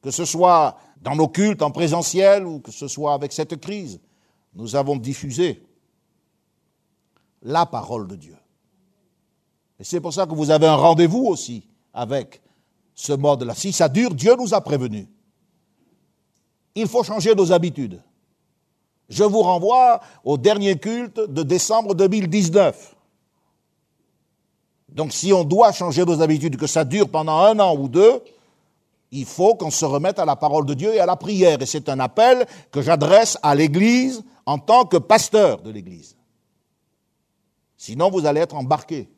que 0.00 0.10
ce 0.10 0.24
soit 0.24 0.78
dans 1.00 1.14
nos 1.14 1.28
cultes 1.28 1.62
en 1.62 1.70
présentiel 1.70 2.46
ou 2.46 2.60
que 2.60 2.70
ce 2.70 2.88
soit 2.88 3.12
avec 3.12 3.32
cette 3.32 3.60
crise, 3.60 4.00
nous 4.54 4.76
avons 4.76 4.96
diffusé 4.96 5.62
la 7.42 7.66
parole 7.66 8.06
de 8.06 8.16
Dieu. 8.16 8.36
Et 9.78 9.84
c'est 9.84 10.00
pour 10.00 10.12
ça 10.12 10.26
que 10.26 10.34
vous 10.34 10.50
avez 10.50 10.66
un 10.66 10.76
rendez-vous 10.76 11.26
aussi 11.26 11.66
avec 11.92 12.40
ce 12.94 13.12
mode-là. 13.12 13.54
Si 13.54 13.72
ça 13.72 13.88
dure, 13.88 14.14
Dieu 14.14 14.34
nous 14.36 14.54
a 14.54 14.60
prévenus. 14.60 15.06
Il 16.74 16.86
faut 16.86 17.02
changer 17.02 17.34
nos 17.34 17.52
habitudes. 17.52 18.00
Je 19.08 19.24
vous 19.24 19.42
renvoie 19.42 20.00
au 20.24 20.38
dernier 20.38 20.78
culte 20.78 21.20
de 21.20 21.42
décembre 21.42 21.94
2019. 21.94 22.94
Donc 24.88 25.12
si 25.12 25.32
on 25.32 25.44
doit 25.44 25.72
changer 25.72 26.04
nos 26.04 26.22
habitudes, 26.22 26.56
que 26.56 26.66
ça 26.66 26.84
dure 26.84 27.08
pendant 27.08 27.38
un 27.38 27.58
an 27.60 27.76
ou 27.76 27.88
deux, 27.88 28.22
il 29.10 29.26
faut 29.26 29.54
qu'on 29.54 29.70
se 29.70 29.84
remette 29.84 30.18
à 30.18 30.24
la 30.24 30.36
parole 30.36 30.64
de 30.64 30.74
Dieu 30.74 30.94
et 30.94 31.00
à 31.00 31.06
la 31.06 31.16
prière. 31.16 31.60
Et 31.60 31.66
c'est 31.66 31.88
un 31.88 32.00
appel 32.00 32.46
que 32.70 32.80
j'adresse 32.80 33.38
à 33.42 33.54
l'Église 33.54 34.22
en 34.46 34.58
tant 34.58 34.84
que 34.84 34.96
pasteur 34.96 35.60
de 35.60 35.70
l'Église. 35.70 36.16
Sinon, 37.82 38.10
vous 38.10 38.26
allez 38.26 38.40
être 38.40 38.54
embarqués. 38.54 39.10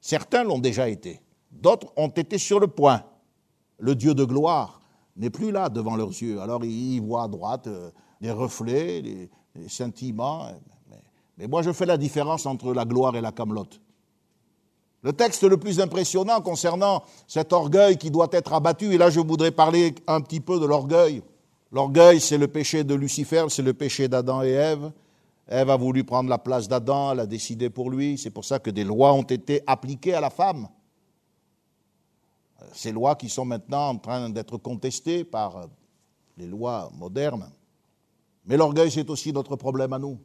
Certains 0.00 0.44
l'ont 0.44 0.60
déjà 0.60 0.88
été. 0.88 1.20
D'autres 1.50 1.92
ont 1.96 2.06
été 2.06 2.38
sur 2.38 2.60
le 2.60 2.68
point. 2.68 3.02
Le 3.80 3.96
Dieu 3.96 4.14
de 4.14 4.24
gloire 4.24 4.80
n'est 5.16 5.30
plus 5.30 5.50
là 5.50 5.68
devant 5.68 5.96
leurs 5.96 6.10
yeux. 6.10 6.40
Alors 6.40 6.64
ils 6.64 7.00
voient 7.00 7.24
à 7.24 7.28
droite 7.28 7.66
euh, 7.66 7.90
des 8.20 8.30
reflets, 8.30 9.02
des, 9.02 9.28
sentiments. 9.66 10.46
Mais, 11.36 11.48
moi, 11.48 11.62
je 11.62 11.72
fais 11.72 11.86
la 11.86 11.96
différence 11.96 12.46
entre 12.46 12.72
la 12.72 12.84
gloire 12.84 13.16
et 13.16 13.20
la 13.20 13.32
camelote. 13.32 13.80
Le 15.02 15.12
texte 15.12 15.42
le 15.42 15.56
plus 15.56 15.80
impressionnant 15.80 16.40
concernant 16.40 17.02
cet 17.26 17.52
orgueil 17.52 17.98
qui 17.98 18.12
doit 18.12 18.28
être 18.30 18.52
abattu, 18.52 18.94
et 18.94 18.96
là 18.96 19.10
je 19.10 19.18
voudrais 19.18 19.50
parler 19.50 19.96
un 20.06 20.20
petit 20.20 20.38
peu 20.38 20.60
de 20.60 20.66
l'orgueil. 20.66 21.20
L'orgueil, 21.72 22.20
c'est 22.20 22.38
le 22.38 22.46
péché 22.46 22.84
de 22.84 22.94
Lucifer, 22.94 23.46
c'est 23.48 23.62
le 23.62 23.74
péché 23.74 24.06
d'Adam 24.06 24.44
et 24.44 24.50
Ève. 24.50 24.92
Ève 25.46 25.70
a 25.70 25.76
voulu 25.76 26.04
prendre 26.04 26.30
la 26.30 26.38
place 26.38 26.68
d'Adam, 26.68 27.12
elle 27.12 27.20
a 27.20 27.26
décidé 27.26 27.68
pour 27.68 27.90
lui. 27.90 28.16
C'est 28.16 28.30
pour 28.30 28.44
ça 28.44 28.58
que 28.58 28.70
des 28.70 28.84
lois 28.84 29.12
ont 29.12 29.22
été 29.22 29.62
appliquées 29.66 30.14
à 30.14 30.20
la 30.20 30.30
femme. 30.30 30.68
Ces 32.72 32.92
lois 32.92 33.14
qui 33.14 33.28
sont 33.28 33.44
maintenant 33.44 33.90
en 33.90 33.98
train 33.98 34.30
d'être 34.30 34.56
contestées 34.56 35.22
par 35.22 35.68
les 36.38 36.46
lois 36.46 36.90
modernes. 36.94 37.50
Mais 38.46 38.56
l'orgueil, 38.56 38.90
c'est 38.90 39.10
aussi 39.10 39.32
notre 39.32 39.56
problème 39.56 39.92
à 39.92 39.98
nous. 39.98 40.18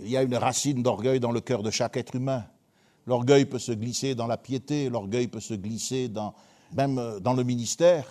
Il 0.00 0.08
y 0.08 0.16
a 0.16 0.22
une 0.22 0.36
racine 0.36 0.82
d'orgueil 0.82 1.20
dans 1.20 1.32
le 1.32 1.40
cœur 1.40 1.62
de 1.62 1.70
chaque 1.70 1.96
être 1.96 2.14
humain. 2.14 2.44
L'orgueil 3.06 3.44
peut 3.44 3.58
se 3.58 3.72
glisser 3.72 4.14
dans 4.14 4.26
la 4.26 4.36
piété, 4.36 4.88
l'orgueil 4.88 5.28
peut 5.28 5.40
se 5.40 5.54
glisser 5.54 6.10
même 6.72 6.98
euh, 6.98 7.20
dans 7.20 7.34
le 7.34 7.44
ministère. 7.44 8.04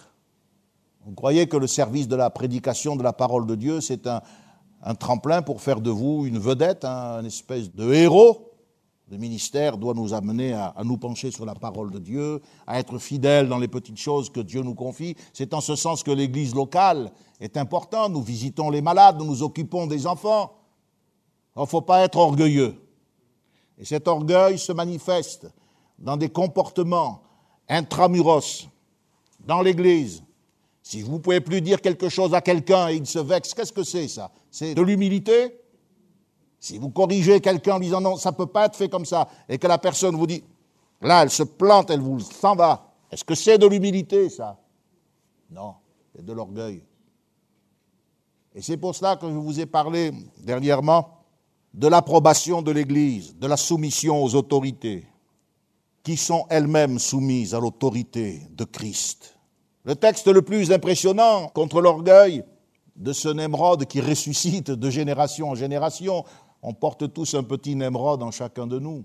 Vous 1.06 1.14
croyez 1.14 1.48
que 1.48 1.58
le 1.58 1.68
service 1.68 2.08
de 2.08 2.16
la 2.16 2.30
prédication 2.30 2.96
de 2.96 3.04
la 3.04 3.14
parole 3.14 3.46
de 3.46 3.56
Dieu, 3.56 3.82
c'est 3.82 4.08
un, 4.08 4.22
tremplin 4.94 5.42
pour 5.42 5.62
faire 5.62 5.82
de 5.82 5.90
vous 5.90 6.26
une 6.28 6.38
vedette, 6.38 6.86
un, 6.86 7.22
une 7.22 7.26
espèce 7.26 7.74
de 7.74 7.92
héros 7.92 8.52
Le 9.10 9.18
ministère 9.18 9.78
doit 9.78 9.96
nous 9.96 10.14
amener 10.14 10.54
à, 10.54 10.68
à, 10.68 10.84
nous 10.84 10.98
pencher 10.98 11.32
sur 11.32 11.46
la 11.46 11.56
parole 11.56 11.90
de 11.90 11.98
Dieu, 11.98 12.42
à 12.68 12.80
être 12.80 13.00
fidèles 13.00 13.50
dans 13.50 13.58
les 13.58 13.68
petites 13.68 13.98
choses 13.98 14.30
que 14.30 14.42
Dieu 14.42 14.62
nous 14.62 14.76
confie. 14.76 15.16
C'est 15.34 15.56
en 15.56 15.62
ce 15.62 15.76
sens 15.76 16.04
que 16.04 16.12
l'Église 16.12 16.54
locale 16.54 17.12
est 17.40 17.58
importante. 17.58 18.12
Nous 18.12 18.22
visitons 18.22 18.70
les 18.70 18.82
malades, 18.82 19.18
nous 19.18 19.26
nous 19.26 19.42
occupons 19.42 19.88
des 19.88 20.06
enfants. 20.06 20.54
Il 21.56 21.62
ne 21.62 21.66
faut 21.66 21.82
pas 21.82 22.02
être 22.02 22.18
orgueilleux. 22.18 22.76
Et 23.78 23.86
cet 23.86 24.08
orgueil 24.08 24.58
se 24.58 24.72
manifeste 24.72 25.48
dans 25.98 26.18
des 26.18 26.30
comportements 26.30 27.24
intramuros, 27.68 28.68
dans 29.40 29.62
l'Église. 29.62 30.24
Si 30.86 31.02
vous 31.02 31.14
ne 31.14 31.18
pouvez 31.18 31.42
plus 31.42 31.62
dire 31.62 31.82
quelque 31.82 32.10
chose 32.10 32.36
à 32.36 32.42
quelqu'un 32.42 32.90
et 32.90 32.98
il 32.98 33.08
se 33.08 33.18
vexe, 33.18 33.56
qu'est-ce 33.56 33.74
que 33.74 33.84
c'est 33.84 34.08
ça? 34.08 34.32
C'est 34.52 34.76
de 34.76 34.82
l'humilité? 34.84 35.60
Si 36.60 36.78
vous 36.78 36.92
corrigez 36.92 37.42
quelqu'un 37.42 37.78
en 37.78 37.80
disant 37.80 38.02
non, 38.02 38.18
ça 38.18 38.30
ne 38.30 38.36
peut 38.36 38.46
pas 38.46 38.68
être 38.68 38.76
fait 38.76 38.88
comme 38.88 39.04
ça, 39.04 39.28
et 39.50 39.58
que 39.58 39.66
la 39.66 39.80
personne 39.80 40.16
vous 40.16 40.28
dit, 40.28 40.44
là, 41.02 41.24
elle 41.24 41.32
se 41.32 41.42
plante, 41.42 41.90
elle 41.90 42.02
vous 42.02 42.20
s'en 42.20 42.56
va, 42.56 42.94
est-ce 43.10 43.24
que 43.24 43.34
c'est 43.34 43.58
de 43.58 43.66
l'humilité 43.66 44.30
ça? 44.30 44.60
Non, 45.50 45.74
c'est 46.16 46.24
de 46.24 46.32
l'orgueil. 46.32 46.84
Et 48.54 48.62
c'est 48.62 48.78
pour 48.78 48.94
cela 48.94 49.16
que 49.16 49.28
je 49.28 49.34
vous 49.34 49.60
ai 49.60 49.66
parlé 49.66 50.12
dernièrement 50.38 51.18
de 51.74 51.88
l'approbation 51.88 52.62
de 52.62 52.70
l'Église, 52.70 53.36
de 53.40 53.48
la 53.48 53.58
soumission 53.58 54.24
aux 54.24 54.36
autorités, 54.36 55.08
qui 56.04 56.16
sont 56.16 56.46
elles-mêmes 56.52 57.00
soumises 57.00 57.56
à 57.56 57.60
l'autorité 57.60 58.44
de 58.52 58.66
Christ. 58.66 59.35
Le 59.86 59.96
texte 59.96 60.28
le 60.28 60.42
plus 60.42 60.72
impressionnant 60.72 61.48
contre 61.50 61.80
l'orgueil 61.80 62.44
de 62.96 63.14
ce 63.14 63.30
Nemrod 63.30 63.86
qui 63.86 64.02
ressuscite 64.02 64.72
de 64.72 64.90
génération 64.90 65.50
en 65.52 65.56
génération, 65.56 66.26
on 66.64 66.74
porte 66.74 67.14
tous 67.14 67.36
un 67.36 67.44
petit 67.44 67.76
Nemrod 67.76 68.24
en 68.24 68.32
chacun 68.32 68.66
de 68.66 68.80
nous. 68.80 69.04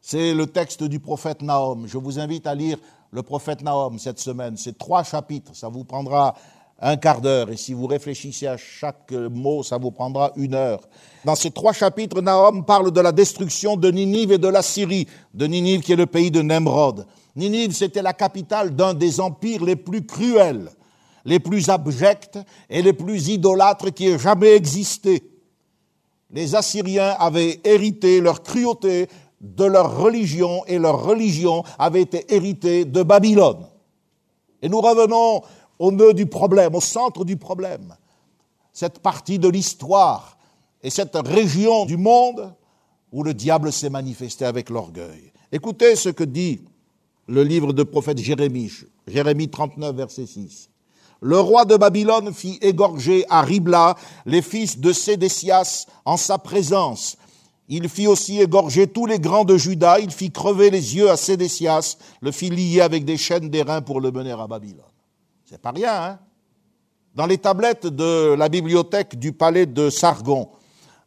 C'est 0.00 0.32
le 0.32 0.46
texte 0.46 0.82
du 0.84 1.00
prophète 1.00 1.42
Nahum. 1.42 1.86
Je 1.86 1.98
vous 1.98 2.18
invite 2.18 2.46
à 2.46 2.54
lire 2.54 2.78
le 3.10 3.22
prophète 3.22 3.60
Nahum 3.60 3.98
cette 3.98 4.18
semaine. 4.18 4.56
C'est 4.56 4.78
trois 4.78 5.04
chapitres. 5.04 5.54
Ça 5.54 5.68
vous 5.68 5.84
prendra 5.84 6.34
un 6.80 6.96
quart 6.96 7.20
d'heure. 7.20 7.50
Et 7.50 7.56
si 7.56 7.72
vous 7.72 7.86
réfléchissez 7.86 8.46
à 8.46 8.56
chaque 8.56 9.12
mot, 9.12 9.62
ça 9.62 9.78
vous 9.78 9.90
prendra 9.90 10.32
une 10.36 10.54
heure. 10.54 10.80
Dans 11.24 11.34
ces 11.34 11.50
trois 11.50 11.72
chapitres, 11.72 12.20
Nahum 12.20 12.64
parle 12.64 12.90
de 12.90 13.00
la 13.00 13.12
destruction 13.12 13.76
de 13.76 13.90
Ninive 13.90 14.32
et 14.32 14.38
de 14.38 14.48
la 14.48 14.62
Syrie, 14.62 15.06
de 15.34 15.46
Ninive 15.46 15.80
qui 15.80 15.92
est 15.92 15.96
le 15.96 16.06
pays 16.06 16.30
de 16.30 16.42
Nemrod. 16.42 17.06
Ninive, 17.34 17.72
c'était 17.72 18.02
la 18.02 18.12
capitale 18.12 18.74
d'un 18.74 18.94
des 18.94 19.20
empires 19.20 19.64
les 19.64 19.76
plus 19.76 20.04
cruels, 20.04 20.70
les 21.24 21.38
plus 21.38 21.68
abjects 21.68 22.38
et 22.70 22.82
les 22.82 22.92
plus 22.92 23.28
idolâtres 23.28 23.92
qui 23.92 24.08
aient 24.08 24.18
jamais 24.18 24.54
existé. 24.54 25.22
Les 26.30 26.54
Assyriens 26.54 27.14
avaient 27.18 27.60
hérité 27.64 28.20
leur 28.20 28.42
cruauté 28.42 29.08
de 29.40 29.64
leur 29.64 29.98
religion 29.98 30.64
et 30.66 30.78
leur 30.78 31.04
religion 31.04 31.62
avait 31.78 32.02
été 32.02 32.34
héritée 32.34 32.84
de 32.84 33.02
Babylone. 33.02 33.66
Et 34.62 34.68
nous 34.68 34.80
revenons 34.80 35.42
au 35.78 35.92
nœud 35.92 36.14
du 36.14 36.26
problème, 36.26 36.74
au 36.74 36.80
centre 36.80 37.24
du 37.24 37.36
problème. 37.36 37.94
Cette 38.72 39.00
partie 39.00 39.38
de 39.38 39.48
l'histoire 39.48 40.36
et 40.82 40.90
cette 40.90 41.16
région 41.16 41.86
du 41.86 41.96
monde 41.96 42.54
où 43.12 43.22
le 43.22 43.34
diable 43.34 43.72
s'est 43.72 43.90
manifesté 43.90 44.44
avec 44.44 44.70
l'orgueil. 44.70 45.32
Écoutez 45.52 45.96
ce 45.96 46.08
que 46.08 46.24
dit 46.24 46.60
le 47.28 47.42
livre 47.42 47.72
de 47.72 47.82
prophète 47.82 48.18
Jérémie, 48.18 48.70
Jérémie 49.06 49.48
39, 49.48 49.96
verset 49.96 50.26
6. 50.26 50.70
Le 51.20 51.40
roi 51.40 51.64
de 51.64 51.76
Babylone 51.76 52.32
fit 52.32 52.58
égorger 52.60 53.24
à 53.30 53.42
Ribla 53.42 53.96
les 54.26 54.42
fils 54.42 54.78
de 54.78 54.92
Sédécias 54.92 55.86
en 56.04 56.16
sa 56.16 56.38
présence. 56.38 57.16
Il 57.68 57.88
fit 57.88 58.06
aussi 58.06 58.40
égorger 58.40 58.86
tous 58.86 59.06
les 59.06 59.18
grands 59.18 59.44
de 59.44 59.56
Juda, 59.56 59.98
il 59.98 60.10
fit 60.10 60.30
crever 60.30 60.70
les 60.70 60.94
yeux 60.94 61.10
à 61.10 61.16
Sédécias, 61.16 61.96
le 62.20 62.30
fit 62.30 62.50
lier 62.50 62.80
avec 62.80 63.04
des 63.04 63.16
chaînes 63.16 63.48
d'airain 63.48 63.80
pour 63.80 64.00
le 64.00 64.12
mener 64.12 64.32
à 64.32 64.46
Babylone. 64.46 64.84
C'est 65.48 65.62
pas 65.62 65.70
rien, 65.70 66.02
hein. 66.02 66.18
Dans 67.14 67.24
les 67.24 67.38
tablettes 67.38 67.86
de 67.86 68.34
la 68.34 68.48
bibliothèque 68.48 69.16
du 69.16 69.32
palais 69.32 69.64
de 69.64 69.90
Sargon, 69.90 70.48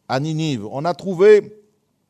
à 0.07 0.21
Ninive, 0.21 0.65
on 0.71 0.85
a 0.85 0.93
trouvé 0.93 1.61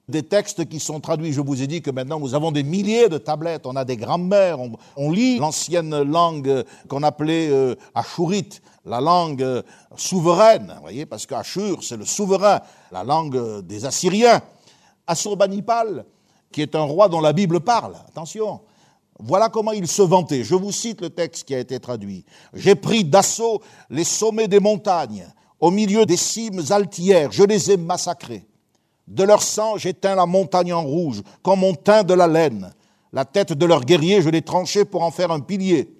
des 0.07 0.21
textes 0.21 0.69
qui 0.69 0.79
sont 0.79 0.99
traduits. 0.99 1.33
Je 1.33 1.41
vous 1.41 1.63
ai 1.63 1.65
dit 1.65 1.81
que 1.81 1.89
maintenant 1.89 2.19
nous 2.19 2.35
avons 2.35 2.51
des 2.51 2.61
milliers 2.61 3.09
de 3.09 3.17
tablettes, 3.17 3.65
on 3.65 3.75
a 3.75 3.83
des 3.83 3.97
grammaires, 3.97 4.59
on, 4.95 5.11
lit 5.11 5.39
l'ancienne 5.39 6.03
langue 6.03 6.63
qu'on 6.87 7.01
appelait 7.01 7.49
euh, 7.49 7.73
ashurite, 7.95 8.61
la 8.85 9.01
langue 9.01 9.41
euh, 9.41 9.63
souveraine, 9.95 10.71
vous 10.75 10.81
voyez, 10.83 11.07
parce 11.07 11.25
qu'Ashur 11.25 11.83
c'est 11.83 11.97
le 11.97 12.05
souverain, 12.05 12.59
la 12.91 13.03
langue 13.03 13.65
des 13.65 13.85
Assyriens. 13.85 14.39
Assurbanipal, 15.07 16.05
qui 16.51 16.61
est 16.61 16.75
un 16.75 16.83
roi 16.83 17.09
dont 17.09 17.21
la 17.21 17.33
Bible 17.33 17.59
parle, 17.61 17.95
attention, 18.07 18.61
voilà 19.19 19.49
comment 19.49 19.73
il 19.73 19.87
se 19.87 20.01
vantait. 20.01 20.43
Je 20.43 20.55
vous 20.55 20.71
cite 20.71 21.01
le 21.01 21.09
texte 21.09 21.43
qui 21.45 21.53
a 21.53 21.59
été 21.59 21.79
traduit. 21.79 22.25
J'ai 22.53 22.75
pris 22.75 23.03
d'assaut 23.03 23.61
les 23.89 24.05
sommets 24.05 24.47
des 24.47 24.59
montagnes, 24.59 25.27
au 25.59 25.71
milieu 25.71 26.05
des 26.05 26.17
cimes 26.17 26.61
altières, 26.69 27.31
je 27.31 27.43
les 27.43 27.71
ai 27.71 27.77
massacrés. 27.77 28.45
De 29.07 29.23
leur 29.23 29.41
sang, 29.41 29.77
j'éteins 29.77 30.15
la 30.15 30.25
montagne 30.25 30.71
en 30.71 30.83
rouge, 30.83 31.21
comme 31.41 31.63
on 31.63 31.73
teint 31.73 32.03
de 32.03 32.13
la 32.13 32.27
laine. 32.27 32.73
La 33.11 33.25
tête 33.25 33.53
de 33.53 33.65
leurs 33.65 33.83
guerriers, 33.83 34.21
je 34.21 34.29
l'ai 34.29 34.41
tranchée 34.41 34.85
pour 34.85 35.03
en 35.03 35.11
faire 35.11 35.31
un 35.31 35.39
pilier. 35.39 35.93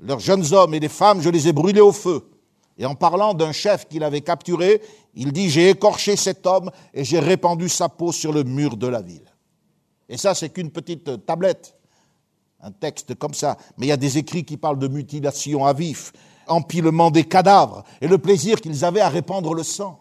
Leurs 0.00 0.18
jeunes 0.18 0.52
hommes 0.52 0.74
et 0.74 0.80
les 0.80 0.88
femmes, 0.88 1.22
je 1.22 1.30
les 1.30 1.48
ai 1.48 1.52
brûlés 1.52 1.80
au 1.80 1.92
feu. 1.92 2.28
Et 2.76 2.84
en 2.84 2.94
parlant 2.94 3.32
d'un 3.32 3.52
chef 3.52 3.86
qu'il 3.86 4.02
avait 4.02 4.22
capturé, 4.22 4.82
il 5.14 5.32
dit, 5.32 5.48
j'ai 5.48 5.70
écorché 5.70 6.16
cet 6.16 6.46
homme 6.46 6.70
et 6.92 7.04
j'ai 7.04 7.20
répandu 7.20 7.68
sa 7.68 7.88
peau 7.88 8.12
sur 8.12 8.32
le 8.32 8.42
mur 8.42 8.76
de 8.76 8.88
la 8.88 9.00
ville. 9.00 9.32
Et 10.08 10.18
ça, 10.18 10.34
c'est 10.34 10.50
qu'une 10.50 10.70
petite 10.70 11.24
tablette, 11.24 11.76
un 12.62 12.70
texte 12.70 13.14
comme 13.16 13.34
ça. 13.34 13.56
Mais 13.76 13.86
il 13.86 13.88
y 13.88 13.92
a 13.92 13.96
des 13.96 14.18
écrits 14.18 14.44
qui 14.44 14.56
parlent 14.56 14.78
de 14.78 14.88
mutilation 14.88 15.66
à 15.66 15.72
vif, 15.72 16.12
empilement 16.46 17.10
des 17.10 17.24
cadavres 17.24 17.84
et 18.00 18.08
le 18.08 18.18
plaisir 18.18 18.60
qu'ils 18.60 18.84
avaient 18.84 19.00
à 19.00 19.08
répandre 19.08 19.54
le 19.54 19.62
sang. 19.62 19.98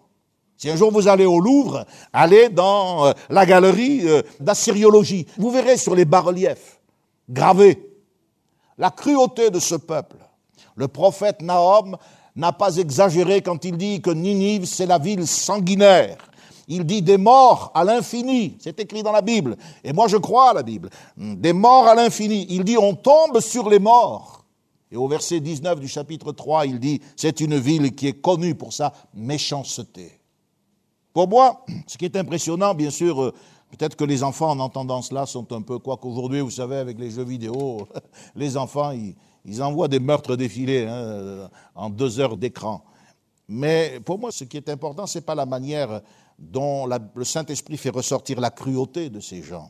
Si 0.58 0.70
un 0.70 0.76
jour 0.76 0.92
vous 0.92 1.08
allez 1.08 1.26
au 1.26 1.40
Louvre, 1.40 1.86
allez 2.14 2.50
dans 2.50 3.08
euh, 3.08 3.14
la 3.30 3.48
galerie 3.48 4.08
euh, 4.08 4.22
d'assyriologie. 4.40 5.26
Vous 5.38 5.50
verrez 5.50 5.76
sur 5.76 5.96
les 5.96 6.06
bas-reliefs 6.06 6.80
gravés 7.28 7.92
la 8.78 8.92
cruauté 8.92 9.50
de 9.50 9.60
ce 9.60 9.76
peuple. 9.76 10.18
Le 10.76 10.88
prophète 10.88 11.42
Nahum 11.42 11.98
n'a 12.36 12.52
pas 12.52 12.78
exagéré 12.78 13.42
quand 13.42 13.66
il 13.66 13.78
dit 13.78 14.02
que 14.02 14.12
Ninive, 14.12 14.66
c'est 14.66 14.86
la 14.86 14.98
ville 15.00 15.28
sanguinaire. 15.28 16.18
Il 16.74 16.86
dit 16.86 17.02
des 17.02 17.18
morts 17.18 17.70
à 17.76 17.84
l'infini. 17.84 18.56
C'est 18.58 18.80
écrit 18.80 19.04
dans 19.04 19.12
la 19.12 19.22
Bible. 19.22 19.58
Et 19.84 19.92
moi, 19.92 20.08
je 20.08 20.16
crois 20.16 20.52
à 20.52 20.54
la 20.54 20.64
Bible. 20.64 20.90
Des 21.18 21.52
morts 21.52 21.86
à 21.86 21.96
l'infini. 21.96 22.48
Il 22.50 22.64
dit 22.64 22.78
on 22.78 22.96
tombe 22.96 23.42
sur 23.42 23.70
les 23.70 23.78
morts. 23.78 24.46
Et 24.90 24.96
au 24.96 25.06
verset 25.10 25.42
19 25.42 25.82
du 25.82 25.90
chapitre 25.90 26.32
3, 26.32 26.68
il 26.68 26.80
dit 26.80 27.02
c'est 27.18 27.42
une 27.42 27.58
ville 27.58 27.94
qui 27.94 28.08
est 28.08 28.22
connue 28.22 28.56
pour 28.56 28.72
sa 28.72 28.94
méchanceté. 29.14 30.18
Pour 31.12 31.28
moi, 31.28 31.66
ce 31.88 31.98
qui 31.98 32.06
est 32.06 32.16
impressionnant, 32.16 32.74
bien 32.74 32.90
sûr, 32.90 33.22
euh, 33.22 33.34
peut-être 33.72 33.98
que 33.98 34.06
les 34.06 34.24
enfants 34.24 34.52
en 34.52 34.60
entendant 34.60 35.02
cela 35.02 35.26
sont 35.26 35.52
un 35.52 35.62
peu, 35.62 35.78
quoi 35.78 35.98
qu'aujourd'hui, 35.98 36.40
vous 36.40 36.52
savez, 36.52 36.78
avec 36.78 36.98
les 36.98 37.12
jeux 37.12 37.26
vidéo, 37.26 37.86
les 38.36 38.56
enfants, 38.56 38.92
ils, 39.46 39.62
envoient 39.62 39.90
des 39.90 40.00
meurtres 40.00 40.38
défilés 40.38 40.88
hein, 40.88 41.50
en 41.76 41.90
deux 41.90 42.22
heures 42.22 42.38
d'écran. 42.38 42.82
Mais 43.54 44.00
pour 44.06 44.18
moi, 44.18 44.32
ce 44.32 44.46
qui 44.46 44.56
est 44.56 44.70
important, 44.70 45.06
ce 45.06 45.18
n'est 45.18 45.26
pas 45.26 45.36
la 45.36 45.46
manière 45.46 46.00
dont 46.40 46.88
le 46.88 47.26
Saint-Esprit 47.26 47.76
fait 47.76 47.90
ressortir 47.90 48.40
la 48.40 48.50
cruauté 48.50 49.10
de 49.10 49.20
ces 49.20 49.44
gens, 49.44 49.70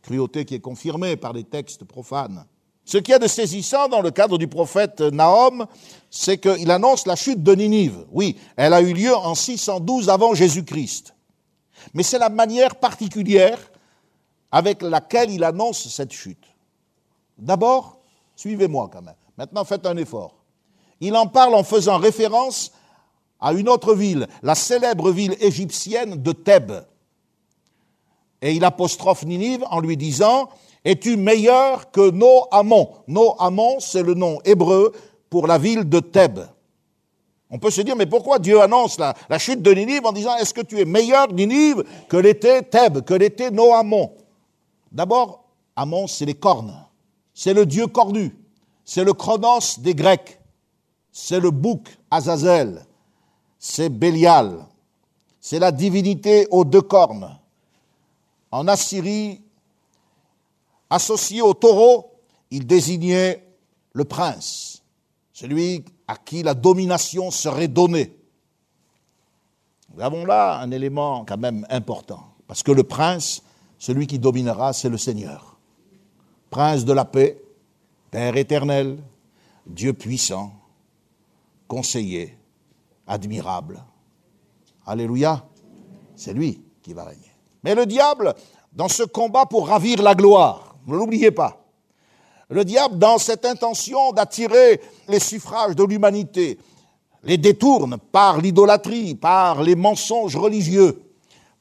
cruauté 0.00 0.46
qui 0.46 0.54
est 0.54 0.60
confirmée 0.60 1.16
par 1.16 1.34
les 1.34 1.44
textes 1.44 1.84
profanes. 1.84 2.46
Ce 2.86 2.96
qu'il 2.96 3.12
y 3.12 3.14
a 3.14 3.18
de 3.18 3.28
saisissant 3.28 3.88
dans 3.88 4.00
le 4.00 4.12
cadre 4.12 4.38
du 4.38 4.48
prophète 4.48 5.02
Nahum, 5.02 5.66
c'est 6.08 6.38
qu'il 6.38 6.70
annonce 6.70 7.06
la 7.06 7.14
chute 7.14 7.42
de 7.42 7.54
Ninive. 7.54 8.06
Oui, 8.12 8.38
elle 8.56 8.72
a 8.72 8.80
eu 8.80 8.94
lieu 8.94 9.14
en 9.14 9.34
612 9.34 10.08
avant 10.08 10.32
Jésus-Christ. 10.32 11.14
Mais 11.92 12.04
c'est 12.04 12.18
la 12.18 12.30
manière 12.30 12.76
particulière 12.76 13.58
avec 14.50 14.80
laquelle 14.80 15.30
il 15.30 15.44
annonce 15.44 15.86
cette 15.86 16.12
chute. 16.12 16.46
D'abord, 17.36 17.98
suivez-moi 18.36 18.88
quand 18.90 19.02
même. 19.02 19.16
Maintenant, 19.36 19.66
faites 19.66 19.84
un 19.84 19.98
effort. 19.98 20.34
Il 21.00 21.14
en 21.14 21.26
parle 21.26 21.54
en 21.54 21.62
faisant 21.62 21.98
référence 21.98 22.72
à 23.42 23.52
une 23.52 23.68
autre 23.68 23.94
ville, 23.94 24.26
la 24.42 24.54
célèbre 24.54 25.10
ville 25.10 25.36
égyptienne 25.40 26.22
de 26.22 26.32
Thèbes. 26.32 26.86
Et 28.40 28.52
il 28.52 28.64
apostrophe 28.64 29.24
Ninive 29.24 29.64
en 29.70 29.80
lui 29.80 29.96
disant 29.96 30.48
es-tu 30.84 31.16
meilleur 31.16 31.90
que 31.90 32.10
Noamon 32.10 32.88
Noamon, 33.06 33.80
c'est 33.80 34.02
le 34.02 34.14
nom 34.14 34.38
hébreu 34.44 34.92
pour 35.28 35.46
la 35.46 35.58
ville 35.58 35.88
de 35.88 36.00
Thèbes. 36.00 36.46
On 37.50 37.58
peut 37.58 37.70
se 37.70 37.82
dire, 37.82 37.96
mais 37.96 38.06
pourquoi 38.06 38.38
Dieu 38.38 38.60
annonce 38.62 38.98
la, 38.98 39.14
chute 39.38 39.60
de 39.60 39.72
Ninive 39.72 40.06
en 40.06 40.12
disant, 40.12 40.34
est-ce 40.36 40.54
que 40.54 40.62
tu 40.62 40.80
es 40.80 40.86
meilleur, 40.86 41.30
Ninive, 41.32 41.84
que 42.08 42.16
l'était 42.16 42.62
Thèbes, 42.62 43.02
que 43.02 43.12
l'était 43.12 43.50
Noamon 43.50 44.12
D'abord, 44.90 45.44
Amon, 45.76 46.06
c'est 46.06 46.24
les 46.24 46.34
cornes. 46.34 46.74
C'est 47.34 47.54
le 47.54 47.66
dieu 47.66 47.86
cornu. 47.86 48.34
C'est 48.84 49.04
le 49.04 49.12
chronos 49.12 49.78
des 49.78 49.94
Grecs. 49.94 50.38
C'est 51.10 51.40
le 51.40 51.50
bouc 51.50 51.88
Azazel. 52.10 52.86
C'est 53.64 53.90
Bélial. 53.90 54.66
C'est 55.40 55.60
la 55.60 55.70
divinité 55.70 56.48
aux 56.50 56.64
deux 56.64 56.82
cornes. 56.82 57.38
En 58.50 58.66
Assyrie, 58.66 59.40
Associé 60.90 61.40
au 61.40 61.54
taureau, 61.54 62.10
il 62.50 62.66
désignait 62.66 63.42
le 63.94 64.04
prince, 64.04 64.82
celui 65.32 65.86
à 66.06 66.16
qui 66.16 66.42
la 66.42 66.52
domination 66.52 67.30
serait 67.30 67.68
donnée. 67.68 68.14
Nous 69.94 70.02
avons 70.02 70.26
là 70.26 70.58
un 70.58 70.70
élément 70.70 71.24
quand 71.24 71.38
même 71.38 71.66
important, 71.70 72.34
parce 72.46 72.62
que 72.62 72.72
le 72.72 72.82
prince, 72.82 73.42
celui 73.78 74.06
qui 74.06 74.18
dominera, 74.18 74.74
c'est 74.74 74.90
le 74.90 74.98
Seigneur. 74.98 75.56
Prince 76.50 76.84
de 76.84 76.92
la 76.92 77.06
paix, 77.06 77.40
Père 78.10 78.36
éternel, 78.36 78.98
Dieu 79.66 79.94
puissant, 79.94 80.52
conseiller, 81.68 82.36
admirable. 83.06 83.82
Alléluia, 84.86 85.44
c'est 86.16 86.32
lui 86.32 86.62
qui 86.82 86.92
va 86.92 87.04
régner. 87.04 87.32
Mais 87.62 87.74
le 87.74 87.86
diable, 87.86 88.34
dans 88.72 88.88
ce 88.88 89.02
combat 89.02 89.46
pour 89.46 89.68
ravir 89.68 90.02
la 90.02 90.14
gloire, 90.14 90.76
ne 90.86 90.96
l'oubliez 90.96 91.30
pas. 91.30 91.64
Le 92.48 92.64
diable, 92.64 92.98
dans 92.98 93.18
cette 93.18 93.44
intention 93.44 94.12
d'attirer 94.12 94.80
les 95.08 95.20
suffrages 95.20 95.76
de 95.76 95.84
l'humanité, 95.84 96.58
les 97.22 97.38
détourne 97.38 97.96
par 97.96 98.40
l'idolâtrie, 98.40 99.14
par 99.14 99.62
les 99.62 99.76
mensonges 99.76 100.36
religieux, 100.36 101.02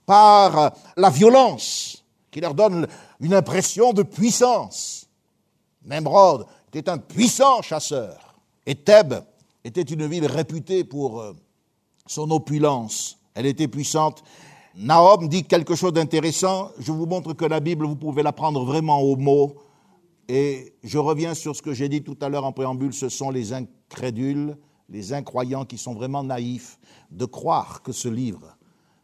par 0.06 0.74
la 0.98 1.10
violence, 1.10 2.04
qui 2.32 2.42
leur 2.42 2.54
donne 2.54 2.88
une 3.20 3.34
impression 3.34 3.94
de 3.94 4.04
puissance. 4.04 5.08
Nemrod 5.86 6.46
était 6.70 6.90
un 6.90 6.98
puissant 6.98 7.62
chasseur, 7.62 8.36
et 8.66 8.76
Thèbes 8.76 9.24
était 9.64 9.82
une 9.82 10.06
ville 10.08 10.26
réputée 10.26 10.84
pour 10.84 11.22
euh, 11.22 11.34
son 12.08 12.32
opulence. 12.32 13.20
Elle 13.34 13.46
était 13.46 13.68
puissante 13.68 14.24
Nahum 14.76 15.28
dit 15.28 15.44
quelque 15.44 15.76
chose 15.76 15.94
d'intéressant. 15.94 16.72
Je 16.80 16.92
vous 16.92 17.06
montre 17.06 17.34
que 17.34 17.46
la 17.46 17.60
Bible, 17.60 17.86
vous 17.86 17.96
pouvez 17.96 18.24
la 18.24 18.32
prendre 18.32 18.64
vraiment 18.64 19.02
au 19.02 19.18
mot. 19.18 19.56
Et 20.30 20.76
je 20.84 20.98
reviens 20.98 21.34
sur 21.34 21.56
ce 21.56 21.62
que 21.62 21.74
j'ai 21.74 21.90
dit 21.90 22.04
tout 22.04 22.18
à 22.22 22.30
l'heure 22.30 22.46
en 22.46 22.54
préambule, 22.54 22.94
ce 22.94 23.10
sont 23.10 23.32
les 23.32 23.52
incrédules, 23.52 24.58
les 24.88 25.12
incroyants 25.12 25.66
qui 25.66 25.78
sont 25.78 25.94
vraiment 25.94 26.24
naïfs 26.24 26.80
de 27.12 27.26
croire 27.26 27.82
que 27.82 27.92
ce 27.92 28.08
livre, 28.08 28.56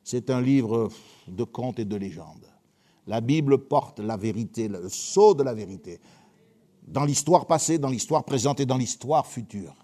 c'est 0.03 0.29
un 0.29 0.39
livre 0.39 0.89
de 1.27 1.43
contes 1.43 1.79
et 1.79 1.85
de 1.85 1.97
légendes. 1.97 2.47
La 3.07 3.19
Bible 3.19 3.57
porte 3.57 3.99
la 3.99 4.15
vérité, 4.15 4.69
le 4.69 4.87
sceau 4.87 5.33
de 5.33 5.43
la 5.43 5.53
vérité, 5.53 5.99
dans 6.87 7.03
l'histoire 7.03 7.45
passée, 7.45 7.77
dans 7.77 7.89
l'histoire 7.89 8.23
présente 8.23 8.61
et 8.61 8.65
dans 8.65 8.77
l'histoire 8.77 9.27
future. 9.27 9.75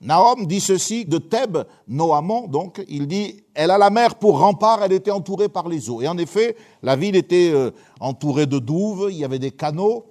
Nahum 0.00 0.46
dit 0.46 0.60
ceci 0.60 1.04
de 1.04 1.18
Thèbes, 1.18 1.64
Noamon, 1.88 2.46
donc, 2.46 2.84
il 2.88 3.08
dit, 3.08 3.42
elle 3.54 3.72
a 3.72 3.78
la 3.78 3.90
mer 3.90 4.14
pour 4.14 4.38
rempart, 4.38 4.82
elle 4.82 4.92
était 4.92 5.10
entourée 5.10 5.48
par 5.48 5.68
les 5.68 5.90
eaux. 5.90 6.00
Et 6.00 6.08
en 6.08 6.16
effet, 6.18 6.56
la 6.82 6.94
ville 6.94 7.16
était 7.16 7.50
euh, 7.52 7.72
entourée 7.98 8.46
de 8.46 8.60
douves, 8.60 9.08
il 9.10 9.16
y 9.16 9.24
avait 9.24 9.40
des 9.40 9.50
canaux, 9.50 10.06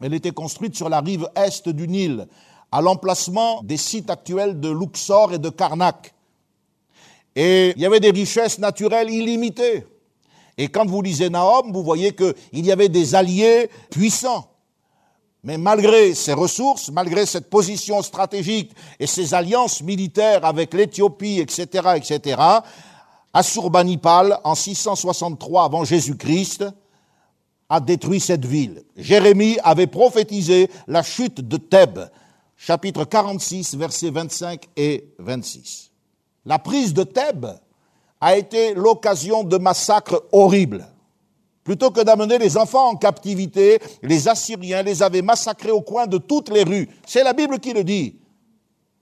elle 0.00 0.12
était 0.12 0.30
construite 0.30 0.76
sur 0.76 0.88
la 0.88 1.00
rive 1.00 1.28
est 1.34 1.68
du 1.68 1.88
Nil, 1.88 2.26
à 2.70 2.82
l'emplacement 2.82 3.62
des 3.62 3.78
sites 3.78 4.10
actuels 4.10 4.60
de 4.60 4.68
Luxor 4.68 5.32
et 5.32 5.38
de 5.38 5.48
Karnak. 5.48 6.14
Et 7.34 7.72
il 7.76 7.80
y 7.80 7.86
avait 7.86 8.00
des 8.00 8.10
richesses 8.10 8.58
naturelles 8.58 9.10
illimitées. 9.10 9.86
Et 10.58 10.68
quand 10.68 10.86
vous 10.86 11.00
lisez 11.00 11.30
Nahum, 11.30 11.72
vous 11.72 11.82
voyez 11.82 12.14
qu'il 12.14 12.34
y 12.52 12.72
avait 12.72 12.88
des 12.88 13.14
alliés 13.14 13.70
puissants. 13.90 14.50
Mais 15.44 15.56
malgré 15.56 16.14
ces 16.14 16.32
ressources, 16.32 16.90
malgré 16.90 17.24
cette 17.24 17.48
position 17.48 18.02
stratégique 18.02 18.72
et 18.98 19.06
ces 19.06 19.34
alliances 19.34 19.82
militaires 19.82 20.44
avec 20.44 20.74
l'Éthiopie, 20.74 21.38
etc., 21.40 21.88
etc., 21.96 22.36
Assurbanipal, 23.34 24.40
en 24.42 24.54
663 24.54 25.64
avant 25.64 25.84
Jésus-Christ, 25.84 26.64
a 27.68 27.80
détruit 27.80 28.20
cette 28.20 28.46
ville. 28.46 28.82
Jérémie 28.96 29.58
avait 29.62 29.86
prophétisé 29.86 30.70
la 30.86 31.02
chute 31.02 31.46
de 31.46 31.58
Thèbes, 31.58 32.10
chapitre 32.56 33.04
46, 33.04 33.76
versets 33.76 34.10
25 34.10 34.68
et 34.76 35.12
26. 35.18 35.90
La 36.46 36.58
prise 36.58 36.94
de 36.94 37.04
Thèbes 37.04 37.58
a 38.20 38.36
été 38.36 38.74
l'occasion 38.74 39.44
de 39.44 39.58
massacres 39.58 40.24
horribles. 40.32 40.86
Plutôt 41.68 41.90
que 41.90 42.00
d'amener 42.00 42.38
les 42.38 42.56
enfants 42.56 42.88
en 42.88 42.96
captivité, 42.96 43.78
les 44.02 44.26
Assyriens 44.26 44.82
les 44.82 45.02
avaient 45.02 45.20
massacrés 45.20 45.70
au 45.70 45.82
coin 45.82 46.06
de 46.06 46.16
toutes 46.16 46.48
les 46.48 46.62
rues. 46.62 46.88
C'est 47.06 47.22
la 47.22 47.34
Bible 47.34 47.58
qui 47.58 47.74
le 47.74 47.84
dit. 47.84 48.16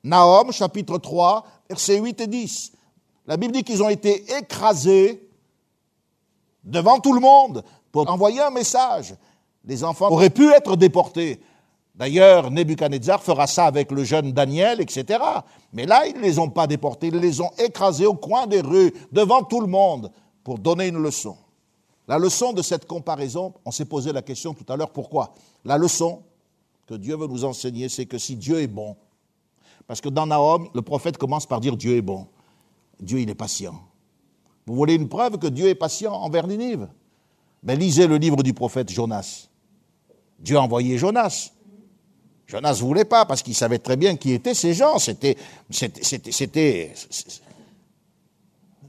Nahum, 0.03 0.51
chapitre 0.51 0.99
3, 0.99 1.47
versets 1.69 2.01
8 2.01 2.23
et 2.23 2.27
10. 2.27 2.73
La 3.29 3.37
Bible 3.37 3.53
dit 3.53 3.63
qu'ils 3.63 3.85
ont 3.85 3.89
été 3.89 4.25
écrasés 4.37 5.31
devant 6.65 6.99
tout 6.99 7.13
le 7.13 7.21
monde 7.21 7.63
pour 7.93 8.11
envoyer 8.11 8.41
un 8.41 8.51
message. 8.51 9.15
Les 9.65 9.85
enfants 9.85 10.11
auraient 10.11 10.29
pu 10.29 10.51
être 10.51 10.75
déportés. 10.75 11.41
D'ailleurs, 11.95 12.51
Nebuchadnezzar 12.51 13.23
fera 13.23 13.47
ça 13.47 13.67
avec 13.67 13.93
le 13.93 14.03
jeune 14.03 14.33
Daniel, 14.33 14.81
etc. 14.81 15.21
Mais 15.73 15.87
là, 15.87 16.05
ils 16.09 16.17
ne 16.17 16.23
les 16.23 16.41
ont 16.41 16.51
pas 16.51 16.67
déportés, 16.67 17.07
ils 17.13 17.21
les 17.21 17.41
ont 17.41 17.53
écrasés 17.59 18.07
au 18.07 18.15
coin 18.15 18.49
des 18.49 18.61
rues, 18.61 18.93
devant 19.13 19.45
tout 19.45 19.61
le 19.61 19.69
monde, 19.69 20.11
pour 20.43 20.59
donner 20.59 20.89
une 20.89 21.01
leçon. 21.01 21.37
La 22.09 22.19
leçon 22.19 22.53
de 22.53 22.63
cette 22.63 22.87
comparaison, 22.87 23.55
on 23.65 23.71
s'est 23.71 23.85
posé 23.85 24.13
la 24.13 24.23
question 24.23 24.55
tout 24.55 24.71
à 24.73 24.77
l'heure, 24.77 24.91
pourquoi? 24.91 25.35
La 25.65 25.77
leçon 25.77 26.23
que 26.87 26.95
Dieu 26.95 27.17
veut 27.17 27.27
nous 27.27 27.45
enseigner, 27.45 27.89
c'est 27.89 28.07
que 28.07 28.19
si 28.19 28.37
Dieu 28.37 28.61
est 28.61 28.69
bon, 28.69 28.97
Parce 29.87 30.01
que 30.01 30.09
dans 30.09 30.27
Nahum, 30.27 30.69
le 30.75 30.83
prophète 30.83 31.17
commence 31.17 31.47
par 31.47 31.61
dire 31.61 31.77
Dieu 31.77 31.97
est 31.97 32.03
bon. 32.03 32.27
Dieu, 33.01 33.21
il 33.21 33.31
est 33.31 33.37
patient. 33.37 33.81
Vous 34.67 34.75
voulez 34.75 34.95
une 34.95 35.09
preuve 35.09 35.39
que 35.39 35.47
Dieu 35.47 35.69
est 35.69 35.77
patient 35.77 36.13
envers 36.13 36.47
Ninive? 36.47 36.89
Ben, 37.63 37.79
Lisez 37.79 38.07
le 38.07 38.17
livre 38.17 38.43
du 38.43 38.53
prophète 38.53 38.91
Jonas. 38.91 39.49
Dieu 40.39 40.57
a 40.57 40.63
envoyé 40.63 40.99
Jonas. 40.99 41.53
Jonas 42.47 42.75
ne 42.75 42.81
voulait 42.81 43.05
pas 43.05 43.27
parce 43.27 43.43
qu'il 43.43 43.55
savait 43.55 43.79
très 43.79 43.97
bien 43.97 44.17
qui 44.17 44.33
étaient 44.33 44.55
ces 44.55 44.75
gens. 44.75 44.99
C'était, 44.99 45.37
c'était 45.71 46.93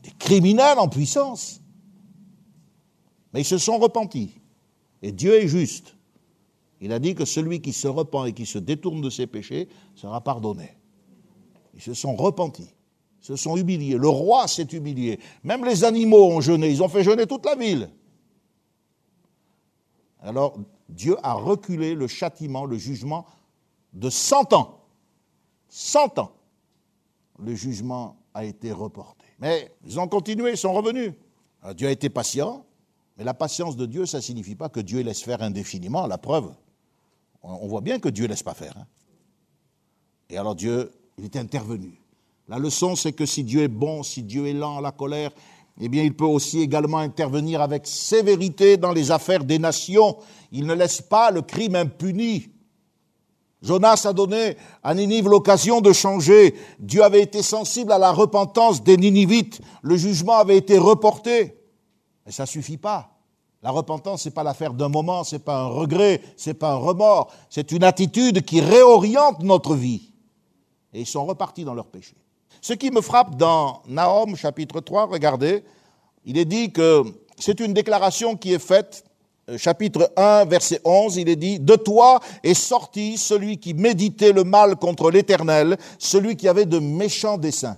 des 0.03 0.11
criminels 0.19 0.79
en 0.79 0.87
puissance. 0.87 1.61
Mais 3.33 3.41
ils 3.41 3.45
se 3.45 3.57
sont 3.57 3.77
repentis. 3.77 4.39
Et 5.01 5.11
Dieu 5.11 5.33
est 5.35 5.47
juste. 5.47 5.95
Il 6.79 6.91
a 6.91 6.99
dit 6.99 7.15
que 7.15 7.25
celui 7.25 7.61
qui 7.61 7.73
se 7.73 7.87
repent 7.87 8.27
et 8.27 8.33
qui 8.33 8.45
se 8.45 8.59
détourne 8.59 9.01
de 9.01 9.09
ses 9.09 9.27
péchés 9.27 9.67
sera 9.95 10.21
pardonné. 10.21 10.77
Ils 11.73 11.81
se 11.81 11.93
sont 11.93 12.15
repentis, 12.15 12.69
se 13.19 13.35
sont 13.35 13.57
humiliés. 13.57 13.97
Le 13.97 14.09
roi 14.09 14.47
s'est 14.47 14.63
humilié. 14.63 15.19
Même 15.43 15.65
les 15.65 15.83
animaux 15.83 16.25
ont 16.25 16.41
jeûné. 16.41 16.69
Ils 16.69 16.83
ont 16.83 16.89
fait 16.89 17.03
jeûner 17.03 17.25
toute 17.25 17.45
la 17.45 17.55
ville. 17.55 17.89
Alors 20.21 20.57
Dieu 20.89 21.15
a 21.23 21.33
reculé 21.33 21.95
le 21.95 22.07
châtiment, 22.07 22.65
le 22.65 22.77
jugement 22.77 23.25
de 23.93 24.09
100 24.09 24.53
ans. 24.53 24.81
100 25.69 26.19
ans. 26.19 26.31
Le 27.39 27.53
jugement 27.53 28.17
a 28.33 28.45
été 28.45 28.71
reporté. 28.71 29.25
Mais 29.39 29.71
ils 29.85 29.99
ont 29.99 30.07
continué, 30.07 30.51
ils 30.51 30.57
sont 30.57 30.73
revenus. 30.73 31.13
Dieu 31.75 31.87
a 31.87 31.91
été 31.91 32.09
patient, 32.09 32.65
mais 33.17 33.23
la 33.23 33.33
patience 33.33 33.75
de 33.75 33.85
Dieu, 33.85 34.05
ça 34.05 34.17
ne 34.17 34.23
signifie 34.23 34.55
pas 34.55 34.69
que 34.69 34.79
Dieu 34.79 35.01
laisse 35.01 35.23
faire 35.23 35.41
indéfiniment. 35.41 36.05
La 36.05 36.17
preuve, 36.17 36.51
on 37.41 37.67
voit 37.67 37.81
bien 37.81 37.99
que 37.99 38.09
Dieu 38.09 38.25
ne 38.25 38.29
laisse 38.29 38.43
pas 38.43 38.53
faire. 38.53 38.77
Hein. 38.77 38.85
Et 40.29 40.37
alors 40.37 40.55
Dieu, 40.55 40.91
il 41.17 41.25
est 41.25 41.35
intervenu. 41.35 41.99
La 42.47 42.59
leçon, 42.59 42.95
c'est 42.95 43.13
que 43.13 43.25
si 43.25 43.43
Dieu 43.43 43.63
est 43.63 43.67
bon, 43.67 44.03
si 44.03 44.23
Dieu 44.23 44.47
est 44.47 44.53
lent 44.53 44.77
à 44.77 44.81
la 44.81 44.91
colère, 44.91 45.31
eh 45.79 45.89
bien, 45.89 46.03
il 46.03 46.15
peut 46.15 46.25
aussi 46.25 46.61
également 46.61 46.97
intervenir 46.97 47.61
avec 47.61 47.85
sévérité 47.85 48.77
dans 48.77 48.93
les 48.93 49.11
affaires 49.11 49.43
des 49.43 49.59
nations. 49.59 50.17
Il 50.51 50.65
ne 50.65 50.73
laisse 50.73 51.01
pas 51.01 51.29
le 51.29 51.41
crime 51.41 51.75
impuni. 51.75 52.49
Jonas 53.61 54.03
a 54.05 54.13
donné 54.13 54.57
à 54.83 54.93
Ninive 54.93 55.27
l'occasion 55.27 55.81
de 55.81 55.91
changer. 55.91 56.55
Dieu 56.79 57.03
avait 57.03 57.21
été 57.21 57.41
sensible 57.41 57.91
à 57.91 57.97
la 57.97 58.11
repentance 58.11 58.83
des 58.83 58.97
Ninivites. 58.97 59.61
Le 59.81 59.97
jugement 59.97 60.37
avait 60.37 60.57
été 60.57 60.77
reporté. 60.77 61.56
Mais 62.27 62.33
ça 62.33 62.43
ne 62.43 62.47
suffit 62.47 62.75
pas. 62.75 63.09
La 63.63 63.71
repentance, 63.71 64.23
ce 64.23 64.27
n'est 64.27 64.33
pas 64.33 64.43
l'affaire 64.43 64.73
d'un 64.73 64.89
moment, 64.89 65.23
ce 65.23 65.35
n'est 65.35 65.39
pas 65.39 65.61
un 65.61 65.67
regret, 65.67 66.21
ce 66.35 66.49
n'est 66.49 66.53
pas 66.53 66.73
un 66.73 66.75
remords. 66.75 67.31
C'est 67.49 67.71
une 67.71 67.85
attitude 67.85 68.43
qui 68.43 68.59
réoriente 68.59 69.41
notre 69.43 69.75
vie. 69.75 70.11
Et 70.93 70.99
ils 70.99 71.07
sont 71.07 71.25
repartis 71.25 71.63
dans 71.63 71.73
leur 71.73 71.87
péché. 71.87 72.15
Ce 72.59 72.73
qui 72.73 72.91
me 72.91 72.99
frappe 72.99 73.37
dans 73.37 73.81
Nahum 73.87 74.35
chapitre 74.35 74.81
3, 74.81 75.05
regardez, 75.05 75.63
il 76.25 76.37
est 76.37 76.45
dit 76.45 76.73
que 76.73 77.03
c'est 77.39 77.61
une 77.61 77.73
déclaration 77.73 78.35
qui 78.35 78.53
est 78.53 78.59
faite, 78.59 79.05
euh, 79.49 79.57
chapitre 79.57 80.11
1, 80.17 80.43
verset 80.45 80.81
11, 80.83 81.15
il 81.15 81.29
est 81.29 81.37
dit, 81.37 81.61
De 81.61 81.77
toi 81.77 82.19
est 82.43 82.53
sorti 82.53 83.17
celui 83.17 83.57
qui 83.57 83.73
méditait 83.73 84.33
le 84.33 84.43
mal 84.43 84.75
contre 84.75 85.11
l'Éternel, 85.11 85.77
celui 85.97 86.35
qui 86.35 86.49
avait 86.49 86.65
de 86.65 86.79
méchants 86.79 87.37
desseins. 87.37 87.77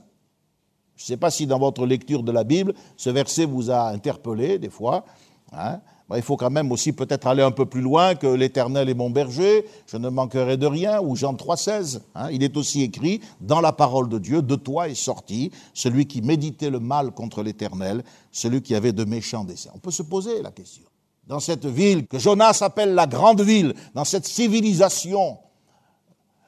Je 1.00 1.06
ne 1.06 1.08
sais 1.08 1.18
pas 1.18 1.32
si 1.32 1.48
dans 1.48 1.60
votre 1.60 1.86
lecture 1.86 2.24
de 2.24 2.32
la 2.34 2.44
Bible, 2.44 2.74
ce 2.98 3.10
verset 3.10 3.46
vous 3.46 3.72
a 3.72 3.88
interpellé 3.88 4.60
des 4.60 4.70
fois. 4.70 5.06
Hein 5.54 5.80
il 6.18 6.22
faut 6.22 6.38
quand 6.38 6.50
même 6.50 6.72
aussi 6.72 6.92
peut-être 6.92 7.28
aller 7.28 7.44
un 7.44 7.52
peu 7.52 7.66
plus 7.66 7.82
loin 7.82 8.16
que 8.16 8.28
l'Éternel 8.28 8.90
est 8.90 8.94
mon 8.94 9.10
berger, 9.10 9.66
je 9.88 9.98
ne 9.98 10.10
manquerai 10.10 10.58
de 10.58 10.66
rien, 10.66 11.02
ou 11.02 11.16
Jean 11.16 11.34
3,16. 11.34 12.02
Hein, 12.16 12.30
il 12.32 12.44
est 12.44 12.58
aussi 12.58 12.82
écrit 12.82 13.22
dans 13.40 13.62
la 13.62 13.72
parole 13.72 14.10
de 14.10 14.18
Dieu, 14.18 14.42
de 14.42 14.56
toi 14.56 14.90
est 14.90 14.96
sorti 14.96 15.52
celui 15.74 16.08
qui 16.08 16.22
méditait 16.22 16.70
le 16.70 16.80
mal 16.80 17.12
contre 17.12 17.44
l'Éternel, 17.44 18.04
celui 18.32 18.62
qui 18.62 18.76
avait 18.76 18.92
de 18.92 19.04
méchants 19.06 19.44
desseins. 19.44 19.72
On 19.76 19.80
peut 19.80 19.92
se 19.92 20.04
poser 20.04 20.42
la 20.42 20.52
question. 20.52 20.84
Dans 21.28 21.40
cette 21.40 21.68
ville 21.68 22.08
que 22.08 22.18
Jonas 22.18 22.60
appelle 22.62 22.96
la 22.96 23.06
grande 23.06 23.42
ville, 23.42 23.76
dans 23.94 24.06
cette 24.06 24.26
civilisation 24.26 25.38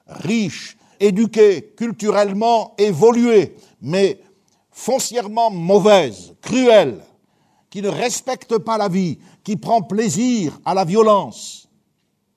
riche, 0.08 0.76
éduquée, 0.99 1.74
culturellement 1.78 2.74
évoluée, 2.80 3.56
mais 3.82 4.20
foncièrement 4.72 5.52
mauvaise, 5.52 6.34
cruelle, 6.42 7.02
qui 7.70 7.82
ne 7.82 7.90
respecte 7.90 8.58
pas 8.58 8.78
la 8.78 8.90
vie, 8.90 9.20
qui 9.44 9.56
prend 9.56 9.82
plaisir 9.82 10.60
à 10.66 10.74
la 10.74 10.86
violence. 10.86 11.70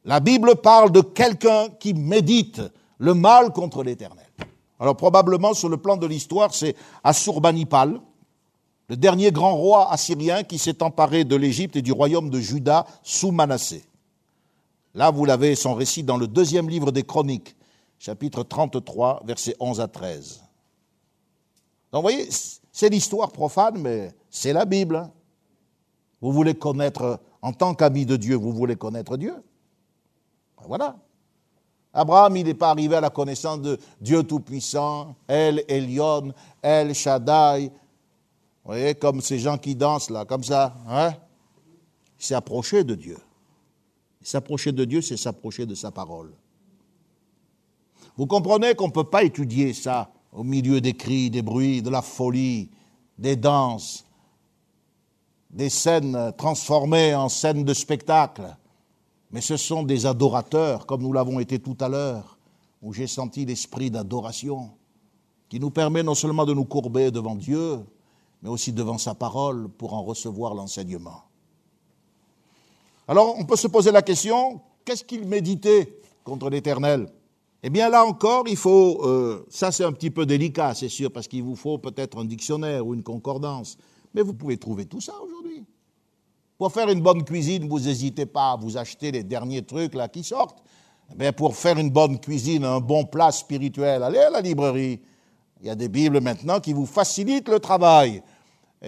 La 0.05 0.21
Bible 0.21 0.57
parle 0.57 0.93
de 0.93 1.01
quelqu'un 1.01 1.69
qui 1.81 1.95
médite 1.95 2.61
le 2.99 3.15
mal 3.15 3.53
contre 3.53 3.83
l'Éternel. 3.83 4.25
Alors 4.79 4.97
probablement 4.97 5.55
sur 5.55 5.69
le 5.69 5.77
plan 5.77 5.97
de 5.97 6.07
l'histoire, 6.07 6.55
c'est 6.55 6.77
Assurbanipal, 7.03 8.01
le 8.89 8.97
dernier 8.97 9.33
grand 9.33 9.57
roi 9.57 9.91
assyrien 9.91 10.43
qui 10.45 10.59
s'est 10.59 10.83
emparé 10.83 11.25
de 11.25 11.37
l'Égypte 11.37 11.77
et 11.77 11.83
du 11.83 11.93
royaume 11.93 12.29
de 12.29 12.39
Juda 12.39 12.87
sous 13.03 13.31
Manassé. 13.31 13.85
Là, 14.95 15.11
vous 15.11 15.25
l'avez 15.25 15.55
son 15.55 15.75
récit 15.75 16.03
dans 16.03 16.19
le 16.19 16.29
deuxième 16.29 16.69
livre 16.69 16.93
des 16.93 17.03
Chroniques, 17.03 17.57
chapitre 17.99 18.43
33, 18.43 19.23
versets 19.25 19.57
11 19.59 19.81
à 19.81 19.89
13. 19.89 20.44
Donc 21.95 22.03
vous 22.03 22.11
voyez, 22.11 22.29
c'est 22.73 22.89
l'histoire 22.89 23.31
profane, 23.31 23.79
mais 23.79 24.13
c'est 24.29 24.53
la 24.53 24.65
Bible. 24.65 24.97
Hein. 24.97 25.13
Vous 26.21 26.33
voulez 26.33 26.57
connaître, 26.57 27.21
en 27.41 27.53
tant 27.53 27.73
qu'ami 27.73 28.05
de 28.05 28.17
Dieu, 28.17 28.35
vous 28.35 28.51
voulez 28.51 28.75
connaître 28.75 29.17
Dieu 29.17 29.33
ben 30.57 30.65
Voilà. 30.67 30.97
Abraham, 31.93 32.37
il 32.37 32.47
n'est 32.47 32.55
pas 32.55 32.71
arrivé 32.71 32.97
à 32.97 33.01
la 33.01 33.11
connaissance 33.11 33.61
de 33.61 33.79
Dieu 34.01 34.25
Tout-Puissant, 34.25 35.15
El 35.29 35.63
Elion, 35.69 36.35
El 36.61 36.97
Shaddai. 36.97 37.67
Vous 37.69 37.71
voyez, 38.65 38.97
comme 38.97 39.21
ces 39.21 39.39
gens 39.39 39.57
qui 39.57 39.77
dansent 39.77 40.11
là, 40.11 40.25
comme 40.25 40.43
ça. 40.43 40.75
Hein 40.89 41.13
il 42.19 42.27
s'est 42.27 42.35
de 42.83 42.95
Dieu. 42.97 43.19
S'approcher 44.21 44.73
de 44.73 44.85
Dieu, 44.85 45.01
c'est 45.01 45.17
s'approcher 45.17 45.65
de 45.65 45.77
sa 45.77 45.93
parole. 45.93 46.33
Vous 48.17 48.27
comprenez 48.27 48.75
qu'on 48.75 48.89
ne 48.89 48.93
peut 48.93 49.05
pas 49.05 49.23
étudier 49.23 49.73
ça 49.73 50.11
au 50.35 50.43
milieu 50.43 50.81
des 50.81 50.95
cris, 50.95 51.31
des 51.31 51.43
bruits, 51.43 51.81
de 51.81 51.91
la 51.91 52.03
folie, 52.03 52.69
des 53.19 53.37
danses, 53.37 54.05
des 55.51 55.71
scènes 55.71 56.33
transformées 56.37 57.15
en 57.15 57.29
scènes 57.29 57.65
de 57.65 57.73
spectacle, 57.73 58.57
mais 59.31 59.41
ce 59.41 59.57
sont 59.57 59.85
des 59.85 60.07
adorateurs, 60.07 60.87
comme 60.87 61.03
nous 61.03 61.13
l'avons 61.13 61.39
été 61.39 61.61
tout 61.61 61.77
à 61.81 61.89
l'heure, 61.89 62.37
où 62.83 62.93
j'ai 62.93 63.07
senti 63.07 63.45
l'esprit 63.45 63.91
d'adoration, 63.91 64.71
qui 65.49 65.61
nous 65.61 65.71
permet 65.71 66.03
non 66.03 66.15
seulement 66.15 66.45
de 66.45 66.53
nous 66.55 66.65
courber 66.65 67.11
devant 67.13 67.37
Dieu, 67.37 67.79
mais 68.43 68.49
aussi 68.49 68.73
devant 68.73 68.99
sa 68.99 69.15
parole 69.15 69.69
pour 69.69 69.95
en 69.95 70.03
recevoir 70.03 70.55
l'enseignement. 70.55 71.23
Alors 73.07 73.39
on 73.39 73.45
peut 73.45 73.57
se 73.57 73.69
poser 73.69 73.93
la 73.93 74.03
question, 74.03 74.61
qu'est-ce 74.85 75.05
qu'il 75.05 75.27
méditait 75.27 76.01
contre 76.25 76.51
l'Éternel? 76.51 77.09
Eh 77.67 77.71
bien 77.71 77.89
là 77.89 78.05
encore, 78.05 78.45
il 78.47 78.59
faut, 78.59 79.01
euh, 79.07 79.47
ça 79.49 79.73
c'est 79.73 79.85
un 79.85 79.93
petit 79.93 80.11
peu 80.11 80.27
délicat, 80.27 80.75
c'est 80.75 80.91
sûr, 80.91 81.11
parce 81.11 81.27
qu'il 81.27 81.43
vous 81.43 81.57
faut 81.57 81.79
peut-être 81.79 82.19
un 82.19 82.27
dictionnaire 82.27 82.87
ou 82.87 82.93
une 82.93 83.03
concordance, 83.03 83.79
mais 84.13 84.21
vous 84.21 84.35
pouvez 84.35 84.59
trouver 84.59 84.85
tout 84.85 85.01
ça 85.01 85.15
aujourd'hui. 85.23 85.65
Pour 86.59 86.71
faire 86.71 86.91
une 86.91 87.01
bonne 87.01 87.25
cuisine, 87.25 87.67
vous 87.67 87.81
n'hésitez 87.81 88.27
pas 88.27 88.53
à 88.53 88.57
vous 88.57 88.77
acheter 88.77 89.13
les 89.13 89.23
derniers 89.23 89.63
trucs 89.63 89.95
là 89.95 90.09
qui 90.09 90.23
sortent. 90.23 90.63
Mais 91.17 91.33
pour 91.33 91.57
faire 91.57 91.79
une 91.79 91.89
bonne 91.89 92.21
cuisine, 92.21 92.67
un 92.67 92.81
bon 92.81 93.07
plat 93.07 93.33
spirituel, 93.33 94.03
allez 94.03 94.19
à 94.19 94.29
la 94.29 94.43
librairie. 94.43 95.01
Il 95.63 95.67
y 95.67 95.71
a 95.71 95.75
des 95.75 95.89
Bibles 95.89 96.21
maintenant 96.21 96.61
qui 96.61 96.75
vous 96.75 96.85
facilitent 96.85 97.49
le 97.49 97.61
travail 97.61 98.23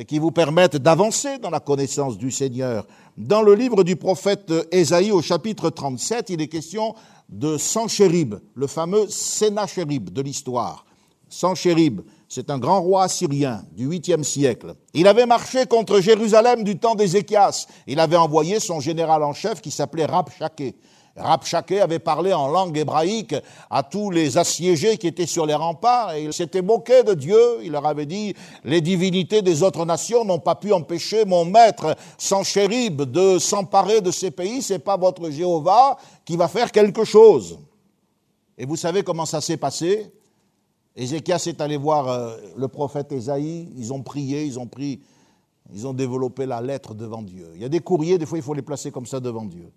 qui 0.05 0.19
vous 0.19 0.31
permettent 0.31 0.77
d'avancer 0.77 1.39
dans 1.39 1.51
la 1.51 1.61
connaissance 1.61 2.19
du 2.19 2.31
Seigneur. 2.31 2.87
Dans 3.17 3.43
le 3.43 3.55
livre 3.55 3.83
du 3.83 3.97
prophète 3.97 4.53
Ésaïe 4.71 5.11
au 5.11 5.23
chapitre 5.23 5.71
37, 5.71 6.31
il 6.31 6.43
est 6.43 6.49
question 6.49 6.95
de 7.29 7.57
Sanchérib, 7.57 8.35
le 8.55 8.67
fameux 8.67 9.09
Sénachérib 9.09 10.11
de 10.11 10.23
l'histoire. 10.23 10.85
Sanchérib, 11.29 12.03
c'est 12.29 12.51
un 12.51 12.59
grand 12.59 12.81
roi 12.81 13.05
assyrien 13.05 13.65
du 13.73 13.89
8e 13.89 14.23
siècle. 14.23 14.75
Il 14.95 15.07
avait 15.07 15.27
marché 15.27 15.67
contre 15.67 16.01
Jérusalem 16.01 16.63
du 16.63 16.79
temps 16.79 16.95
d'Ézéchias. 16.95 17.67
Il 17.87 18.01
avait 18.01 18.17
envoyé 18.17 18.61
son 18.61 18.81
général 18.81 19.23
en 19.23 19.33
chef 19.33 19.61
qui 19.61 19.71
s'appelait 19.71 20.07
Rabshakeh. 20.07 20.75
Rabshakeh 21.17 21.81
avait 21.81 21.99
parlé 21.99 22.33
en 22.33 22.49
langue 22.49 22.77
hébraïque 22.77 23.35
à 23.71 23.83
tous 23.83 24.11
les 24.11 24.37
assiégés 24.37 24.99
qui 24.99 25.07
étaient 25.07 25.27
sur 25.27 25.47
les 25.47 25.55
remparts 25.55 26.15
et 26.15 26.25
il 26.25 26.33
s'était 26.33 26.63
moqué 26.63 27.03
de 27.03 27.15
Dieu. 27.15 27.59
Il 27.63 27.73
leur 27.73 27.87
avait 27.87 28.07
dit, 28.07 28.35
les 28.65 28.81
divinités 28.81 29.43
des 29.43 29.63
autres 29.63 29.85
nations 29.85 30.25
n'ont 30.25 30.39
pas 30.39 30.55
pu 30.55 30.73
empêcher 30.73 31.25
mon 31.25 31.45
maître 31.45 31.97
Sanchérib 32.19 33.03
de 33.03 33.39
s'emparer 33.39 34.01
de 34.01 34.11
ces 34.11 34.31
pays. 34.31 34.63
C'est 34.63 34.79
pas 34.79 34.97
votre 34.97 35.31
Jéhovah 35.31 35.97
qui 36.25 36.37
va 36.37 36.49
faire 36.49 36.71
quelque 36.71 37.05
chose. 37.05 37.59
Et 38.59 38.67
vous 38.67 38.77
savez 38.77 39.03
comment 39.03 39.27
ça 39.27 39.41
s'est 39.41 39.57
passé? 39.57 40.11
Ézéchias 40.97 41.45
est 41.47 41.61
allé 41.61 41.77
voir 41.77 42.09
euh, 42.09 42.37
le 42.57 42.69
prophète 42.69 43.13
Ésaïe, 43.13 43.69
ils 43.77 43.93
ont 43.93 44.03
prié, 44.03 44.45
ils 44.45 44.59
ont 44.59 44.67
pris, 44.67 45.01
ils 45.73 45.87
ont 45.87 45.93
développé 45.93 46.47
la 46.47 46.63
lettre 46.63 46.95
devant 46.95 47.21
Dieu. 47.21 47.51
Il 47.55 47.61
y 47.61 47.67
a 47.67 47.69
des 47.69 47.81
courriers, 47.81 48.17
des 48.17 48.25
fois 48.25 48.39
il 48.39 48.45
faut 48.45 48.55
les 48.55 48.63
placer 48.63 48.91
comme 48.91 49.05
ça 49.05 49.21
devant 49.21 49.45
Dieu. 49.45 49.71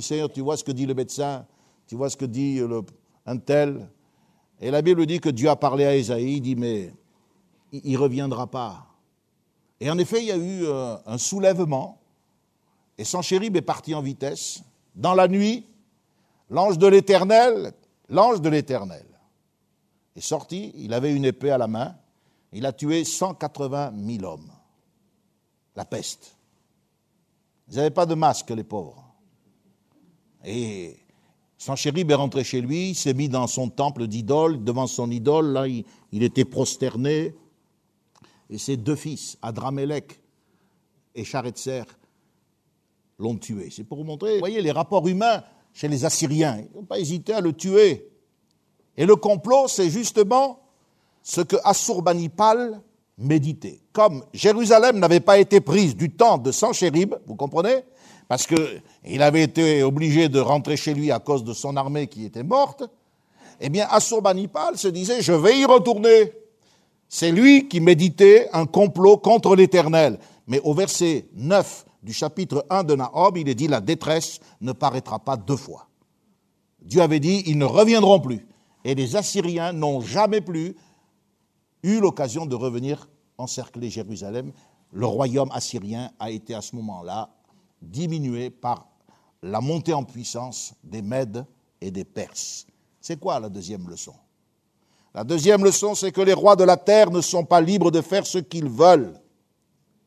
Seigneur, 0.00 0.32
tu 0.32 0.40
vois 0.40 0.56
ce 0.56 0.64
que 0.64 0.72
dit 0.72 0.86
le 0.86 0.94
médecin, 0.94 1.46
tu 1.86 1.94
vois 1.94 2.10
ce 2.10 2.16
que 2.16 2.24
dit 2.24 2.60
un 3.24 3.36
tel. 3.38 3.88
Et 4.60 4.70
la 4.70 4.82
Bible 4.82 5.06
dit 5.06 5.20
que 5.20 5.28
Dieu 5.28 5.48
a 5.48 5.56
parlé 5.56 5.84
à 5.84 5.94
Ésaïe, 5.94 6.36
il 6.36 6.40
dit, 6.40 6.56
mais 6.56 6.92
il 7.72 7.92
ne 7.92 7.98
reviendra 7.98 8.46
pas. 8.46 8.86
Et 9.80 9.90
en 9.90 9.98
effet, 9.98 10.20
il 10.20 10.26
y 10.26 10.32
a 10.32 10.36
eu 10.36 10.64
euh, 10.64 10.96
un 11.04 11.18
soulèvement, 11.18 12.00
et 12.98 13.04
Sanchérib 13.04 13.56
est 13.56 13.62
parti 13.62 13.94
en 13.94 14.00
vitesse. 14.00 14.62
Dans 14.94 15.14
la 15.14 15.28
nuit, 15.28 15.66
l'ange 16.48 16.78
de 16.78 16.86
l'Éternel, 16.86 17.74
l'ange 18.08 18.40
de 18.40 18.48
l'Éternel, 18.48 19.04
est 20.14 20.20
sorti, 20.20 20.72
il 20.76 20.94
avait 20.94 21.14
une 21.14 21.26
épée 21.26 21.50
à 21.50 21.58
la 21.58 21.66
main, 21.66 21.94
il 22.52 22.64
a 22.64 22.72
tué 22.72 23.04
180 23.04 23.92
000 23.94 24.24
hommes. 24.24 24.50
La 25.74 25.84
peste. 25.84 26.36
Ils 27.68 27.76
n'avaient 27.76 27.90
pas 27.90 28.06
de 28.06 28.14
masque, 28.14 28.48
les 28.50 28.64
pauvres. 28.64 29.05
Et 30.44 30.96
Sanchérib 31.58 32.10
est 32.10 32.14
rentré 32.14 32.44
chez 32.44 32.60
lui, 32.60 32.90
il 32.90 32.94
s'est 32.94 33.14
mis 33.14 33.28
dans 33.28 33.46
son 33.46 33.68
temple 33.68 34.06
d'idole, 34.06 34.62
devant 34.62 34.86
son 34.86 35.10
idole, 35.10 35.52
là, 35.52 35.66
il, 35.66 35.84
était 36.22 36.44
prosterné. 36.44 37.34
Et 38.50 38.58
ses 38.58 38.76
deux 38.76 38.96
fils, 38.96 39.38
Adramélec 39.42 40.20
et 41.14 41.24
Charetzer, 41.24 41.84
l'ont 43.18 43.36
tué. 43.36 43.70
C'est 43.70 43.84
pour 43.84 43.98
vous 43.98 44.04
montrer, 44.04 44.34
vous 44.34 44.40
voyez, 44.40 44.60
les 44.60 44.70
rapports 44.70 45.06
humains 45.08 45.42
chez 45.72 45.88
les 45.88 46.04
Assyriens. 46.04 46.58
Ils 46.58 46.76
n'ont 46.76 46.84
pas 46.84 46.98
hésité 46.98 47.32
à 47.32 47.40
le 47.40 47.52
tuer. 47.52 48.08
Et 48.96 49.06
le 49.06 49.16
complot, 49.16 49.68
c'est 49.68 49.90
justement 49.90 50.60
ce 51.22 51.40
que 51.40 51.56
Assurbanipal 51.64 52.80
méditait. 53.18 53.80
Comme 53.92 54.24
Jérusalem 54.32 54.98
n'avait 54.98 55.20
pas 55.20 55.38
été 55.38 55.60
prise 55.60 55.96
du 55.96 56.10
temps 56.10 56.38
de 56.38 56.52
Sanchérib, 56.52 57.14
vous 57.26 57.34
comprenez 57.34 57.84
Parce 58.28 58.46
qu'il 58.46 59.22
avait 59.22 59.42
été 59.42 59.82
obligé 59.82 60.28
de 60.28 60.40
rentrer 60.40 60.76
chez 60.76 60.94
lui 60.94 61.12
à 61.12 61.18
cause 61.18 61.44
de 61.44 61.52
son 61.52 61.76
armée 61.76 62.08
qui 62.08 62.24
était 62.24 62.42
morte. 62.42 62.84
Eh 63.60 63.68
bien, 63.68 63.86
Assurbanipal 63.90 64.76
se 64.76 64.88
disait, 64.88 65.22
je 65.22 65.32
vais 65.32 65.58
y 65.58 65.64
retourner. 65.64 66.32
C'est 67.08 67.30
lui 67.30 67.68
qui 67.68 67.80
méditait 67.80 68.48
un 68.52 68.66
complot 68.66 69.18
contre 69.18 69.54
l'Éternel. 69.54 70.18
Mais 70.46 70.60
au 70.64 70.74
verset 70.74 71.26
9 71.34 71.86
du 72.02 72.12
chapitre 72.12 72.66
1 72.68 72.84
de 72.84 72.96
Nahum, 72.96 73.36
il 73.36 73.48
est 73.48 73.54
dit, 73.54 73.68
la 73.68 73.80
détresse 73.80 74.40
ne 74.60 74.72
paraîtra 74.72 75.18
pas 75.18 75.36
deux 75.36 75.56
fois. 75.56 75.88
Dieu 76.82 77.00
avait 77.00 77.20
dit, 77.20 77.42
ils 77.46 77.58
ne 77.58 77.64
reviendront 77.64 78.20
plus. 78.20 78.46
Et 78.84 78.94
les 78.94 79.16
Assyriens 79.16 79.72
n'ont 79.72 80.00
jamais 80.00 80.40
plus 80.40 80.76
eu 81.82 82.00
l'occasion 82.00 82.46
de 82.46 82.54
revenir 82.54 83.08
encercler 83.38 83.90
Jérusalem. 83.90 84.52
Le 84.92 85.06
royaume 85.06 85.50
assyrien 85.52 86.10
a 86.18 86.30
été 86.30 86.54
à 86.54 86.60
ce 86.60 86.76
moment-là 86.76 87.30
diminué 87.86 88.50
par 88.50 88.86
la 89.42 89.60
montée 89.60 89.92
en 89.92 90.04
puissance 90.04 90.74
des 90.82 91.02
Mèdes 91.02 91.44
et 91.80 91.90
des 91.90 92.04
Perses. 92.04 92.66
C'est 93.00 93.18
quoi 93.18 93.38
la 93.40 93.48
deuxième 93.48 93.88
leçon? 93.88 94.14
La 95.14 95.24
deuxième 95.24 95.64
leçon, 95.64 95.94
c'est 95.94 96.12
que 96.12 96.20
les 96.20 96.34
rois 96.34 96.56
de 96.56 96.64
la 96.64 96.76
terre 96.76 97.10
ne 97.10 97.20
sont 97.20 97.44
pas 97.44 97.60
libres 97.60 97.90
de 97.90 98.02
faire 98.02 98.26
ce 98.26 98.38
qu'ils 98.38 98.68
veulent. 98.68 99.18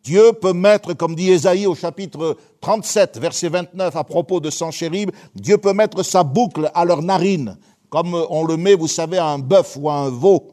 Dieu 0.04 0.34
peut 0.34 0.54
mettre, 0.54 0.94
comme 0.94 1.16
dit 1.16 1.32
Ésaïe 1.32 1.66
au 1.66 1.76
chapitre 1.76 2.38
37, 2.62 3.18
verset 3.18 3.50
29, 3.50 3.96
à 3.96 4.04
propos 4.04 4.40
de 4.40 4.50
Sanchérib, 4.50 5.12
Dieu 5.36 5.58
peut 5.58 5.74
mettre 5.74 6.04
sa 6.04 6.24
boucle 6.24 6.70
à 6.74 6.86
leurs 6.86 7.02
narines, 7.02 7.58
comme 7.90 8.14
on 8.30 8.44
le 8.44 8.56
met, 8.56 8.76
vous 8.76 8.88
savez, 8.88 9.18
à 9.18 9.28
un 9.28 9.40
bœuf 9.40 9.78
ou 9.80 9.90
à 9.90 9.96
un 9.96 10.10
veau. 10.10 10.52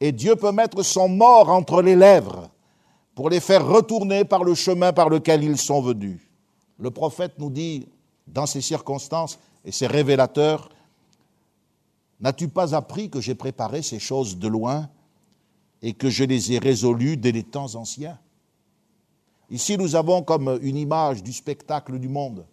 Et 0.00 0.10
Dieu 0.10 0.36
peut 0.36 0.52
mettre 0.52 0.82
son 0.82 1.08
mort 1.08 1.48
entre 1.50 1.82
les 1.82 1.94
lèvres 1.94 2.48
pour 3.14 3.28
les 3.28 3.40
faire 3.40 3.66
retourner 3.66 4.24
par 4.24 4.42
le 4.42 4.54
chemin 4.54 4.92
par 4.92 5.08
lequel 5.08 5.44
ils 5.44 5.58
sont 5.58 5.80
venus. 5.80 6.18
Le 6.82 6.90
prophète 6.90 7.38
nous 7.38 7.48
dit, 7.48 7.88
dans 8.26 8.44
ces 8.44 8.60
circonstances, 8.60 9.38
et 9.64 9.72
c'est 9.72 9.86
révélateur, 9.86 10.68
N'as-tu 12.22 12.46
pas 12.46 12.76
appris 12.76 13.10
que 13.10 13.20
j'ai 13.20 13.34
préparé 13.34 13.82
ces 13.82 13.98
choses 13.98 14.38
de 14.38 14.46
loin 14.46 14.88
et 15.82 15.92
que 15.92 16.08
je 16.08 16.22
les 16.22 16.52
ai 16.52 16.58
résolues 16.60 17.16
dès 17.16 17.32
les 17.32 17.42
temps 17.42 17.74
anciens? 17.74 18.16
Ici, 19.50 19.76
nous 19.76 19.96
avons 19.96 20.22
comme 20.22 20.60
une 20.62 20.76
image 20.76 21.24
du 21.24 21.32
spectacle 21.32 21.98
du 21.98 22.08
monde, 22.08 22.46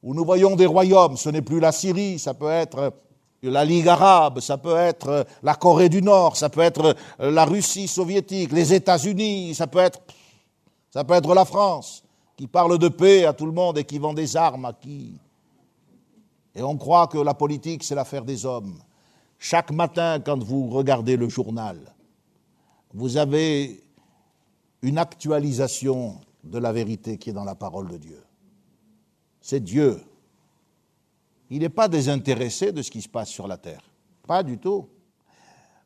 où 0.00 0.14
nous 0.14 0.24
voyons 0.24 0.54
des 0.54 0.64
royaumes. 0.64 1.16
Ce 1.16 1.28
n'est 1.28 1.42
plus 1.42 1.58
la 1.58 1.72
Syrie, 1.72 2.20
ça 2.20 2.34
peut 2.34 2.48
être 2.48 2.94
la 3.42 3.64
Ligue 3.64 3.88
arabe, 3.88 4.38
ça 4.38 4.58
peut 4.58 4.76
être 4.76 5.26
la 5.42 5.56
Corée 5.56 5.88
du 5.88 6.00
Nord, 6.00 6.36
ça 6.36 6.48
peut 6.48 6.60
être 6.60 6.94
la 7.18 7.44
Russie 7.44 7.88
soviétique, 7.88 8.52
les 8.52 8.72
États-Unis, 8.72 9.56
ça 9.56 9.66
peut 9.66 9.80
être, 9.80 10.00
ça 10.92 11.02
peut 11.02 11.14
être 11.14 11.34
la 11.34 11.44
France, 11.44 12.03
qui 12.36 12.46
parle 12.46 12.78
de 12.78 12.88
paix 12.88 13.24
à 13.24 13.32
tout 13.32 13.46
le 13.46 13.52
monde 13.52 13.78
et 13.78 13.84
qui 13.84 13.98
vend 13.98 14.14
des 14.14 14.36
armes 14.36 14.64
à 14.64 14.72
qui 14.72 15.14
Et 16.54 16.62
on 16.62 16.76
croit 16.76 17.06
que 17.06 17.18
la 17.18 17.34
politique, 17.34 17.84
c'est 17.84 17.94
l'affaire 17.94 18.24
des 18.24 18.44
hommes. 18.44 18.78
Chaque 19.38 19.70
matin, 19.70 20.20
quand 20.20 20.42
vous 20.42 20.68
regardez 20.68 21.16
le 21.16 21.28
journal, 21.28 21.78
vous 22.92 23.16
avez 23.16 23.82
une 24.82 24.98
actualisation 24.98 26.20
de 26.42 26.58
la 26.58 26.72
vérité 26.72 27.18
qui 27.18 27.30
est 27.30 27.34
dans 27.34 27.44
la 27.44 27.54
parole 27.54 27.88
de 27.88 27.96
Dieu. 27.96 28.22
C'est 29.40 29.62
Dieu. 29.62 30.00
Il 31.50 31.60
n'est 31.60 31.68
pas 31.68 31.88
désintéressé 31.88 32.72
de 32.72 32.82
ce 32.82 32.90
qui 32.90 33.02
se 33.02 33.08
passe 33.08 33.28
sur 33.28 33.46
la 33.46 33.56
terre. 33.56 33.82
Pas 34.26 34.42
du 34.42 34.58
tout. 34.58 34.88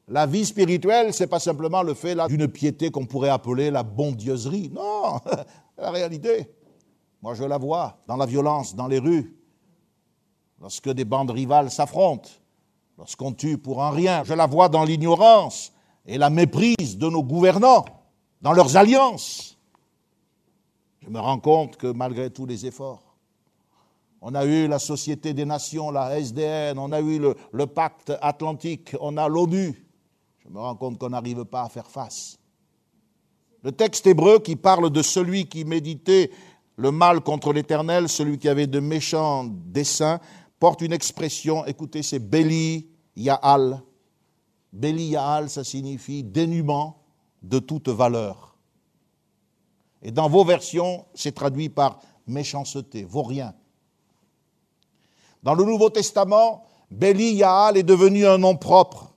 La 0.07 0.27
vie 0.27 0.47
spirituelle, 0.47 1.13
c'est 1.13 1.27
pas 1.27 1.41
simplement 1.41 1.83
le 1.83 1.95
fait 1.95 2.17
d'une 2.29 2.49
piété 2.49 2.91
qu'on 2.91 3.05
pourrait 3.05 3.29
appeler 3.29 3.71
la 3.71 3.83
bondieuserie. 3.83 4.71
Non, 4.73 5.21
la 5.79 5.91
réalité. 5.91 6.51
Moi, 7.23 7.35
je 7.35 7.45
la 7.45 7.59
vois 7.59 7.99
dans 8.07 8.17
la 8.17 8.27
violence, 8.27 8.75
dans 8.75 8.87
les 8.87 8.99
rues, 8.99 9.37
lorsque 10.61 10.89
des 10.91 11.05
bandes 11.05 11.31
rivales 11.31 11.71
s'affrontent, 11.71 12.31
lorsqu'on 12.97 13.33
tue 13.33 13.59
pour 13.59 13.83
un 13.83 13.91
rien. 13.91 14.25
Je 14.25 14.35
la 14.35 14.47
vois 14.47 14.69
dans 14.69 14.85
l'ignorance 14.85 15.73
et 16.07 16.19
la 16.19 16.31
méprise 16.31 16.99
de 16.99 17.09
nos 17.09 17.23
gouvernants 17.23 17.85
dans 18.41 18.53
leurs 18.53 18.77
alliances. 18.77 19.59
Je 21.01 21.09
me 21.09 21.21
rends 21.21 21.41
compte 21.41 21.77
que 21.77 21.87
malgré 21.87 22.31
tous 22.31 22.47
les 22.47 22.67
efforts, 22.67 23.09
on 24.21 24.35
a 24.35 24.45
eu 24.45 24.67
la 24.67 24.81
Société 24.81 25.33
des 25.33 25.45
Nations, 25.45 25.91
la 25.91 26.19
SDN, 26.19 26.79
on 26.79 26.91
a 26.91 27.01
eu 27.01 27.21
le, 27.53 27.67
pacte 27.67 28.13
atlantique, 28.21 28.97
on 29.01 29.17
a 29.17 29.29
l'ONU. 29.29 29.87
Je 30.39 30.49
me 30.49 30.59
rends 30.59 30.75
compte 30.75 30.99
qu'on 30.99 31.11
n'arrive 31.11 31.45
pas 31.45 31.63
à 31.63 31.69
faire 31.69 31.87
face. 31.87 32.39
Le 33.69 33.73
texte 33.73 34.07
hébreu 34.07 34.39
qui 34.39 34.57
parle 34.57 34.89
de 34.89 35.03
celui 35.03 35.45
qui 35.45 35.67
méditait 35.67 36.31
le 36.77 36.91
mal 36.91 37.21
contre 37.21 37.53
l'Éternel, 37.53 38.09
celui 38.09 38.39
qui 38.39 38.49
avait 38.49 38.67
de 38.67 38.81
méchants 38.81 39.45
desseins, 39.45 40.21
porte 40.59 40.81
une 40.81 40.95
expression, 40.95 41.67
écoutez, 41.67 42.03
c'est 42.03 42.19
Beli 42.19 42.89
Yaal. 43.15 43.83
Beli 44.73 45.09
Yaal, 45.09 45.51
ça 45.51 45.65
signifie 45.65 46.25
dénuement, 46.25 47.03
de 47.43 47.59
toute 47.59 47.91
valeur. 47.91 48.57
Et 50.01 50.13
dans 50.13 50.31
vos 50.31 50.47
versions, 50.47 51.05
c'est 51.13 51.33
traduit 51.33 51.69
par 51.69 52.01
méchanceté, 52.27 53.05
vaut 53.05 53.23
rien. 53.23 53.53
Dans 55.43 55.53
le 55.53 55.65
Nouveau 55.67 55.91
Testament, 55.91 56.65
Bélial 56.91 57.77
est 57.77 57.83
devenu 57.83 58.27
un 58.27 58.39
nom 58.39 58.57
propre. 58.57 59.13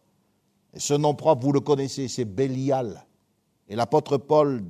Et 0.74 0.82
ce 0.82 0.94
nom 0.94 1.16
propre, 1.16 1.42
vous 1.42 1.54
le 1.54 1.62
connaissez, 1.62 2.10
c'est 2.10 2.26
Bélial. 2.26 3.06
Et 3.72 3.76
l'apôtre 3.78 4.18
Paul 4.18 4.66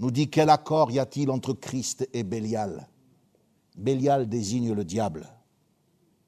nous 0.00 0.10
dit 0.10 0.28
quel 0.28 0.50
accord 0.50 0.90
y 0.90 0.98
a-t-il 0.98 1.30
entre 1.30 1.52
Christ 1.52 2.08
et 2.12 2.24
Bélial? 2.24 2.88
Bélial 3.76 4.28
désigne 4.28 4.72
le 4.72 4.84
diable. 4.84 5.24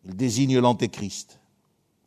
Il 0.05 0.15
désigne 0.15 0.61
l'antéchrist. 0.61 1.41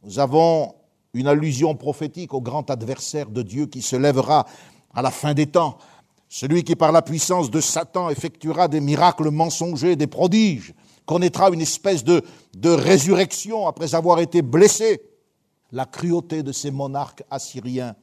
Nous 0.03 0.19
avons 0.19 0.75
une 1.13 1.27
allusion 1.27 1.75
prophétique 1.75 2.33
au 2.33 2.39
grand 2.39 2.69
adversaire 2.69 3.29
de 3.29 3.41
Dieu 3.41 3.65
qui 3.65 3.81
se 3.81 3.97
lèvera 3.97 4.47
à 4.93 5.01
la 5.01 5.11
fin 5.11 5.33
des 5.33 5.47
temps, 5.47 5.79
celui 6.29 6.63
qui 6.63 6.77
par 6.77 6.93
la 6.93 7.01
puissance 7.01 7.51
de 7.51 7.59
Satan 7.59 8.09
effectuera 8.09 8.69
des 8.69 8.79
miracles 8.79 9.31
mensongers, 9.31 9.97
des 9.97 10.07
prodiges, 10.07 10.73
connaîtra 11.05 11.49
une 11.49 11.59
espèce 11.59 12.05
de, 12.05 12.23
de 12.55 12.69
résurrection 12.69 13.67
après 13.67 13.95
avoir 13.95 14.21
été 14.21 14.41
blessé. 14.41 15.01
La 15.73 15.85
cruauté 15.85 16.41
de 16.41 16.53
ces 16.53 16.71
monarques 16.71 17.23
assyriens 17.29 17.95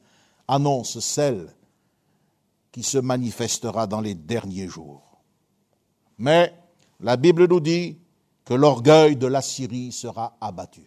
annonce 0.51 0.99
celle 0.99 1.47
qui 2.73 2.83
se 2.83 2.97
manifestera 2.97 3.87
dans 3.87 4.01
les 4.01 4.15
derniers 4.15 4.67
jours. 4.67 5.01
Mais 6.17 6.53
la 6.99 7.15
Bible 7.15 7.47
nous 7.47 7.61
dit 7.61 7.97
que 8.43 8.53
l'orgueil 8.53 9.15
de 9.15 9.27
l'Assyrie 9.27 9.93
sera 9.93 10.35
abattu. 10.41 10.83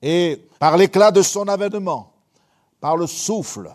Et 0.00 0.42
par 0.58 0.78
l'éclat 0.78 1.10
de 1.10 1.20
son 1.20 1.46
avènement, 1.46 2.14
par 2.80 2.96
le 2.96 3.06
souffle 3.06 3.70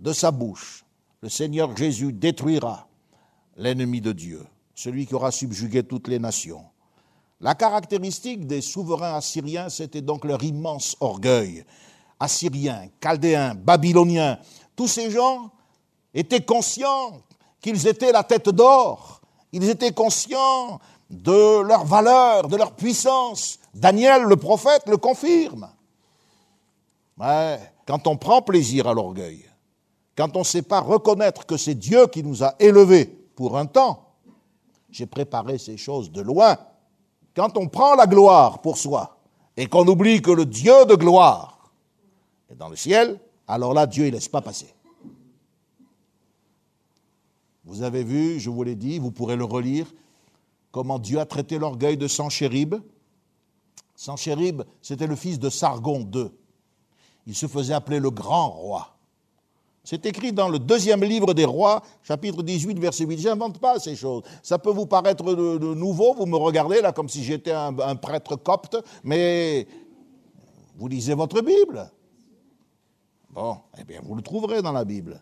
de 0.00 0.12
sa 0.12 0.32
bouche, 0.32 0.84
le 1.22 1.28
Seigneur 1.28 1.76
Jésus 1.76 2.12
détruira 2.12 2.88
l'ennemi 3.56 4.00
de 4.00 4.10
Dieu, 4.10 4.44
celui 4.74 5.06
qui 5.06 5.14
aura 5.14 5.30
subjugué 5.30 5.84
toutes 5.84 6.08
les 6.08 6.18
nations. 6.18 6.64
La 7.40 7.54
caractéristique 7.54 8.48
des 8.48 8.62
souverains 8.62 9.14
assyriens, 9.14 9.68
c'était 9.68 10.02
donc 10.02 10.24
leur 10.24 10.42
immense 10.42 10.96
orgueil. 10.98 11.64
Assyriens, 12.20 12.88
chaldéens, 13.02 13.54
babyloniens, 13.54 14.38
tous 14.76 14.86
ces 14.86 15.10
gens 15.10 15.50
étaient 16.12 16.44
conscients 16.44 17.22
qu'ils 17.60 17.86
étaient 17.86 18.12
la 18.12 18.22
tête 18.22 18.50
d'or, 18.50 19.20
ils 19.52 19.68
étaient 19.68 19.92
conscients 19.92 20.78
de 21.08 21.62
leur 21.62 21.84
valeur, 21.84 22.46
de 22.46 22.56
leur 22.56 22.72
puissance. 22.72 23.58
Daniel, 23.74 24.22
le 24.22 24.36
prophète, 24.36 24.82
le 24.86 24.96
confirme. 24.96 25.68
Ouais, 27.18 27.58
quand 27.86 28.06
on 28.06 28.16
prend 28.16 28.42
plaisir 28.42 28.86
à 28.86 28.94
l'orgueil, 28.94 29.44
quand 30.16 30.36
on 30.36 30.40
ne 30.40 30.44
sait 30.44 30.62
pas 30.62 30.80
reconnaître 30.80 31.46
que 31.46 31.56
c'est 31.56 31.74
Dieu 31.74 32.06
qui 32.06 32.22
nous 32.22 32.44
a 32.44 32.54
élevés 32.58 33.06
pour 33.34 33.56
un 33.58 33.66
temps, 33.66 34.10
j'ai 34.90 35.06
préparé 35.06 35.58
ces 35.58 35.76
choses 35.76 36.10
de 36.10 36.20
loin. 36.20 36.56
Quand 37.34 37.56
on 37.56 37.68
prend 37.68 37.94
la 37.94 38.06
gloire 38.06 38.60
pour 38.60 38.76
soi 38.76 39.18
et 39.56 39.66
qu'on 39.66 39.86
oublie 39.86 40.20
que 40.20 40.30
le 40.30 40.46
Dieu 40.46 40.84
de 40.86 40.94
gloire 40.94 41.59
est 42.50 42.56
dans 42.56 42.68
le 42.68 42.76
ciel, 42.76 43.20
alors 43.46 43.74
là, 43.74 43.86
Dieu 43.86 44.06
ne 44.06 44.10
laisse 44.10 44.28
pas 44.28 44.40
passer. 44.40 44.74
Vous 47.64 47.82
avez 47.82 48.02
vu, 48.02 48.40
je 48.40 48.50
vous 48.50 48.62
l'ai 48.62 48.74
dit, 48.74 48.98
vous 48.98 49.10
pourrez 49.10 49.36
le 49.36 49.44
relire, 49.44 49.86
comment 50.70 50.98
Dieu 50.98 51.18
a 51.20 51.26
traité 51.26 51.58
l'orgueil 51.58 51.96
de 51.96 52.08
Sanchérib. 52.08 52.76
Sanchérib, 53.94 54.62
c'était 54.82 55.06
le 55.06 55.16
fils 55.16 55.38
de 55.38 55.50
Sargon 55.50 56.08
II. 56.12 56.30
Il 57.26 57.34
se 57.34 57.46
faisait 57.46 57.74
appeler 57.74 58.00
le 58.00 58.10
grand 58.10 58.48
roi. 58.50 58.96
C'est 59.82 60.04
écrit 60.06 60.32
dans 60.32 60.48
le 60.48 60.58
deuxième 60.58 61.02
livre 61.02 61.32
des 61.32 61.44
rois, 61.44 61.82
chapitre 62.02 62.42
18, 62.42 62.78
verset 62.78 63.04
8. 63.06 63.18
J'invente 63.18 63.58
pas 63.58 63.78
ces 63.78 63.96
choses. 63.96 64.22
Ça 64.42 64.58
peut 64.58 64.70
vous 64.70 64.86
paraître 64.86 65.24
nouveau, 65.74 66.14
vous 66.14 66.26
me 66.26 66.36
regardez 66.36 66.80
là 66.80 66.92
comme 66.92 67.08
si 67.08 67.24
j'étais 67.24 67.52
un, 67.52 67.96
prêtre 67.96 68.36
copte, 68.36 68.76
mais 69.04 69.66
vous 70.76 70.86
lisez 70.86 71.14
votre 71.14 71.40
Bible. 71.40 71.90
Bon, 73.32 73.58
eh 73.78 73.84
bien, 73.84 74.00
vous 74.02 74.14
le 74.14 74.22
trouverez 74.22 74.62
dans 74.62 74.72
la 74.72 74.84
Bible. 74.84 75.20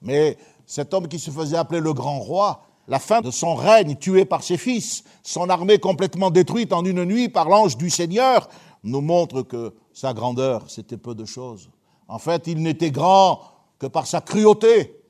Mais 0.00 0.38
cet 0.64 0.94
homme 0.94 1.08
qui 1.08 1.18
se 1.18 1.30
faisait 1.30 1.56
appeler 1.56 1.80
le 1.80 1.92
grand 1.92 2.20
roi, 2.20 2.62
la 2.86 2.98
fin 2.98 3.20
de 3.20 3.30
son 3.30 3.54
règne 3.54 3.96
tué 3.96 4.24
par 4.24 4.42
ses 4.42 4.56
fils, 4.56 5.04
son 5.22 5.48
armée 5.48 5.78
complètement 5.78 6.30
détruite 6.30 6.72
en 6.72 6.84
une 6.84 7.04
nuit 7.04 7.28
par 7.28 7.48
l'ange 7.48 7.76
du 7.76 7.90
Seigneur, 7.90 8.48
nous 8.84 9.00
montre 9.00 9.42
que 9.42 9.74
sa 9.92 10.14
grandeur, 10.14 10.70
c'était 10.70 10.96
peu 10.96 11.14
de 11.14 11.24
choses. 11.24 11.70
En 12.06 12.18
fait, 12.18 12.46
il 12.46 12.62
n'était 12.62 12.90
grand 12.90 13.40
que 13.78 13.86
par 13.86 14.06
sa 14.06 14.20
cruauté. 14.20 15.02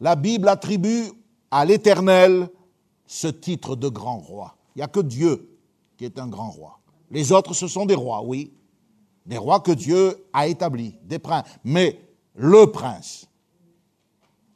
La 0.00 0.16
Bible 0.16 0.48
attribue 0.48 1.10
à 1.50 1.64
l'Éternel 1.64 2.48
ce 3.06 3.28
titre 3.28 3.76
de 3.76 3.88
grand 3.88 4.18
roi. 4.18 4.56
Il 4.74 4.78
n'y 4.78 4.82
a 4.82 4.88
que 4.88 5.00
Dieu 5.00 5.58
qui 5.98 6.04
est 6.04 6.18
un 6.18 6.28
grand 6.28 6.50
roi. 6.50 6.78
Les 7.10 7.32
autres, 7.32 7.52
ce 7.52 7.68
sont 7.68 7.84
des 7.84 7.94
rois, 7.94 8.22
oui. 8.22 8.52
Des 9.26 9.38
rois 9.38 9.60
que 9.60 9.72
Dieu 9.72 10.26
a 10.32 10.46
établis, 10.46 10.96
des 11.04 11.18
princes. 11.18 11.44
Mais 11.64 12.00
le 12.34 12.66
prince, 12.66 13.28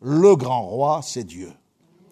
le 0.00 0.34
grand 0.36 0.62
roi, 0.62 1.00
c'est 1.02 1.24
Dieu. 1.24 1.52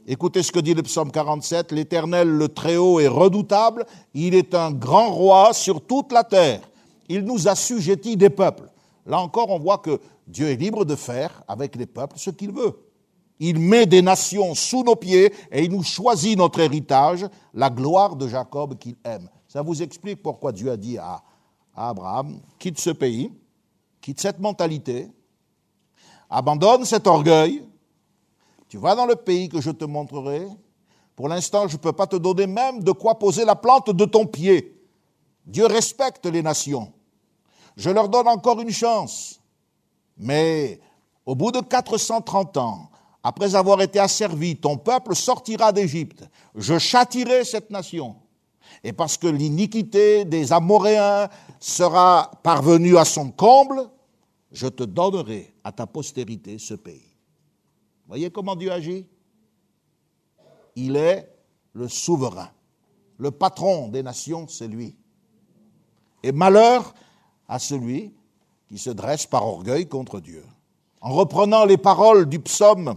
Écoutez 0.06 0.42
ce 0.42 0.52
que 0.52 0.60
dit 0.60 0.74
le 0.74 0.82
psaume 0.82 1.10
47, 1.10 1.72
l'Éternel, 1.72 2.28
le 2.28 2.48
Très-Haut, 2.48 3.00
est 3.00 3.08
redoutable, 3.08 3.86
il 4.12 4.34
est 4.34 4.54
un 4.54 4.70
grand 4.70 5.10
roi 5.10 5.54
sur 5.54 5.80
toute 5.80 6.12
la 6.12 6.24
terre. 6.24 6.60
Il 7.08 7.22
nous 7.22 7.48
assujettit 7.48 8.16
des 8.16 8.30
peuples. 8.30 8.70
Là 9.06 9.18
encore, 9.20 9.50
on 9.50 9.58
voit 9.58 9.78
que 9.78 10.00
Dieu 10.26 10.48
est 10.48 10.56
libre 10.56 10.84
de 10.84 10.94
faire 10.94 11.42
avec 11.48 11.76
les 11.76 11.86
peuples 11.86 12.18
ce 12.18 12.30
qu'il 12.30 12.52
veut. 12.52 12.78
Il 13.40 13.58
met 13.58 13.86
des 13.86 14.02
nations 14.02 14.54
sous 14.54 14.84
nos 14.84 14.94
pieds 14.94 15.32
et 15.50 15.64
il 15.64 15.72
nous 15.72 15.82
choisit 15.82 16.38
notre 16.38 16.60
héritage, 16.60 17.26
la 17.52 17.70
gloire 17.70 18.16
de 18.16 18.28
Jacob 18.28 18.78
qu'il 18.78 18.96
aime. 19.04 19.28
Ça 19.48 19.62
vous 19.62 19.82
explique 19.82 20.22
pourquoi 20.22 20.52
Dieu 20.52 20.70
a 20.70 20.76
dit 20.76 20.98
à, 20.98 21.22
Abraham, 21.74 22.40
quitte 22.58 22.78
ce 22.78 22.90
pays, 22.90 23.32
quitte 24.00 24.20
cette 24.20 24.38
mentalité, 24.38 25.08
abandonne 26.30 26.84
cet 26.84 27.06
orgueil, 27.06 27.64
tu 28.68 28.78
vas 28.78 28.94
dans 28.94 29.06
le 29.06 29.16
pays 29.16 29.48
que 29.48 29.60
je 29.60 29.70
te 29.70 29.84
montrerai. 29.84 30.46
Pour 31.14 31.28
l'instant, 31.28 31.68
je 31.68 31.76
ne 31.76 31.80
peux 31.80 31.92
pas 31.92 32.06
te 32.06 32.16
donner 32.16 32.46
même 32.46 32.82
de 32.82 32.90
quoi 32.90 33.18
poser 33.18 33.44
la 33.44 33.54
plante 33.54 33.90
de 33.90 34.04
ton 34.04 34.26
pied. 34.26 34.76
Dieu 35.46 35.66
respecte 35.66 36.26
les 36.26 36.42
nations. 36.42 36.92
Je 37.76 37.90
leur 37.90 38.08
donne 38.08 38.26
encore 38.26 38.60
une 38.60 38.70
chance. 38.70 39.40
Mais 40.16 40.80
au 41.26 41.34
bout 41.34 41.52
de 41.52 41.60
430 41.60 42.56
ans, 42.56 42.90
après 43.22 43.54
avoir 43.54 43.80
été 43.80 43.98
asservi, 43.98 44.56
ton 44.56 44.76
peuple 44.76 45.14
sortira 45.14 45.72
d'Égypte. 45.72 46.24
Je 46.54 46.78
châtirai 46.78 47.44
cette 47.44 47.70
nation. 47.70 48.16
Et 48.82 48.92
parce 48.92 49.16
que 49.16 49.26
l'iniquité 49.26 50.24
des 50.24 50.52
Amoréens 50.52 51.28
sera 51.58 52.30
parvenue 52.42 52.96
à 52.96 53.04
son 53.04 53.30
comble, 53.30 53.88
je 54.52 54.66
te 54.66 54.84
donnerai 54.84 55.54
à 55.64 55.72
ta 55.72 55.86
postérité 55.86 56.58
ce 56.58 56.74
pays. 56.74 57.16
Voyez 58.06 58.30
comment 58.30 58.56
Dieu 58.56 58.70
agit? 58.70 59.06
Il 60.76 60.96
est 60.96 61.28
le 61.72 61.88
souverain. 61.88 62.50
Le 63.18 63.30
patron 63.30 63.88
des 63.88 64.02
nations, 64.02 64.46
c'est 64.48 64.68
lui. 64.68 64.96
Et 66.22 66.32
malheur 66.32 66.94
à 67.48 67.58
celui 67.58 68.12
qui 68.68 68.78
se 68.78 68.90
dresse 68.90 69.26
par 69.26 69.46
orgueil 69.46 69.88
contre 69.88 70.20
Dieu. 70.20 70.44
En 71.00 71.12
reprenant 71.12 71.64
les 71.64 71.76
paroles 71.76 72.26
du 72.26 72.38
psaume 72.40 72.96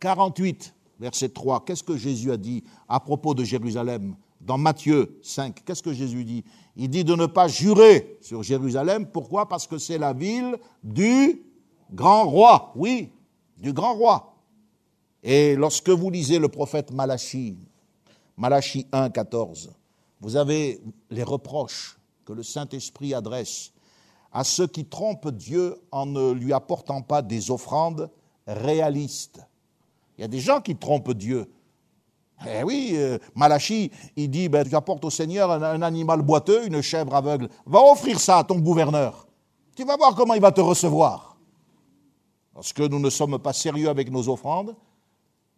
48, 0.00 0.74
verset 0.98 1.28
3, 1.28 1.64
qu'est-ce 1.64 1.84
que 1.84 1.96
Jésus 1.96 2.32
a 2.32 2.36
dit 2.36 2.64
à 2.88 3.00
propos 3.00 3.34
de 3.34 3.44
Jérusalem? 3.44 4.16
Dans 4.40 4.56
Matthieu 4.56 5.18
5, 5.22 5.64
qu'est-ce 5.64 5.82
que 5.82 5.92
Jésus 5.92 6.24
dit? 6.24 6.44
Il 6.76 6.88
dit 6.88 7.04
de 7.04 7.14
ne 7.14 7.26
pas 7.26 7.46
jurer 7.46 8.18
sur 8.22 8.42
Jérusalem. 8.42 9.06
Pourquoi? 9.06 9.48
Parce 9.48 9.66
que 9.66 9.76
c'est 9.76 9.98
la 9.98 10.12
ville 10.12 10.56
du 10.82 11.42
grand 11.92 12.24
roi. 12.24 12.72
Oui, 12.74 13.10
du 13.58 13.72
grand 13.72 13.94
roi. 13.94 14.34
Et 15.22 15.54
lorsque 15.56 15.90
vous 15.90 16.10
lisez 16.10 16.38
le 16.38 16.48
prophète 16.48 16.92
Malachi, 16.92 17.58
Malachi 18.36 18.86
1, 18.92 19.10
14, 19.10 19.70
vous 20.20 20.36
avez 20.36 20.80
les 21.10 21.22
reproches 21.22 21.98
que 22.24 22.32
le 22.32 22.42
Saint-Esprit 22.42 23.12
adresse 23.12 23.72
à 24.32 24.44
ceux 24.44 24.66
qui 24.66 24.86
trompent 24.86 25.30
Dieu 25.30 25.76
en 25.90 26.06
ne 26.06 26.32
lui 26.32 26.52
apportant 26.52 27.02
pas 27.02 27.20
des 27.20 27.50
offrandes 27.50 28.10
réalistes. 28.46 29.40
Il 30.16 30.22
y 30.22 30.24
a 30.24 30.28
des 30.28 30.40
gens 30.40 30.60
qui 30.60 30.76
trompent 30.76 31.12
Dieu. 31.12 31.50
Eh 32.46 32.62
oui, 32.62 32.92
euh, 32.94 33.18
Malachi, 33.34 33.90
il 34.16 34.30
dit, 34.30 34.48
ben, 34.48 34.66
tu 34.66 34.74
apportes 34.74 35.04
au 35.04 35.10
Seigneur 35.10 35.50
un, 35.50 35.62
un, 35.62 35.82
animal 35.82 36.22
boiteux, 36.22 36.66
une 36.66 36.80
chèvre 36.80 37.14
aveugle. 37.14 37.48
Va 37.66 37.80
offrir 37.80 38.18
ça 38.18 38.38
à 38.38 38.44
ton 38.44 38.58
gouverneur. 38.58 39.26
Tu 39.76 39.84
vas 39.84 39.96
voir 39.96 40.14
comment 40.14 40.34
il 40.34 40.40
va 40.40 40.52
te 40.52 40.60
recevoir. 40.60 41.36
Parce 42.54 42.72
que 42.72 42.86
nous 42.86 42.98
ne 42.98 43.10
sommes 43.10 43.38
pas 43.38 43.52
sérieux 43.52 43.88
avec 43.88 44.10
nos 44.10 44.28
offrandes, 44.28 44.74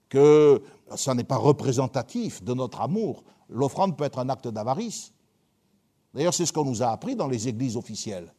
que 0.09 0.62
ça 0.97 1.14
n'est 1.14 1.24
pas 1.24 1.37
représentatif 1.37 2.43
de 2.43 2.53
notre 2.53 2.80
amour. 2.80 3.24
L'offrande 3.49 3.97
peut 3.97 4.05
être 4.05 4.18
un 4.18 4.28
acte 4.28 4.49
d'avarice. 4.49 5.12
D'ailleurs, 6.14 6.35
c'est 6.35 6.47
ce 6.47 6.53
qu'on 6.53 6.64
nous 6.64 6.83
a 6.83 6.89
appris 6.89 7.16
dans 7.16 7.28
les 7.28 7.49
églises 7.49 7.76
officielles. 7.76 8.33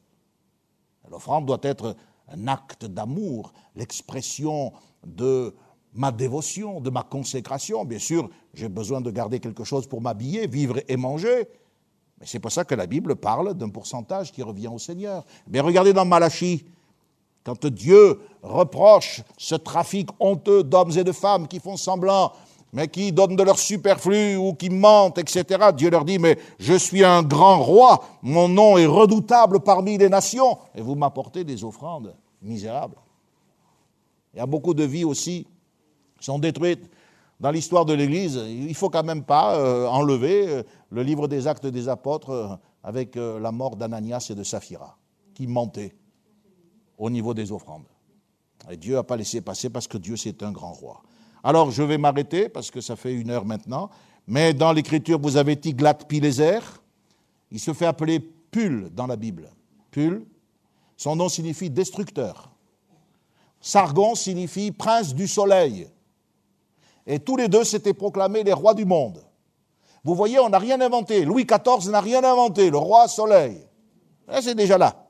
L'offrande 1.10 1.46
doit 1.46 1.60
être 1.64 1.96
un 2.28 2.48
acte 2.48 2.86
d'amour, 2.86 3.54
l'expression 3.76 4.72
de 5.06 5.56
ma 5.94 6.12
dévotion, 6.12 6.82
de 6.82 6.90
ma 6.90 7.04
consécration. 7.04 7.86
Bien 7.86 8.00
sûr, 8.00 8.30
j'ai 8.54 8.70
besoin 8.70 9.02
de 9.02 9.12
garder 9.12 9.40
quelque 9.40 9.64
chose 9.64 9.88
pour 9.88 10.02
m'habiller, 10.02 10.48
vivre 10.48 10.80
et 10.88 10.98
manger. 10.98 11.48
Mais 12.20 12.26
c'est 12.26 12.40
pour 12.40 12.52
ça 12.52 12.64
que 12.64 12.76
la 12.76 12.88
Bible 12.88 13.16
parle 13.16 13.54
d'un 13.54 13.70
pourcentage 13.70 14.32
qui 14.32 14.42
revient 14.42 14.70
au 14.70 14.80
Seigneur. 14.80 15.26
Mais 15.48 15.60
regardez 15.60 15.94
dans 15.94 16.06
Malachie, 16.06 16.66
quand 17.44 17.66
Dieu 17.66 18.22
reproche 18.42 19.22
ce 19.38 19.56
trafic 19.56 20.10
honteux 20.20 20.64
d'hommes 20.64 20.98
et 20.98 21.04
de 21.04 21.12
femmes 21.12 21.48
qui 21.48 21.60
font 21.60 21.78
semblant 21.78 22.32
mais 22.74 22.88
qui 22.88 23.12
donnent 23.12 23.36
de 23.36 23.44
leur 23.44 23.60
superflu 23.60 24.36
ou 24.36 24.54
qui 24.54 24.72
mentent, 24.72 25.20
etc. 25.20 25.70
Dieu 25.78 25.92
leur 25.92 26.04
dit, 26.04 26.18
mais 26.18 26.40
je 26.58 26.74
suis 26.74 27.04
un 27.04 27.22
grand 27.22 27.62
roi, 27.62 28.04
mon 28.24 28.50
nom 28.50 28.78
est 28.80 28.88
redoutable 28.88 29.60
parmi 29.60 29.98
les 30.00 30.10
nations, 30.10 30.58
et 30.74 30.82
vous 30.82 30.96
m'apportez 30.96 31.44
des 31.44 31.64
offrandes 31.64 32.16
misérables. 32.42 32.98
Il 34.34 34.40
y 34.40 34.42
a 34.42 34.48
beaucoup 34.48 34.74
de 34.74 34.84
vies 34.84 35.06
aussi 35.06 35.46
sont 36.26 36.40
détruites. 36.40 36.90
Dans 37.40 37.52
l'histoire 37.52 37.86
de 37.86 37.94
l'Église, 37.94 38.36
il 38.48 38.68
ne 38.68 38.74
faut 38.74 38.90
quand 38.90 39.04
même 39.04 39.24
pas 39.24 39.56
euh, 39.58 39.88
enlever 39.88 40.48
euh, 40.48 40.64
le 40.92 41.04
livre 41.04 41.28
des 41.28 41.48
actes 41.48 41.66
des 41.66 41.90
apôtres 41.90 42.30
euh, 42.30 42.56
avec 42.84 43.16
la 43.16 43.52
mort 43.54 43.78
d'Ananias 43.78 44.28
et 44.30 44.36
de 44.36 44.44
Saphira, 44.44 44.98
qui 45.34 45.48
mentaient 45.48 45.96
au 46.98 47.10
niveau 47.10 47.34
des 47.34 47.50
offrandes. 47.50 47.86
Et 48.70 48.76
Dieu 48.76 48.96
n'a 48.96 49.04
pas 49.04 49.16
laissé 49.16 49.40
passer 49.40 49.70
parce 49.70 49.88
que 49.88 49.98
Dieu 49.98 50.18
c'est 50.18 50.44
un 50.44 50.52
grand 50.52 50.74
roi. 50.74 51.02
Alors 51.46 51.72
je 51.72 51.82
vais 51.82 51.98
m'arrêter 51.98 52.50
parce 52.50 52.72
que 52.72 52.82
ça 52.82 52.98
fait 52.98 53.14
une 53.14 53.30
heure 53.30 53.46
maintenant. 53.46 53.90
Mais 54.28 54.54
dans 54.54 54.74
l'écriture, 54.74 55.18
vous 55.18 55.38
avez 55.38 55.56
Tiglat-Pileser. 55.56 56.60
Il 57.52 57.60
se 57.60 57.74
fait 57.74 57.86
appeler 57.86 58.20
Pul 58.20 58.90
dans 58.94 59.08
la 59.08 59.16
Bible. 59.16 59.50
Pul, 59.90 60.26
son 60.98 61.16
nom 61.16 61.30
signifie 61.30 61.70
destructeur. 61.70 62.52
Sargon 63.62 64.14
signifie 64.14 64.72
prince 64.72 65.16
du 65.16 65.26
soleil. 65.26 65.88
Et 67.06 67.20
tous 67.20 67.36
les 67.38 67.48
deux 67.48 67.64
s'étaient 67.64 67.94
proclamés 67.94 68.44
les 68.44 68.54
rois 68.54 68.74
du 68.74 68.86
monde. 68.86 69.24
Vous 70.04 70.16
voyez, 70.16 70.40
on 70.40 70.50
n'a 70.50 70.60
rien 70.60 70.80
inventé. 70.82 71.26
Louis 71.26 71.46
XIV 71.46 71.90
n'a 71.90 72.02
rien 72.02 72.24
inventé, 72.24 72.70
le 72.70 72.78
roi 72.78 73.08
soleil. 73.08 73.66
C'est 74.42 74.56
déjà 74.56 74.78
là. 74.78 75.08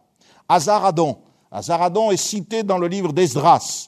Azaradon. 0.47 1.17
Azaradon 1.51 2.11
est 2.11 2.17
cité 2.17 2.63
dans 2.63 2.77
le 2.77 2.87
livre 2.87 3.13
d'Esdras. 3.13 3.87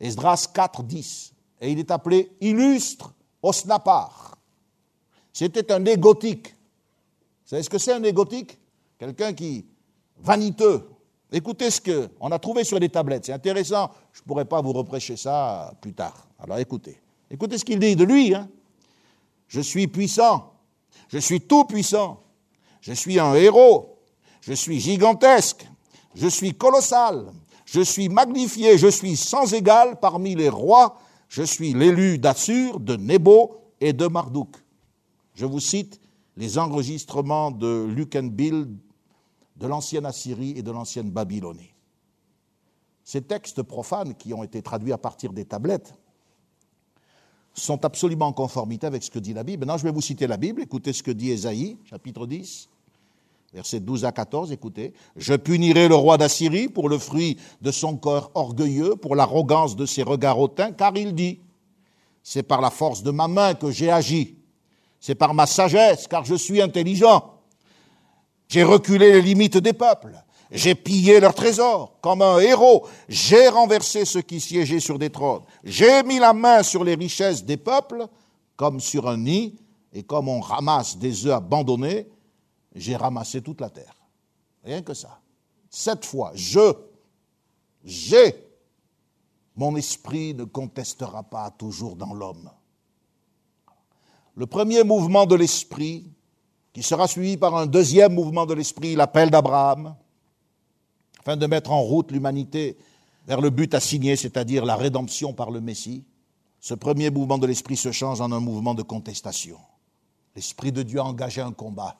Esdras 0.00 0.48
4, 0.52 0.82
10 0.82 1.32
et 1.60 1.72
il 1.72 1.78
est 1.78 1.90
appelé 1.90 2.30
illustre 2.40 3.12
osnapar. 3.42 4.38
C'était 5.32 5.72
un 5.72 5.84
égotique. 5.84 6.48
Vous 6.48 7.50
savez 7.50 7.62
ce 7.62 7.70
que 7.70 7.78
c'est 7.78 7.92
un 7.92 8.02
égotique 8.02 8.58
Quelqu'un 8.98 9.32
qui, 9.32 9.64
vaniteux, 10.18 10.88
Écoutez 11.30 11.70
ce 11.70 11.80
qu'on 11.80 12.30
a 12.32 12.38
trouvé 12.38 12.64
sur 12.64 12.78
les 12.78 12.88
tablettes. 12.88 13.26
C'est 13.26 13.34
intéressant. 13.34 13.90
Je 14.12 14.22
ne 14.22 14.24
pourrais 14.24 14.46
pas 14.46 14.62
vous 14.62 14.72
reprêcher 14.72 15.14
ça 15.14 15.74
plus 15.78 15.92
tard. 15.92 16.26
Alors 16.38 16.58
écoutez. 16.58 16.98
Écoutez 17.30 17.58
ce 17.58 17.64
qu'il 17.64 17.78
dit 17.78 17.96
de 17.96 18.04
lui. 18.04 18.34
Hein. 18.34 18.48
Je 19.48 19.60
suis 19.60 19.86
puissant. 19.86 20.54
Je 21.08 21.18
suis 21.18 21.40
tout 21.40 21.64
puissant. 21.64 22.22
Je 22.80 22.92
suis 22.92 23.18
un 23.18 23.34
héros. 23.34 23.98
Je 24.40 24.52
suis 24.52 24.80
gigantesque. 24.80 25.66
Je 26.14 26.28
suis 26.28 26.54
colossal. 26.54 27.32
Je 27.64 27.80
suis 27.80 28.08
magnifié. 28.08 28.78
Je 28.78 28.88
suis 28.88 29.16
sans 29.16 29.52
égal 29.52 29.98
parmi 30.00 30.34
les 30.34 30.48
rois. 30.48 30.98
Je 31.28 31.42
suis 31.42 31.74
l'élu 31.74 32.18
d'Assur, 32.18 32.80
de 32.80 32.96
Nebo 32.96 33.60
et 33.80 33.92
de 33.92 34.06
Marduk. 34.06 34.56
Je 35.34 35.44
vous 35.44 35.60
cite 35.60 36.00
les 36.36 36.58
enregistrements 36.58 37.50
de 37.50 37.86
Lukenbill 37.88 38.68
de 39.56 39.66
l'ancienne 39.66 40.06
Assyrie 40.06 40.54
et 40.56 40.62
de 40.62 40.70
l'ancienne 40.70 41.10
Babylonie. 41.10 41.74
Ces 43.04 43.22
textes 43.22 43.62
profanes 43.62 44.14
qui 44.14 44.32
ont 44.32 44.44
été 44.44 44.62
traduits 44.62 44.92
à 44.92 44.98
partir 44.98 45.32
des 45.32 45.44
tablettes 45.44 45.94
sont 47.54 47.84
absolument 47.84 48.26
en 48.26 48.32
conformité 48.32 48.86
avec 48.86 49.02
ce 49.02 49.10
que 49.10 49.18
dit 49.18 49.34
la 49.34 49.42
Bible. 49.42 49.60
Maintenant, 49.60 49.78
je 49.78 49.84
vais 49.84 49.90
vous 49.90 50.00
citer 50.00 50.26
la 50.26 50.36
Bible. 50.36 50.62
Écoutez 50.62 50.92
ce 50.92 51.02
que 51.02 51.10
dit 51.10 51.30
Ésaïe, 51.30 51.76
chapitre 51.84 52.26
10, 52.26 52.68
versets 53.52 53.80
12 53.80 54.04
à 54.04 54.12
14. 54.12 54.52
Écoutez. 54.52 54.92
Je 55.16 55.34
punirai 55.34 55.88
le 55.88 55.94
roi 55.94 56.18
d'Assyrie 56.18 56.68
pour 56.68 56.88
le 56.88 56.98
fruit 56.98 57.38
de 57.60 57.70
son 57.70 57.96
corps 57.96 58.30
orgueilleux, 58.34 58.96
pour 58.96 59.16
l'arrogance 59.16 59.76
de 59.76 59.86
ses 59.86 60.02
regards 60.02 60.38
hautains, 60.38 60.72
car 60.72 60.96
il 60.96 61.14
dit 61.14 61.40
C'est 62.22 62.42
par 62.42 62.60
la 62.60 62.70
force 62.70 63.02
de 63.02 63.10
ma 63.10 63.28
main 63.28 63.54
que 63.54 63.70
j'ai 63.70 63.90
agi. 63.90 64.36
C'est 65.00 65.14
par 65.14 65.34
ma 65.34 65.46
sagesse, 65.46 66.08
car 66.08 66.24
je 66.24 66.34
suis 66.34 66.60
intelligent. 66.60 67.34
J'ai 68.48 68.64
reculé 68.64 69.12
les 69.12 69.22
limites 69.22 69.58
des 69.58 69.72
peuples. 69.72 70.16
J'ai 70.50 70.74
pillé 70.74 71.20
leurs 71.20 71.34
trésors. 71.34 71.98
Comme 72.00 72.22
un 72.22 72.38
héros, 72.38 72.86
j'ai 73.08 73.48
renversé 73.48 74.04
ceux 74.04 74.22
qui 74.22 74.40
siégeaient 74.40 74.80
sur 74.80 74.98
des 74.98 75.10
trônes. 75.10 75.42
J'ai 75.62 76.02
mis 76.02 76.18
la 76.18 76.32
main 76.32 76.62
sur 76.62 76.84
les 76.84 76.94
richesses 76.94 77.44
des 77.44 77.56
peuples, 77.56 78.06
comme 78.56 78.80
sur 78.80 79.08
un 79.08 79.18
nid, 79.18 79.56
et 79.92 80.02
comme 80.02 80.28
on 80.28 80.40
ramasse 80.40 80.96
des 80.96 81.26
œufs 81.26 81.34
abandonnés, 81.34 82.08
j'ai 82.74 82.96
ramassé 82.96 83.42
toute 83.42 83.60
la 83.60 83.70
terre. 83.70 83.94
Rien 84.64 84.82
que 84.82 84.94
ça. 84.94 85.20
Cette 85.70 86.04
fois, 86.04 86.32
je, 86.34 86.72
j'ai, 87.84 88.34
mon 89.56 89.76
esprit 89.76 90.34
ne 90.34 90.44
contestera 90.44 91.22
pas 91.22 91.50
toujours 91.50 91.96
dans 91.96 92.14
l'homme. 92.14 92.50
Le 94.34 94.46
premier 94.46 94.84
mouvement 94.84 95.26
de 95.26 95.34
l'esprit, 95.34 96.10
qui 96.72 96.82
sera 96.82 97.08
suivi 97.08 97.36
par 97.36 97.56
un 97.56 97.66
deuxième 97.66 98.14
mouvement 98.14 98.46
de 98.46 98.54
l'esprit, 98.54 98.94
l'appel 98.94 99.30
d'Abraham, 99.30 99.96
afin 101.28 101.36
de 101.36 101.46
mettre 101.46 101.72
en 101.72 101.82
route 101.82 102.10
l'humanité 102.10 102.78
vers 103.26 103.42
le 103.42 103.50
but 103.50 103.74
assigné, 103.74 104.16
c'est-à-dire 104.16 104.64
la 104.64 104.76
rédemption 104.76 105.34
par 105.34 105.50
le 105.50 105.60
Messie. 105.60 106.02
Ce 106.58 106.72
premier 106.72 107.10
mouvement 107.10 107.36
de 107.36 107.46
l'esprit 107.46 107.76
se 107.76 107.92
change 107.92 108.22
en 108.22 108.32
un 108.32 108.40
mouvement 108.40 108.72
de 108.72 108.82
contestation. 108.82 109.58
L'Esprit 110.34 110.72
de 110.72 110.82
Dieu 110.82 111.00
a 111.00 111.04
engagé 111.04 111.42
un 111.42 111.52
combat. 111.52 111.98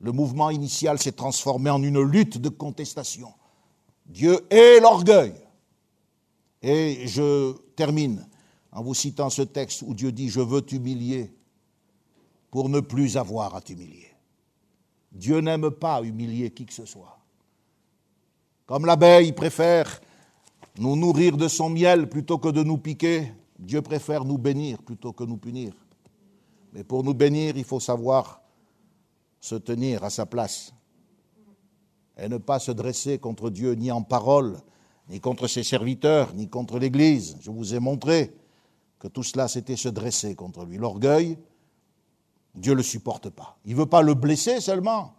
Le 0.00 0.12
mouvement 0.12 0.48
initial 0.48 0.98
s'est 0.98 1.12
transformé 1.12 1.68
en 1.68 1.82
une 1.82 2.00
lutte 2.00 2.38
de 2.38 2.48
contestation. 2.48 3.34
Dieu 4.06 4.40
est 4.48 4.80
l'orgueil. 4.80 5.34
Et 6.62 7.06
je 7.08 7.52
termine 7.76 8.26
en 8.72 8.82
vous 8.82 8.94
citant 8.94 9.28
ce 9.28 9.42
texte 9.42 9.82
où 9.82 9.92
Dieu 9.92 10.12
dit, 10.12 10.30
je 10.30 10.40
veux 10.40 10.62
t'humilier 10.62 11.30
pour 12.50 12.70
ne 12.70 12.80
plus 12.80 13.18
avoir 13.18 13.54
à 13.54 13.60
t'humilier. 13.60 14.08
Dieu 15.12 15.40
n'aime 15.40 15.70
pas 15.70 16.00
humilier 16.02 16.50
qui 16.50 16.64
que 16.64 16.72
ce 16.72 16.86
soit. 16.86 17.17
Comme 18.68 18.84
l'abeille 18.84 19.32
préfère 19.32 19.98
nous 20.76 20.94
nourrir 20.94 21.38
de 21.38 21.48
son 21.48 21.70
miel 21.70 22.06
plutôt 22.06 22.36
que 22.36 22.50
de 22.50 22.62
nous 22.62 22.76
piquer, 22.76 23.32
Dieu 23.58 23.80
préfère 23.80 24.26
nous 24.26 24.36
bénir 24.36 24.82
plutôt 24.82 25.14
que 25.14 25.24
nous 25.24 25.38
punir. 25.38 25.72
Mais 26.74 26.84
pour 26.84 27.02
nous 27.02 27.14
bénir, 27.14 27.56
il 27.56 27.64
faut 27.64 27.80
savoir 27.80 28.42
se 29.40 29.54
tenir 29.54 30.04
à 30.04 30.10
sa 30.10 30.26
place 30.26 30.74
et 32.18 32.28
ne 32.28 32.36
pas 32.36 32.58
se 32.58 32.70
dresser 32.70 33.18
contre 33.18 33.48
Dieu 33.48 33.72
ni 33.72 33.90
en 33.90 34.02
parole, 34.02 34.58
ni 35.08 35.18
contre 35.18 35.46
ses 35.46 35.62
serviteurs, 35.62 36.34
ni 36.34 36.50
contre 36.50 36.78
l'Église. 36.78 37.38
Je 37.40 37.50
vous 37.50 37.74
ai 37.74 37.78
montré 37.78 38.36
que 38.98 39.08
tout 39.08 39.22
cela, 39.22 39.48
c'était 39.48 39.76
se 39.76 39.88
dresser 39.88 40.34
contre 40.34 40.66
lui. 40.66 40.76
L'orgueil, 40.76 41.38
Dieu 42.54 42.72
ne 42.72 42.76
le 42.76 42.82
supporte 42.82 43.30
pas. 43.30 43.56
Il 43.64 43.72
ne 43.72 43.78
veut 43.78 43.86
pas 43.86 44.02
le 44.02 44.12
blesser 44.12 44.60
seulement, 44.60 45.14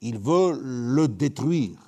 il 0.00 0.18
veut 0.18 0.58
le 0.58 1.08
détruire. 1.08 1.86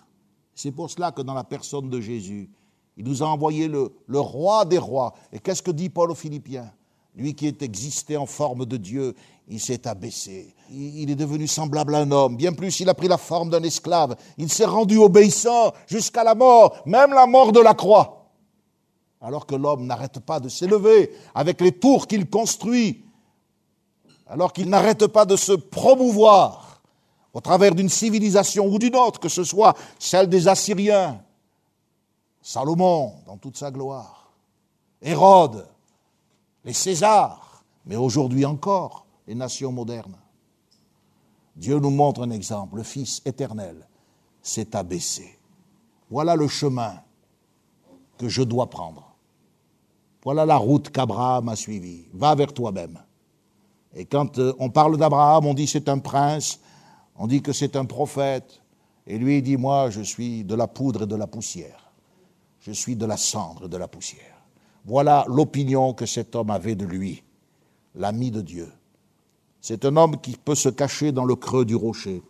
C'est 0.59 0.73
pour 0.73 0.91
cela 0.91 1.13
que 1.13 1.23
dans 1.23 1.35
la 1.35 1.45
personne 1.45 1.89
de 1.89 2.01
Jésus, 2.01 2.51
il 2.97 3.05
nous 3.05 3.23
a 3.23 3.27
envoyé 3.27 3.69
le, 3.69 3.93
roi 4.09 4.65
des 4.65 4.79
rois. 4.79 5.15
Et 5.33 5.39
qu'est-ce 5.39 5.63
que 5.63 5.71
dit 5.71 5.89
Paul 5.89 6.11
aux 6.11 6.17
Philippiens? 6.17 6.69
Lui 7.15 7.37
qui 7.37 7.47
est 7.47 7.63
existé 7.63 8.17
en 8.17 8.27
forme 8.27 8.67
de 8.67 8.77
Dieu, 8.77 9.15
il 9.47 9.61
s'est 9.61 9.87
abaissé. 9.87 10.53
Il 10.73 11.11
est 11.11 11.15
devenu 11.15 11.47
semblable 11.47 11.95
à 11.95 11.99
un 11.99 12.11
homme. 12.11 12.37
Bien 12.37 12.53
plus, 12.53 12.81
il 12.81 12.89
a 12.89 12.95
pris 12.95 13.07
la 13.07 13.19
forme 13.19 13.51
d'un 13.51 13.63
esclave. 13.63 14.17
Il 14.37 14.51
s'est 14.51 14.65
rendu 14.65 14.99
obéissant 14.99 15.73
jusqu'à 15.87 16.25
la 16.25 16.35
mort, 16.35 16.83
même 16.87 17.13
la 17.13 17.29
mort 17.29 17.53
de 17.53 17.61
la 17.61 17.75
croix. 17.75 18.29
Alors 19.21 19.47
que 19.47 19.55
l'homme 19.55 19.87
n'arrête 19.87 20.19
pas 20.19 20.41
de 20.41 20.49
s'élever 20.49 21.13
avec 21.37 21.61
les 21.61 21.71
tours 21.71 22.09
qu'il 22.09 22.29
construit 22.29 23.05
alors 24.29 24.53
qu'il 24.53 24.69
n'arrête 24.69 25.07
pas 25.07 25.25
de 25.25 25.37
se 25.37 25.53
promouvoir 25.53 26.68
au 27.39 27.41
travers 27.41 27.73
d'une 27.73 27.89
civilisation 27.89 28.67
ou 28.67 28.81
d'une 28.81 28.97
autre, 28.97 29.21
que 29.21 29.29
ce 29.29 29.45
soit 29.45 29.77
celle 29.97 30.29
des 30.29 30.49
Assyriens, 30.49 31.23
Salomon 32.43 33.15
dans 33.27 33.37
toute 33.37 33.57
sa 33.57 33.71
gloire, 33.71 34.33
Hérode, 35.01 35.65
les 36.65 36.73
Césars, 36.73 37.63
mais 37.87 37.95
aujourd'hui 37.95 38.45
encore 38.45 39.07
les 39.29 39.37
nations 39.37 39.71
modernes. 39.71 40.17
Dieu 41.55 41.79
nous 41.79 41.91
montre 41.91 42.25
un 42.25 42.31
exemple, 42.31 42.79
le 42.79 42.83
Fils 42.83 43.23
éternel 43.25 43.87
s'est 44.43 44.75
abaissé. 44.75 45.39
Voilà 46.11 46.35
le 46.35 46.49
chemin 46.49 46.95
que 48.17 48.29
je 48.29 48.43
dois 48.43 48.69
prendre. 48.69 49.15
Voilà 50.25 50.45
la 50.45 50.57
route 50.57 50.91
qu'Abraham 50.91 51.51
a 51.51 51.55
suivie. 51.55 52.07
Va 52.13 52.35
vers 52.35 52.53
toi-même. 52.53 52.99
Et 53.95 54.07
quand 54.07 54.41
euh, 54.41 54.53
on 54.59 54.71
parle 54.71 54.97
d'Abraham, 54.97 55.47
on 55.47 55.55
dit 55.55 55.69
c'est 55.69 55.89
un 55.89 56.01
prince, 56.01 56.59
on 57.19 57.27
dit 57.27 57.43
que 57.43 57.53
c'est 57.53 57.77
un 57.77 57.85
prophète. 57.85 58.63
Et 59.07 59.19
lui, 59.19 59.43
dit, 59.43 59.57
moi, 59.57 59.91
je 59.91 60.01
suis 60.01 60.45
de 60.45 60.55
la 60.55 60.69
poudre 60.69 61.03
et 61.03 61.07
de 61.07 61.17
la 61.17 61.27
poussière. 61.27 61.93
Je 62.61 62.73
suis 62.73 62.97
de 62.97 63.07
la 63.07 63.17
cendre 63.17 63.67
et 63.67 63.69
de 63.69 63.77
la 63.77 63.89
poussière. 63.89 64.45
Voilà 64.85 65.25
l'opinion 65.29 65.93
que 65.95 66.07
cet 66.07 66.35
homme 66.37 66.51
avait 66.51 66.75
de 66.75 66.85
lui, 66.85 67.23
l'ami 67.95 68.31
de 68.31 68.41
Dieu. 68.41 68.73
C'est 69.61 69.85
un 69.85 69.97
homme 69.97 70.21
qui 70.21 70.37
peut 70.37 70.55
se 70.55 70.69
cacher 70.69 71.13
dans 71.13 71.25
le 71.25 71.35
creux 71.35 71.65
du 71.65 71.75
rocher, 71.75 72.23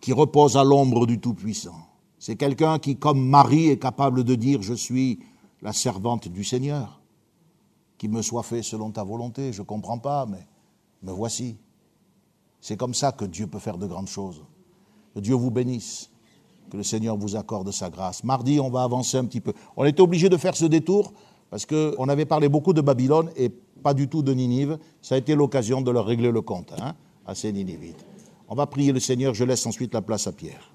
qui 0.00 0.12
repose 0.12 0.56
à 0.56 0.64
l'ombre 0.64 1.06
du 1.06 1.18
Tout-Puissant. 1.18 1.88
C'est 2.18 2.36
quelqu'un 2.36 2.78
qui, 2.78 2.96
comme 2.96 3.24
Marie, 3.24 3.68
est 3.68 3.78
capable 3.78 4.24
de 4.24 4.34
dire, 4.34 4.60
je 4.62 4.74
suis 4.74 5.20
la 5.62 5.72
servante 5.72 6.28
du 6.28 6.44
Seigneur. 6.44 7.00
Qu'il 7.96 8.10
me 8.10 8.22
soit 8.22 8.42
fait 8.42 8.62
selon 8.62 8.90
ta 8.90 9.02
volonté, 9.02 9.52
je 9.52 9.62
ne 9.62 9.66
comprends 9.66 9.98
pas, 9.98 10.26
mais 10.26 10.46
me 11.02 11.12
voici. 11.12 11.56
C'est 12.60 12.76
comme 12.76 12.94
ça 12.94 13.12
que 13.12 13.24
Dieu 13.24 13.46
peut 13.46 13.58
faire 13.58 13.78
de 13.78 13.86
grandes 13.86 14.08
choses. 14.08 14.42
Que 15.14 15.20
Dieu 15.20 15.34
vous 15.34 15.50
bénisse. 15.50 16.10
Que 16.70 16.76
le 16.76 16.82
Seigneur 16.82 17.16
vous 17.16 17.36
accorde 17.36 17.70
sa 17.70 17.88
grâce. 17.88 18.24
Mardi, 18.24 18.60
on 18.60 18.70
va 18.70 18.82
avancer 18.82 19.16
un 19.16 19.24
petit 19.24 19.40
peu. 19.40 19.52
On 19.76 19.84
était 19.84 20.00
obligé 20.00 20.28
de 20.28 20.36
faire 20.36 20.56
ce 20.56 20.66
détour 20.66 21.12
parce 21.50 21.64
qu'on 21.64 22.08
avait 22.08 22.26
parlé 22.26 22.48
beaucoup 22.48 22.72
de 22.72 22.80
Babylone 22.80 23.30
et 23.36 23.48
pas 23.48 23.94
du 23.94 24.08
tout 24.08 24.22
de 24.22 24.34
Ninive. 24.34 24.78
Ça 25.00 25.14
a 25.14 25.18
été 25.18 25.34
l'occasion 25.34 25.80
de 25.80 25.90
leur 25.90 26.04
régler 26.04 26.30
le 26.30 26.42
compte 26.42 26.72
hein, 26.78 26.94
à 27.26 27.34
ces 27.34 27.52
Ninivites. 27.52 28.04
On 28.48 28.54
va 28.54 28.66
prier 28.66 28.92
le 28.92 29.00
Seigneur. 29.00 29.34
Je 29.34 29.44
laisse 29.44 29.64
ensuite 29.66 29.94
la 29.94 30.02
place 30.02 30.26
à 30.26 30.32
Pierre. 30.32 30.72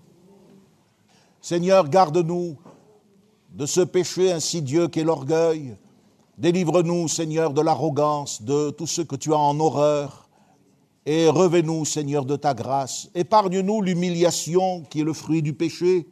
Seigneur, 1.42 1.90
garde-nous 1.90 2.58
de 3.54 3.66
ce 3.66 3.82
péché 3.82 4.32
insidieux 4.32 4.88
qu'est 4.88 5.04
l'orgueil, 5.04 5.76
Délivre-nous, 6.38 7.08
Seigneur, 7.08 7.54
de 7.54 7.62
l'arrogance, 7.62 8.42
de 8.42 8.72
tout 8.72 8.88
ce 8.88 9.02
que 9.02 9.16
tu 9.16 9.34
as 9.34 9.38
en 9.38 9.60
horreur, 9.60 10.23
et 11.06 11.28
revais-nous, 11.28 11.86
Seigneur, 11.86 12.26
de 12.26 12.36
ta 12.36 12.54
grâce. 12.54 13.10
Épargne-nous 13.14 13.82
l'humiliation 13.82 14.84
qui 14.90 15.02
est 15.02 15.04
le 15.04 15.14
fruit 15.14 15.42
du 15.42 15.54
péché, 15.54 16.08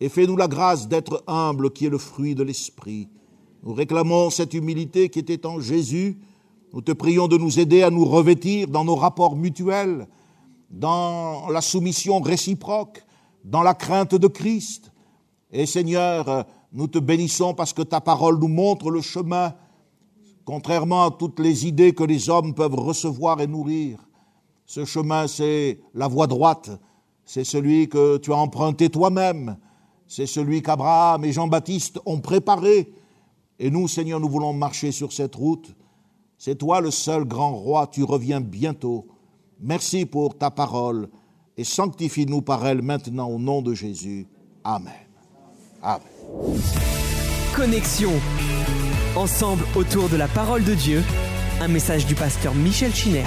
et 0.00 0.08
fais-nous 0.08 0.36
la 0.36 0.48
grâce 0.48 0.88
d'être 0.88 1.22
humble 1.26 1.72
qui 1.72 1.86
est 1.86 1.90
le 1.90 1.98
fruit 1.98 2.34
de 2.34 2.42
l'Esprit. 2.42 3.08
Nous 3.62 3.74
réclamons 3.74 4.30
cette 4.30 4.54
humilité 4.54 5.08
qui 5.08 5.18
était 5.18 5.44
en 5.46 5.60
Jésus. 5.60 6.18
Nous 6.72 6.80
te 6.80 6.92
prions 6.92 7.26
de 7.28 7.36
nous 7.36 7.58
aider 7.58 7.82
à 7.82 7.90
nous 7.90 8.04
revêtir 8.04 8.68
dans 8.68 8.84
nos 8.84 8.94
rapports 8.94 9.36
mutuels, 9.36 10.06
dans 10.70 11.48
la 11.48 11.60
soumission 11.60 12.20
réciproque, 12.20 13.02
dans 13.44 13.62
la 13.62 13.74
crainte 13.74 14.14
de 14.14 14.28
Christ. 14.28 14.92
Et 15.50 15.66
Seigneur, 15.66 16.46
nous 16.72 16.86
te 16.86 16.98
bénissons 16.98 17.54
parce 17.54 17.72
que 17.72 17.82
ta 17.82 18.00
parole 18.00 18.38
nous 18.38 18.48
montre 18.48 18.90
le 18.90 19.00
chemin, 19.00 19.54
contrairement 20.44 21.06
à 21.06 21.10
toutes 21.10 21.40
les 21.40 21.66
idées 21.66 21.94
que 21.94 22.04
les 22.04 22.28
hommes 22.28 22.54
peuvent 22.54 22.74
recevoir 22.74 23.40
et 23.40 23.46
nourrir. 23.46 24.07
Ce 24.68 24.84
chemin, 24.84 25.26
c'est 25.26 25.80
la 25.94 26.08
voie 26.08 26.26
droite, 26.26 26.70
c'est 27.24 27.42
celui 27.42 27.88
que 27.88 28.18
tu 28.18 28.34
as 28.34 28.36
emprunté 28.36 28.90
toi-même, 28.90 29.56
C'est 30.06 30.26
celui 30.26 30.62
qu'Abraham 30.62 31.24
et 31.24 31.32
Jean-Baptiste 31.32 32.00
ont 32.06 32.20
préparé. 32.20 32.92
Et 33.58 33.70
nous, 33.70 33.88
Seigneur, 33.88 34.20
nous 34.20 34.28
voulons 34.28 34.54
marcher 34.54 34.90
sur 34.90 35.12
cette 35.12 35.34
route. 35.34 35.74
C'est 36.38 36.56
toi 36.56 36.80
le 36.80 36.90
seul 36.90 37.24
grand 37.24 37.54
roi, 37.54 37.86
tu 37.86 38.04
reviens 38.04 38.40
bientôt. 38.40 39.06
Merci 39.60 40.06
pour 40.06 40.36
ta 40.36 40.50
parole 40.50 41.08
et 41.56 41.64
sanctifie-nous 41.64 42.42
par 42.42 42.66
elle 42.66 42.80
maintenant 42.82 43.28
au 43.28 43.38
nom 43.38 43.60
de 43.60 43.74
Jésus. 43.74 44.26
Amen. 44.64 44.92
Amen. 45.82 46.02
Connexion. 47.54 48.12
Ensemble 49.16 49.64
autour 49.76 50.08
de 50.10 50.16
la 50.16 50.28
parole 50.28 50.64
de 50.64 50.74
Dieu. 50.74 51.02
Un 51.60 51.68
message 51.68 52.06
du 52.06 52.14
pasteur 52.14 52.54
Michel 52.54 52.94
Chiner. 52.94 53.26